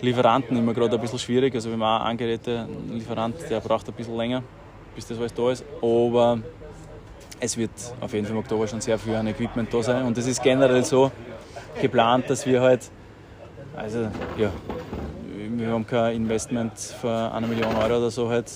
Lieferanten 0.00 0.56
immer 0.56 0.74
gerade 0.74 0.94
ein 0.94 1.00
bisschen 1.00 1.18
schwierig. 1.18 1.54
Also 1.54 1.70
wir 1.70 1.74
haben 1.74 1.82
auch 1.82 2.04
einen 2.04 2.18
Gerätelieferant, 2.18 3.36
der 3.50 3.60
braucht 3.60 3.88
ein 3.88 3.94
bisschen 3.94 4.16
länger, 4.16 4.42
bis 4.94 5.06
das 5.06 5.18
alles 5.18 5.34
da 5.34 5.50
ist. 5.50 5.64
Aber 5.80 6.38
es 7.40 7.56
wird 7.56 7.70
auf 8.00 8.12
jeden 8.12 8.26
Fall 8.26 8.36
im 8.36 8.40
Oktober 8.40 8.68
schon 8.68 8.80
sehr 8.80 8.98
viel 8.98 9.14
an 9.14 9.26
Equipment 9.26 9.72
da 9.72 9.82
sein. 9.82 10.06
Und 10.06 10.16
es 10.16 10.26
ist 10.26 10.42
generell 10.42 10.84
so 10.84 11.10
geplant, 11.80 12.28
dass 12.30 12.46
wir 12.46 12.60
halt, 12.60 12.80
also 13.76 14.08
ja, 14.38 14.50
wir 15.56 15.68
haben 15.68 15.86
kein 15.86 16.16
Investment 16.16 16.72
für 16.78 17.32
eine 17.32 17.46
Million 17.46 17.74
Euro 17.76 17.98
oder 17.98 18.10
so 18.10 18.28
halt, 18.28 18.46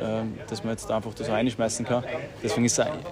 ähm, 0.00 0.34
dass 0.48 0.62
man 0.64 0.72
jetzt 0.72 0.90
einfach 0.90 1.12
das 1.14 1.26
so 1.26 1.32
reinschmeißen 1.32 1.84
kann. 1.84 2.04
Deswegen 2.42 2.66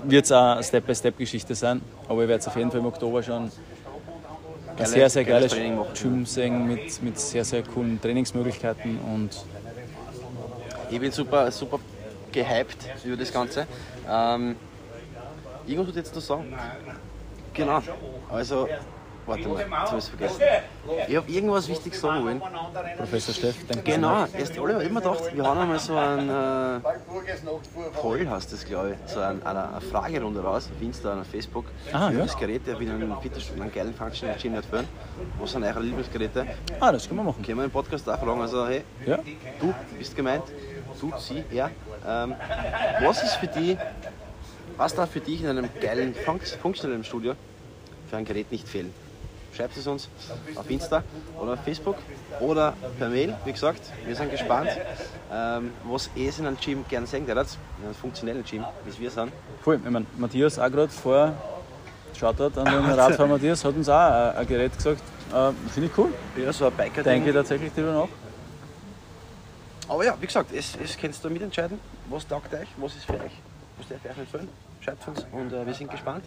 wird 0.08 0.24
es 0.24 0.32
auch 0.32 0.52
eine 0.52 0.62
Step-by-Step-Geschichte 0.62 1.54
sein. 1.54 1.82
Aber 2.08 2.22
ich 2.22 2.28
werde 2.28 2.40
es 2.40 2.48
auf 2.48 2.56
jeden 2.56 2.70
Fall 2.70 2.80
im 2.80 2.86
Oktober 2.86 3.22
schon 3.22 3.44
ein 3.44 3.52
Geile- 4.76 4.88
sehr, 4.90 5.10
sehr 5.10 5.24
geiles 5.24 5.50
geiles 5.50 5.52
Training 5.52 5.74
machen. 5.76 5.90
Gym 5.94 6.26
sehen 6.26 6.66
mit, 6.66 6.80
mit 7.02 7.18
sehr, 7.18 7.44
sehr 7.44 7.62
coolen 7.62 8.00
Trainingsmöglichkeiten 8.00 8.98
und 9.14 9.30
Ich 10.90 11.00
bin 11.00 11.12
super, 11.12 11.50
super 11.50 11.78
gehypt 12.32 12.76
über 13.04 13.16
das 13.16 13.32
Ganze. 13.32 13.66
Ähm, 14.08 14.56
irgendwas 15.66 15.86
wollte 15.88 16.00
ich 16.00 16.06
jetzt 16.06 16.14
noch 16.14 16.22
sagen. 16.22 16.46
Genau. 17.54 17.82
Also, 18.30 18.68
warte 19.28 19.48
mal, 19.48 19.58
jetzt 19.60 19.70
habe 19.72 19.98
ich 19.98 20.04
es 20.04 20.08
vergessen. 20.08 20.40
Ich 21.08 21.16
habe 21.16 21.30
irgendwas 21.30 21.68
Wichtiges 21.68 22.00
sagen 22.00 22.24
wollen. 22.24 22.42
Professor 22.96 23.34
Steff, 23.34 23.66
denke 23.66 23.92
Genau, 23.92 24.26
erst 24.36 24.58
alle 24.58 24.74
haben 24.74 24.80
immer 24.82 25.00
gedacht, 25.00 25.34
wir 25.34 25.44
haben 25.44 25.60
einmal 25.60 25.78
so 25.78 25.96
ein 25.96 26.28
äh, 26.28 26.80
Poll, 28.00 28.28
heißt 28.28 28.52
das 28.52 28.64
glaube 28.64 28.92
ich, 29.04 29.12
so 29.12 29.20
ein, 29.20 29.42
eine, 29.44 29.68
eine 29.68 29.80
Fragerunde 29.80 30.40
raus 30.42 30.68
auf 30.74 30.82
Insta 30.82 31.12
und 31.12 31.20
auf 31.20 31.26
Facebook. 31.26 31.66
Ah, 31.92 32.10
ja. 32.10 32.24
Gerät, 32.38 32.62
ich 32.66 32.78
bin 32.78 32.90
einen 32.90 33.20
Fitnessstudio, 33.20 33.62
einen 33.62 33.72
geilen 33.72 33.94
Functional 33.94 34.36
Gym 34.36 34.52
nicht 34.52 34.64
führen. 34.68 34.86
Was 35.40 35.52
sind 35.52 35.64
eure 35.64 35.80
Lieblingsgeräte? 35.80 36.46
Ah, 36.80 36.92
das 36.92 37.06
können 37.08 37.20
wir 37.20 37.24
machen. 37.24 37.42
Können 37.44 37.58
wir 37.58 37.64
im 37.64 37.70
Podcast 37.70 38.08
auch 38.08 38.18
fragen, 38.18 38.40
also 38.40 38.66
hey, 38.66 38.82
Ja, 39.06 39.18
du 39.60 39.74
bist 39.98 40.14
gemeint, 40.16 40.44
du, 41.00 41.12
sie, 41.18 41.44
er. 41.50 41.70
Ähm, 42.06 42.34
was 43.02 43.22
ist 43.22 43.34
für 43.34 43.48
die, 43.48 43.76
was 44.76 44.94
darf 44.94 45.10
für 45.10 45.20
dich 45.20 45.42
in 45.42 45.48
einem 45.48 45.68
geilen 45.80 46.14
Funks- 46.14 46.54
funktionellen 46.54 47.02
Studio 47.04 47.34
für 48.08 48.16
ein 48.16 48.24
Gerät 48.24 48.50
nicht 48.52 48.68
fehlen? 48.68 48.92
Schreibt 49.54 49.76
es 49.76 49.86
uns 49.86 50.08
auf 50.54 50.70
Insta 50.70 51.02
oder 51.40 51.54
auf 51.54 51.60
Facebook 51.64 51.96
oder 52.40 52.74
per 52.98 53.08
Mail, 53.08 53.34
wie 53.44 53.52
gesagt. 53.52 53.80
Wir 54.06 54.14
sind 54.14 54.30
gespannt, 54.30 54.70
ähm, 55.32 55.72
was 55.84 56.10
ihr 56.14 56.30
in 56.38 56.46
einem 56.46 56.56
Gym 56.58 56.84
gerne 56.88 57.06
sehen 57.06 57.26
werdet, 57.26 57.48
in 57.78 57.86
einem 57.86 57.94
funktionellen 57.94 58.44
Gym, 58.44 58.64
wie 58.84 58.98
wir 59.00 59.10
sind. 59.10 59.32
voll. 59.62 59.80
Ich 59.82 59.90
meine, 59.90 60.06
Matthias 60.16 60.58
auch 60.58 60.70
gerade 60.70 60.88
vorher, 60.88 61.34
Shoutout 62.18 62.60
an 62.60 62.66
den 62.66 62.84
Radfahrer 62.98 63.26
Matthias, 63.28 63.64
hat 63.64 63.74
uns 63.74 63.88
auch 63.88 63.94
ein, 63.98 64.36
ein 64.36 64.46
Gerät 64.46 64.76
gesagt. 64.76 65.02
Äh, 65.32 65.52
Finde 65.70 65.88
ich 65.88 65.98
cool. 65.98 66.12
Ja, 66.36 66.52
so 66.52 66.66
ein 66.66 66.72
biker 66.72 67.02
Denke 67.02 67.32
tatsächlich 67.32 67.72
drüber 67.72 67.92
nach. 67.92 68.08
Aber 69.88 70.04
ja, 70.04 70.14
wie 70.20 70.26
gesagt, 70.26 70.52
es, 70.52 70.76
es 70.82 70.96
kannst 70.96 71.24
du 71.24 71.30
mitentscheiden, 71.30 71.80
was 72.10 72.26
taugt 72.26 72.52
euch, 72.52 72.68
was 72.76 72.94
ist 72.94 73.06
für 73.06 73.14
euch, 73.14 73.32
was 73.78 73.88
darf 73.88 74.04
euch 74.04 74.18
empfehlen. 74.18 74.26
Schreibt 74.30 74.48
uns 75.06 75.26
und 75.32 75.52
äh, 75.52 75.66
wir 75.66 75.74
sind 75.74 75.90
gespannt. 75.90 76.24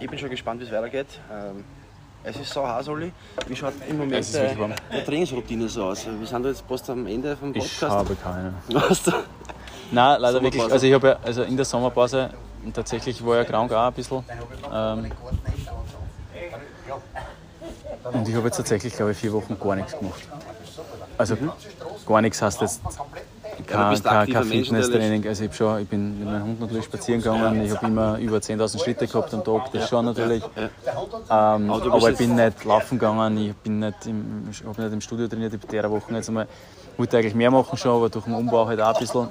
Ich 0.00 0.08
bin 0.08 0.18
schon 0.18 0.30
gespannt, 0.30 0.60
wie 0.60 0.64
es 0.64 0.72
weitergeht. 0.72 1.06
Ähm, 1.32 1.64
es 2.24 2.36
ist 2.36 2.52
so 2.52 2.66
heiß, 2.66 2.88
Olli. 2.88 3.12
Wie 3.46 3.56
schaut 3.56 3.74
im 3.88 3.96
Moment 3.98 4.20
Es 4.20 4.30
ist 4.30 4.36
äh, 4.36 4.58
warm. 4.58 4.74
Trainingsroutine 5.06 5.68
so 5.68 5.84
aus? 5.84 6.06
Wir 6.06 6.26
sind 6.26 6.44
jetzt 6.46 6.64
fast 6.68 6.90
am 6.90 7.06
Ende 7.06 7.36
vom 7.36 7.54
Ich 7.54 7.80
Podcast. 7.80 7.96
habe 7.96 8.16
keine. 8.16 8.54
Du? 9.04 9.12
Nein, 9.90 10.20
leider 10.20 10.42
wirklich. 10.42 10.62
Also 10.62 10.86
ich 10.86 10.92
habe 10.92 11.08
ja, 11.08 11.18
also 11.24 11.42
in 11.42 11.56
der 11.56 11.64
Sommerpause 11.64 12.30
tatsächlich 12.74 13.24
war 13.24 13.36
ja 13.36 13.44
krank 13.44 13.72
auch 13.72 13.86
ein 13.86 13.92
bisschen. 13.94 14.22
Ähm, 14.72 15.10
und 18.12 18.28
ich 18.28 18.34
habe 18.34 18.46
jetzt 18.46 18.56
tatsächlich, 18.56 18.94
glaube 18.94 19.12
ich, 19.12 19.18
vier 19.18 19.32
Wochen 19.32 19.58
gar 19.58 19.76
nichts 19.76 19.96
gemacht. 19.98 20.20
Also 21.16 21.36
gar 22.06 22.20
nichts 22.20 22.40
heißt 22.42 22.60
jetzt 22.60 22.80
kein, 23.66 24.02
kein, 24.02 24.32
kein 24.32 24.44
Fitnesstraining. 24.44 25.26
Also 25.26 25.44
ich, 25.44 25.54
schon, 25.54 25.80
ich 25.82 25.88
bin 25.88 26.18
mit 26.18 26.28
meinem 26.28 26.44
Hund 26.44 26.60
natürlich 26.60 26.84
spazieren 26.84 27.22
gegangen. 27.22 27.62
Ich 27.62 27.74
habe 27.74 27.86
immer 27.86 28.18
über 28.18 28.38
10.000 28.38 28.82
Schritte 28.82 29.06
gehabt 29.06 29.32
am 29.34 29.44
Tag, 29.44 29.72
das 29.72 29.88
schon 29.88 30.04
natürlich. 30.04 30.42
Ja. 31.30 31.56
Ähm, 31.56 31.70
Aber 31.70 32.10
ich 32.10 32.18
bin 32.18 32.34
nicht 32.34 32.64
laufen 32.64 32.98
gegangen, 32.98 33.38
ich 33.38 33.54
bin 33.56 33.80
nicht 33.80 34.06
im, 34.06 34.48
ich 34.50 34.62
nicht 34.62 34.92
im 34.92 35.00
Studio 35.00 35.28
trainiert, 35.28 35.54
ich 35.54 35.60
habe 35.60 35.72
der 35.72 35.90
Woche 35.90 36.12
jetzt 36.14 36.28
einmal, 36.28 36.46
wollte 36.96 37.18
eigentlich 37.18 37.34
mehr 37.34 37.50
machen 37.50 37.76
schon, 37.76 37.96
aber 37.96 38.08
durch 38.08 38.24
den 38.24 38.34
Umbau 38.34 38.66
halt 38.66 38.80
auch 38.80 38.94
ein 38.94 39.00
bisschen 39.00 39.28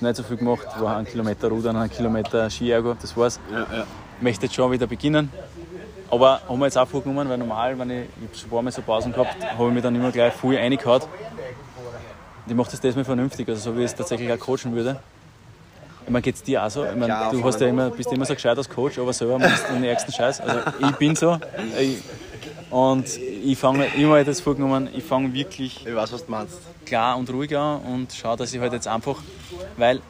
nicht 0.00 0.16
so 0.16 0.22
viel 0.22 0.36
gemacht, 0.36 0.66
war 0.78 0.96
ein 0.96 1.04
Kilometer 1.04 1.48
Rudern, 1.48 1.76
ein 1.76 1.90
Kilometer 1.90 2.48
Skiergo, 2.50 2.94
das 3.00 3.16
war's. 3.16 3.40
Ja, 3.50 3.58
ja. 3.58 3.84
möchte 4.20 4.46
jetzt 4.46 4.54
schon 4.54 4.70
wieder 4.70 4.86
beginnen. 4.86 5.30
Aber 6.10 6.40
haben 6.48 6.58
wir 6.58 6.66
jetzt 6.66 6.78
auch 6.78 6.88
vorgenommen, 6.88 7.28
weil 7.28 7.36
normal, 7.36 7.78
wenn 7.78 7.90
ich, 7.90 8.08
ich 8.32 8.40
schon 8.40 8.48
ein 8.48 8.50
paar 8.50 8.62
Mal 8.62 8.72
so 8.72 8.82
Pausen 8.82 9.12
gehabt, 9.12 9.36
habe 9.44 9.68
ich 9.68 9.74
mich 9.74 9.82
dann 9.82 9.94
immer 9.94 10.10
gleich 10.10 10.32
voll 10.32 10.56
reingehauen. 10.56 11.02
Und 12.48 12.52
ich 12.52 12.56
mache 12.56 12.70
das 12.70 12.80
diesmal 12.80 13.04
vernünftig, 13.04 13.46
also 13.46 13.60
so 13.60 13.76
wie 13.76 13.80
ich 13.80 13.90
es 13.90 13.94
tatsächlich 13.94 14.32
auch 14.32 14.38
coachen 14.38 14.74
würde. 14.74 14.96
Ich 16.06 16.10
meine, 16.10 16.22
geht's 16.22 16.42
dir 16.42 16.64
auch 16.64 16.70
so? 16.70 16.82
Ich 16.82 16.96
meine, 16.96 17.08
Ja, 17.08 17.30
du 17.30 17.44
hast 17.44 17.60
ja 17.60 17.66
immer, 17.66 17.90
bist 17.90 18.10
immer 18.10 18.24
so 18.24 18.32
gescheit 18.32 18.56
als 18.56 18.70
Coach, 18.70 18.98
aber 18.98 19.12
selber 19.12 19.38
machst 19.38 19.68
du 19.68 19.74
den 19.74 19.84
ärgsten 19.84 20.14
Scheiß. 20.14 20.40
Also 20.40 20.60
ich 20.80 20.92
bin 20.92 21.14
so. 21.14 21.38
Ich, 21.78 21.98
und 22.70 23.04
ich 23.18 23.58
fange 23.58 23.84
immer 23.98 24.14
halt 24.14 24.28
jetzt 24.28 24.40
vorgenommen, 24.40 24.88
ich 24.94 25.04
fange 25.04 25.34
wirklich 25.34 25.86
Ich 25.86 25.94
weiß, 25.94 26.24
klar 26.86 27.18
und 27.18 27.28
ruhig 27.28 27.54
an 27.54 27.82
und 27.82 28.14
schaue, 28.14 28.38
dass 28.38 28.54
ich 28.54 28.60
halt 28.60 28.72
jetzt 28.72 28.88
einfach, 28.88 29.16
weil 29.76 30.00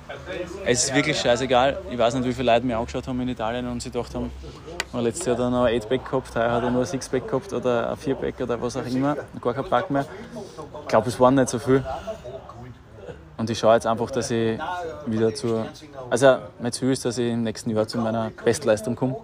es 0.65 0.85
ist 0.85 0.95
wirklich 0.95 1.19
scheißegal. 1.19 1.79
Ich 1.91 1.99
weiß 1.99 2.15
nicht, 2.15 2.25
wie 2.25 2.33
viele 2.33 2.53
Leute 2.53 2.67
mir 2.67 2.79
angeschaut 2.79 3.09
haben 3.09 3.21
in 3.21 3.29
Italien 3.29 3.67
und 3.67 3.83
sie 3.83 3.91
gedacht 3.91 4.15
haben, 4.15 4.31
oh, 4.93 4.99
letztes 4.99 5.27
Jahr 5.27 5.37
hat 5.37 5.43
er 5.43 5.51
noch 5.51 5.65
ein 5.65 5.81
8-Pack 5.81 6.05
gehabt, 6.05 6.37
heuer 6.37 6.53
hat 6.53 6.63
er 6.63 6.71
nur 6.71 6.83
ein 6.83 6.87
6-Pack 6.87 7.27
gehabt 7.29 7.53
oder 7.53 7.91
ein 7.91 7.97
4-Pack 7.97 8.41
oder 8.41 8.63
was 8.63 8.77
auch 8.77 8.87
immer, 8.87 9.17
gar 9.41 9.55
kein 9.55 9.65
Pack 9.65 9.91
mehr. 9.91 10.07
Ich 10.83 10.89
glaube, 10.89 11.09
es 11.09 11.19
waren 11.19 11.35
nicht 11.35 11.49
so 11.49 11.59
viel. 11.59 11.85
Und 13.39 13.49
ich 13.49 13.59
schaue 13.59 13.75
jetzt 13.75 13.87
einfach, 13.87 14.11
dass 14.11 14.31
ich 14.31 14.59
wieder 15.07 15.33
zu. 15.33 15.65
Also, 16.11 16.39
mein 16.59 16.73
Ziel 16.73 16.91
ist, 16.91 17.05
dass 17.05 17.19
ich 17.19 17.33
im 17.33 17.45
nächsten 17.45 17.71
Jahr 17.71 17.87
zu 17.87 17.99
meiner 17.99 18.31
Bestleistung 18.45 18.97
komme. 18.97 19.17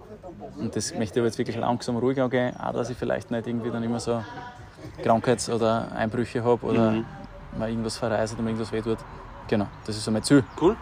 Und 0.56 0.76
das 0.76 0.94
möchte 0.94 1.18
ich 1.18 1.20
aber 1.20 1.26
jetzt 1.26 1.38
wirklich 1.38 1.56
langsam 1.56 1.96
ruhig 1.96 2.20
angehen, 2.20 2.56
auch 2.58 2.72
dass 2.72 2.90
ich 2.90 2.96
vielleicht 2.96 3.32
nicht 3.32 3.46
irgendwie 3.48 3.70
dann 3.72 3.82
immer 3.82 3.98
so 3.98 4.22
Krankheits- 5.02 5.50
oder 5.50 5.90
Einbrüche 5.92 6.44
habe 6.44 6.64
oder 6.64 7.04
mal 7.58 7.68
irgendwas 7.68 7.96
verreist 7.96 8.34
oder 8.34 8.42
mir 8.42 8.50
irgendwas 8.50 8.70
wehtut. 8.70 8.98
Genau, 9.48 9.66
das 9.84 9.96
ist 9.96 10.04
so 10.04 10.12
mein 10.12 10.22
Ziel. 10.22 10.44
Cool. 10.60 10.76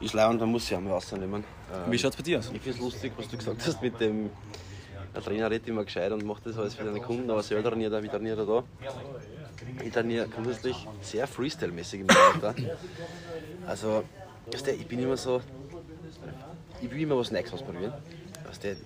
Ist 0.00 0.14
leid 0.14 0.40
dann 0.40 0.50
muss 0.50 0.70
ich 0.70 0.76
einmal 0.76 0.92
rausnehmen. 0.92 1.42
Ähm, 1.42 1.92
Wie 1.92 1.98
schaut 1.98 2.12
es 2.12 2.16
bei 2.16 2.22
dir 2.22 2.38
aus? 2.38 2.50
Ich 2.52 2.60
finde 2.60 2.78
es 2.78 2.84
lustig, 2.84 3.12
was 3.16 3.28
du 3.28 3.36
gesagt 3.36 3.66
hast 3.66 3.82
mit 3.82 3.98
dem, 4.00 4.30
der 5.14 5.22
Trainer 5.22 5.50
redet 5.50 5.66
immer 5.68 5.84
gescheit 5.84 6.12
und 6.12 6.24
macht 6.24 6.46
das 6.46 6.56
alles 6.56 6.74
für 6.74 6.84
deine 6.84 7.00
Kunden, 7.00 7.28
aber 7.30 7.42
selber 7.42 7.68
trainiert 7.68 7.92
er, 7.92 8.02
wie 8.02 8.08
trainiert 8.08 8.38
er 8.38 8.46
da? 8.46 8.62
Ich 9.82 9.92
trainiere 9.92 10.28
grundsätzlich 10.28 10.86
sehr 11.02 11.26
Freestyle-mäßig 11.26 12.00
im 12.00 12.06
da. 12.06 12.54
Also, 13.66 14.04
weißt 14.52 14.66
du, 14.66 14.70
ich 14.72 14.86
bin 14.86 15.00
immer 15.00 15.16
so, 15.16 15.40
ich 16.80 16.90
will 16.90 17.00
immer 17.00 17.16
was 17.16 17.30
Neues 17.30 17.52
ausprobieren. 17.52 17.92
Weißt 18.46 18.64
du, 18.64 18.68
ähm, 18.68 18.76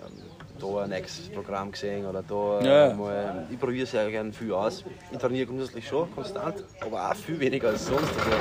da 0.61 0.83
ein 0.85 0.91
neues 0.91 1.31
Programm 1.35 1.73
gesehen 1.73 2.07
oder 2.07 2.23
da 2.23 2.65
Ja. 2.65 2.95
mal, 2.95 3.33
ich 3.51 3.59
probiere 3.59 3.87
sehr 3.87 4.11
gerne 4.11 4.33
viel 4.33 4.53
aus. 4.53 4.85
Ich 5.11 5.19
trainiere 5.19 5.47
grundsätzlich 5.47 5.87
schon 5.87 6.11
konstant, 6.11 6.63
aber 6.81 7.11
auch 7.11 7.17
viel 7.17 7.39
weniger 7.41 7.69
als 7.69 7.87
sonst. 7.87 8.03
Also, 8.19 8.37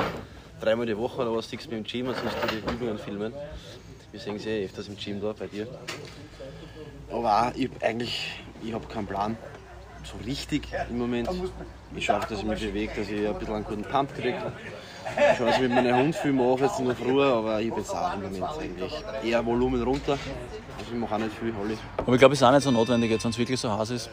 dreimal 0.61 0.85
die 0.85 0.97
Woche 0.97 1.21
oder 1.21 1.35
was 1.35 1.49
siehst 1.49 1.71
du 1.71 1.75
im 1.75 1.83
Gym 1.83 2.07
und 2.07 2.15
sonst 2.17 2.35
die 2.51 2.73
Übungen 2.73 2.97
filmen. 2.97 3.33
Wir 4.11 4.19
sehen 4.19 4.39
sie 4.39 4.49
eh 4.49 4.65
öfters 4.65 4.87
im 4.87 4.95
Gym 4.95 5.19
da 5.21 5.33
bei 5.33 5.47
dir. 5.47 5.67
Aber 7.11 7.47
auch, 7.47 7.55
ich 7.55 7.69
eigentlich, 7.81 8.31
ich 8.63 8.73
habe 8.73 8.85
keinen 8.87 9.07
Plan. 9.07 9.37
So 10.11 10.17
richtig 10.25 10.67
im 10.89 10.97
Moment. 10.97 11.29
Ich 11.95 12.05
schaue, 12.05 12.19
dass 12.21 12.39
ich 12.39 12.43
mich 12.45 12.59
bewege, 12.61 12.91
dass 12.95 13.09
ich 13.09 13.27
ein 13.27 13.35
bisschen 13.37 13.55
einen 13.55 13.65
guten 13.65 13.83
Pump 13.83 14.13
kriege. 14.15 14.37
Ich 15.31 15.37
schaue, 15.37 15.47
dass 15.47 15.55
ich 15.57 15.61
mit 15.63 15.73
meinem 15.73 15.95
Hund 15.97 16.15
viel 16.15 16.33
mache, 16.41 16.63
jetzt 16.65 16.79
in 16.79 16.85
der 16.85 16.95
Früh, 16.95 17.21
aber 17.21 17.59
ich 17.61 17.73
bin 17.73 17.83
auch 17.83 18.13
im 18.13 18.23
Moment 18.23 18.43
eigentlich 18.59 18.93
eher 19.23 19.45
Volumen 19.45 19.81
runter. 19.83 20.13
Also 20.79 20.91
ich 20.93 20.97
mache 20.99 21.15
auch 21.15 21.19
nicht 21.19 21.35
viel, 21.37 21.53
Holly. 21.55 21.77
Aber 21.97 22.13
ich 22.13 22.19
glaube, 22.19 22.33
es 22.33 22.39
ist 22.41 22.43
auch 22.47 22.51
nicht 22.51 22.63
so 22.63 22.71
notwendig, 22.71 23.11
jetzt, 23.11 23.23
wenn 23.23 23.31
es 23.31 23.37
wirklich 23.37 23.59
so 23.59 23.71
heiß 23.77 23.89
ist. 23.91 24.09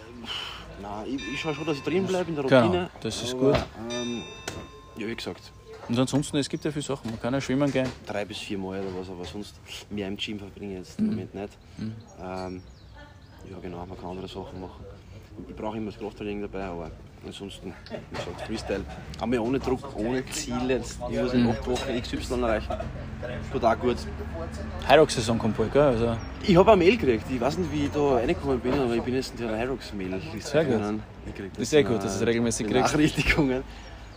Nein, 0.82 1.04
ich, 1.06 1.34
ich 1.34 1.40
schaue 1.40 1.54
schon, 1.54 1.66
dass 1.66 1.76
ich 1.76 1.82
drin 1.82 2.06
bleibe 2.06 2.28
in 2.30 2.34
der 2.36 2.44
Genau, 2.44 2.60
Routine. 2.62 2.90
das 3.00 3.22
ist 3.22 3.34
aber, 3.34 3.52
gut. 3.52 3.60
Ähm, 3.92 4.22
ja, 4.96 5.06
wie 5.06 5.14
gesagt, 5.14 5.52
Und 5.88 5.98
ansonsten, 5.98 6.36
es 6.38 6.48
gibt 6.48 6.64
ja 6.64 6.70
viele 6.72 6.84
Sachen. 6.84 7.10
Man 7.10 7.20
kann 7.20 7.34
ja 7.34 7.40
schwimmen 7.40 7.70
gehen. 7.70 7.88
drei 8.06 8.24
bis 8.24 8.38
vier 8.38 8.58
Mal 8.58 8.80
oder 8.80 8.98
was, 8.98 9.08
aber 9.10 9.24
sonst 9.24 9.54
mehr 9.90 10.08
im 10.08 10.16
Gym 10.16 10.38
verbringe 10.38 10.72
ich 10.72 10.78
jetzt 10.80 10.98
Mhm. 11.00 11.04
im 11.08 11.10
Moment 11.14 11.34
nicht. 11.34 11.52
Ähm, 12.20 12.62
ja, 13.50 13.58
genau, 13.60 13.84
man 13.86 13.96
kann 13.98 14.10
andere 14.10 14.28
Sachen 14.28 14.60
machen. 14.60 14.84
Ich 15.48 15.56
brauche 15.56 15.76
immer 15.76 15.90
das 15.90 15.98
Krafttraining 15.98 16.42
dabei, 16.42 16.64
aber 16.64 16.90
ansonsten, 17.24 17.72
wie 18.10 18.16
gesagt, 18.16 18.40
Freestyle. 18.42 18.84
Einmal 19.20 19.38
ohne 19.40 19.58
Druck, 19.58 19.96
ohne 19.96 20.24
Ziel 20.26 20.68
jetzt. 20.68 20.98
Ich 21.10 21.20
muss 21.20 21.32
in 21.32 21.48
acht 21.48 21.66
Wochen 21.66 22.00
XY 22.00 22.42
erreichen. 22.42 22.76
Tut 23.52 23.64
auch 23.64 23.78
gut. 23.78 23.96
Hyrox-Saison 24.86 25.38
kommt 25.38 25.56
bald, 25.56 25.72
gell? 25.72 25.82
Also, 25.82 26.16
Ich 26.42 26.56
habe 26.56 26.72
eine 26.72 26.84
Mail 26.84 26.96
gekriegt. 26.96 27.24
Ich 27.30 27.40
weiß 27.40 27.58
nicht, 27.58 27.72
wie 27.72 27.84
ich 27.84 27.90
da 27.90 28.14
reingekommen 28.14 28.60
bin, 28.60 28.74
aber 28.74 28.94
ich 28.94 29.02
bin 29.02 29.14
jetzt 29.14 29.38
in 29.38 29.46
der 29.46 29.58
Hyrox-Mail. 29.58 30.20
Sehr 30.40 30.64
gut. 30.64 30.80
Das 31.52 31.62
ist 31.62 31.70
sehr 31.70 31.84
gut, 31.84 31.96
dass 31.96 32.18
du 32.18 32.22
es 32.22 32.26
regelmäßig 32.26 32.66
kriegst. 32.66 32.92
Nachrichtigungen. 32.92 33.62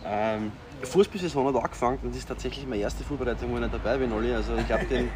Ähm, 0.04 0.52
Fußballsaison 0.82 1.48
hat 1.48 1.64
angefangen 1.64 1.98
und 2.02 2.10
das 2.10 2.18
ist 2.18 2.28
tatsächlich 2.28 2.66
meine 2.66 2.82
erste 2.82 3.02
Vorbereitung, 3.02 3.50
wo 3.50 3.54
ich 3.56 3.60
nicht 3.60 3.74
dabei 3.74 3.98
bin, 3.98 4.12
Olli. 4.12 4.32
Also 4.32 4.54
ich 4.56 4.66
glaube, 4.66 4.84
den, 4.84 5.08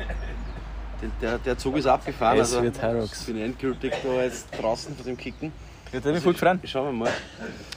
den, 1.01 1.13
der, 1.21 1.39
der 1.39 1.57
Zug 1.57 1.77
ist 1.77 1.87
abgefahren. 1.87 2.39
Es 2.39 2.53
also, 2.53 2.65
wird 2.65 2.83
Hyrox. 2.83 3.21
Ich 3.21 3.27
bin 3.27 3.43
endgültig 3.43 3.93
da 4.03 4.23
jetzt 4.23 4.49
draußen 4.59 4.95
von 4.97 5.05
dem 5.05 5.17
Kicken. 5.17 5.53
Ich 5.93 6.05
würde 6.05 6.13
mich 6.15 6.23
voll 6.23 6.33
gefreut, 6.33 6.59
Schauen 6.65 6.87
wir 6.87 6.93
mal. 7.05 7.11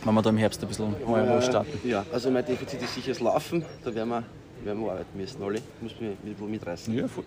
wenn 0.04 0.14
wir 0.14 0.22
da 0.22 0.30
im 0.30 0.38
Herbst 0.38 0.62
ein 0.62 0.68
bisschen 0.68 0.96
mal 1.06 1.28
wo 1.30 1.42
starten. 1.42 1.80
Ja, 1.88 2.06
also 2.14 2.32
mein 2.32 2.46
Defizit 2.46 2.82
ist 2.82 2.94
sicher 2.94 3.10
das 3.10 3.20
Laufen. 3.20 3.64
Da 3.84 3.94
werden 3.94 4.10
wir, 4.10 4.24
werden 4.64 4.82
wir 4.84 4.92
arbeiten 4.92 5.18
müssen, 5.18 5.42
Olli. 5.44 5.58
Ich 5.60 5.82
muss 5.82 5.92
mich 6.00 6.18
bisschen 6.24 6.52
mitreißen. 6.52 6.94
Ja, 6.94 7.08
voll. 7.08 7.24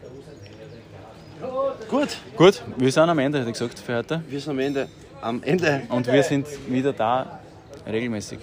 Gut, 1.88 2.08
Gut, 2.36 2.62
wir 2.76 2.90
sind 2.90 3.08
am 3.08 3.18
Ende, 3.18 3.38
hätte 3.38 3.50
ich 3.50 3.58
gesagt, 3.58 3.78
für 3.78 3.96
heute. 3.96 4.22
wir 4.28 4.40
sind 4.40 4.50
am 4.50 4.58
Ende. 4.58 4.88
Am 5.20 5.42
Ende. 5.42 5.82
Und 5.88 6.06
wir 6.10 6.22
sind 6.22 6.46
wieder 6.68 6.92
da, 6.92 7.40
regelmäßig. 7.86 8.40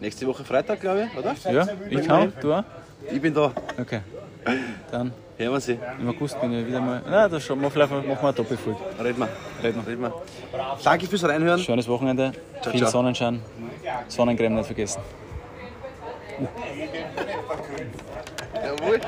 Nächste 0.00 0.26
Woche 0.26 0.44
Freitag, 0.44 0.80
glaube 0.80 1.08
ich, 1.12 1.18
oder? 1.18 1.34
Ja, 1.52 1.68
ich 1.88 2.06
kann, 2.06 2.32
du 2.40 2.54
auch? 2.54 2.64
Ich 3.12 3.20
bin 3.20 3.32
da. 3.34 3.52
Okay. 3.78 4.00
Dann, 4.90 5.12
Hören 5.42 5.52
wir 5.54 5.60
sie. 5.60 5.78
im 6.00 6.08
August 6.08 6.40
bin 6.40 6.52
ich 6.52 6.66
wieder 6.66 6.80
mal. 6.80 7.02
Na, 7.08 7.28
da 7.28 7.40
schauen 7.40 7.60
wir, 7.60 7.70
vielleicht 7.70 7.90
machen 7.90 8.06
wir 8.06 8.20
eine 8.20 8.32
Doppelfolge. 8.32 8.78
Reden 9.02 9.18
wir. 9.18 9.28
Reden 9.62 9.82
wir. 9.84 9.92
Reden 9.92 10.02
wir. 10.02 10.14
Danke 10.84 11.06
fürs 11.06 11.24
Reinhören. 11.24 11.58
Schönes 11.60 11.88
Wochenende, 11.88 12.32
viel 12.62 12.80
ciao. 12.80 12.90
Sonnenschein, 12.90 13.42
Sonnencreme 14.08 14.54
nicht 14.54 14.66
vergessen. 14.66 15.00
Jawohl. 18.54 19.00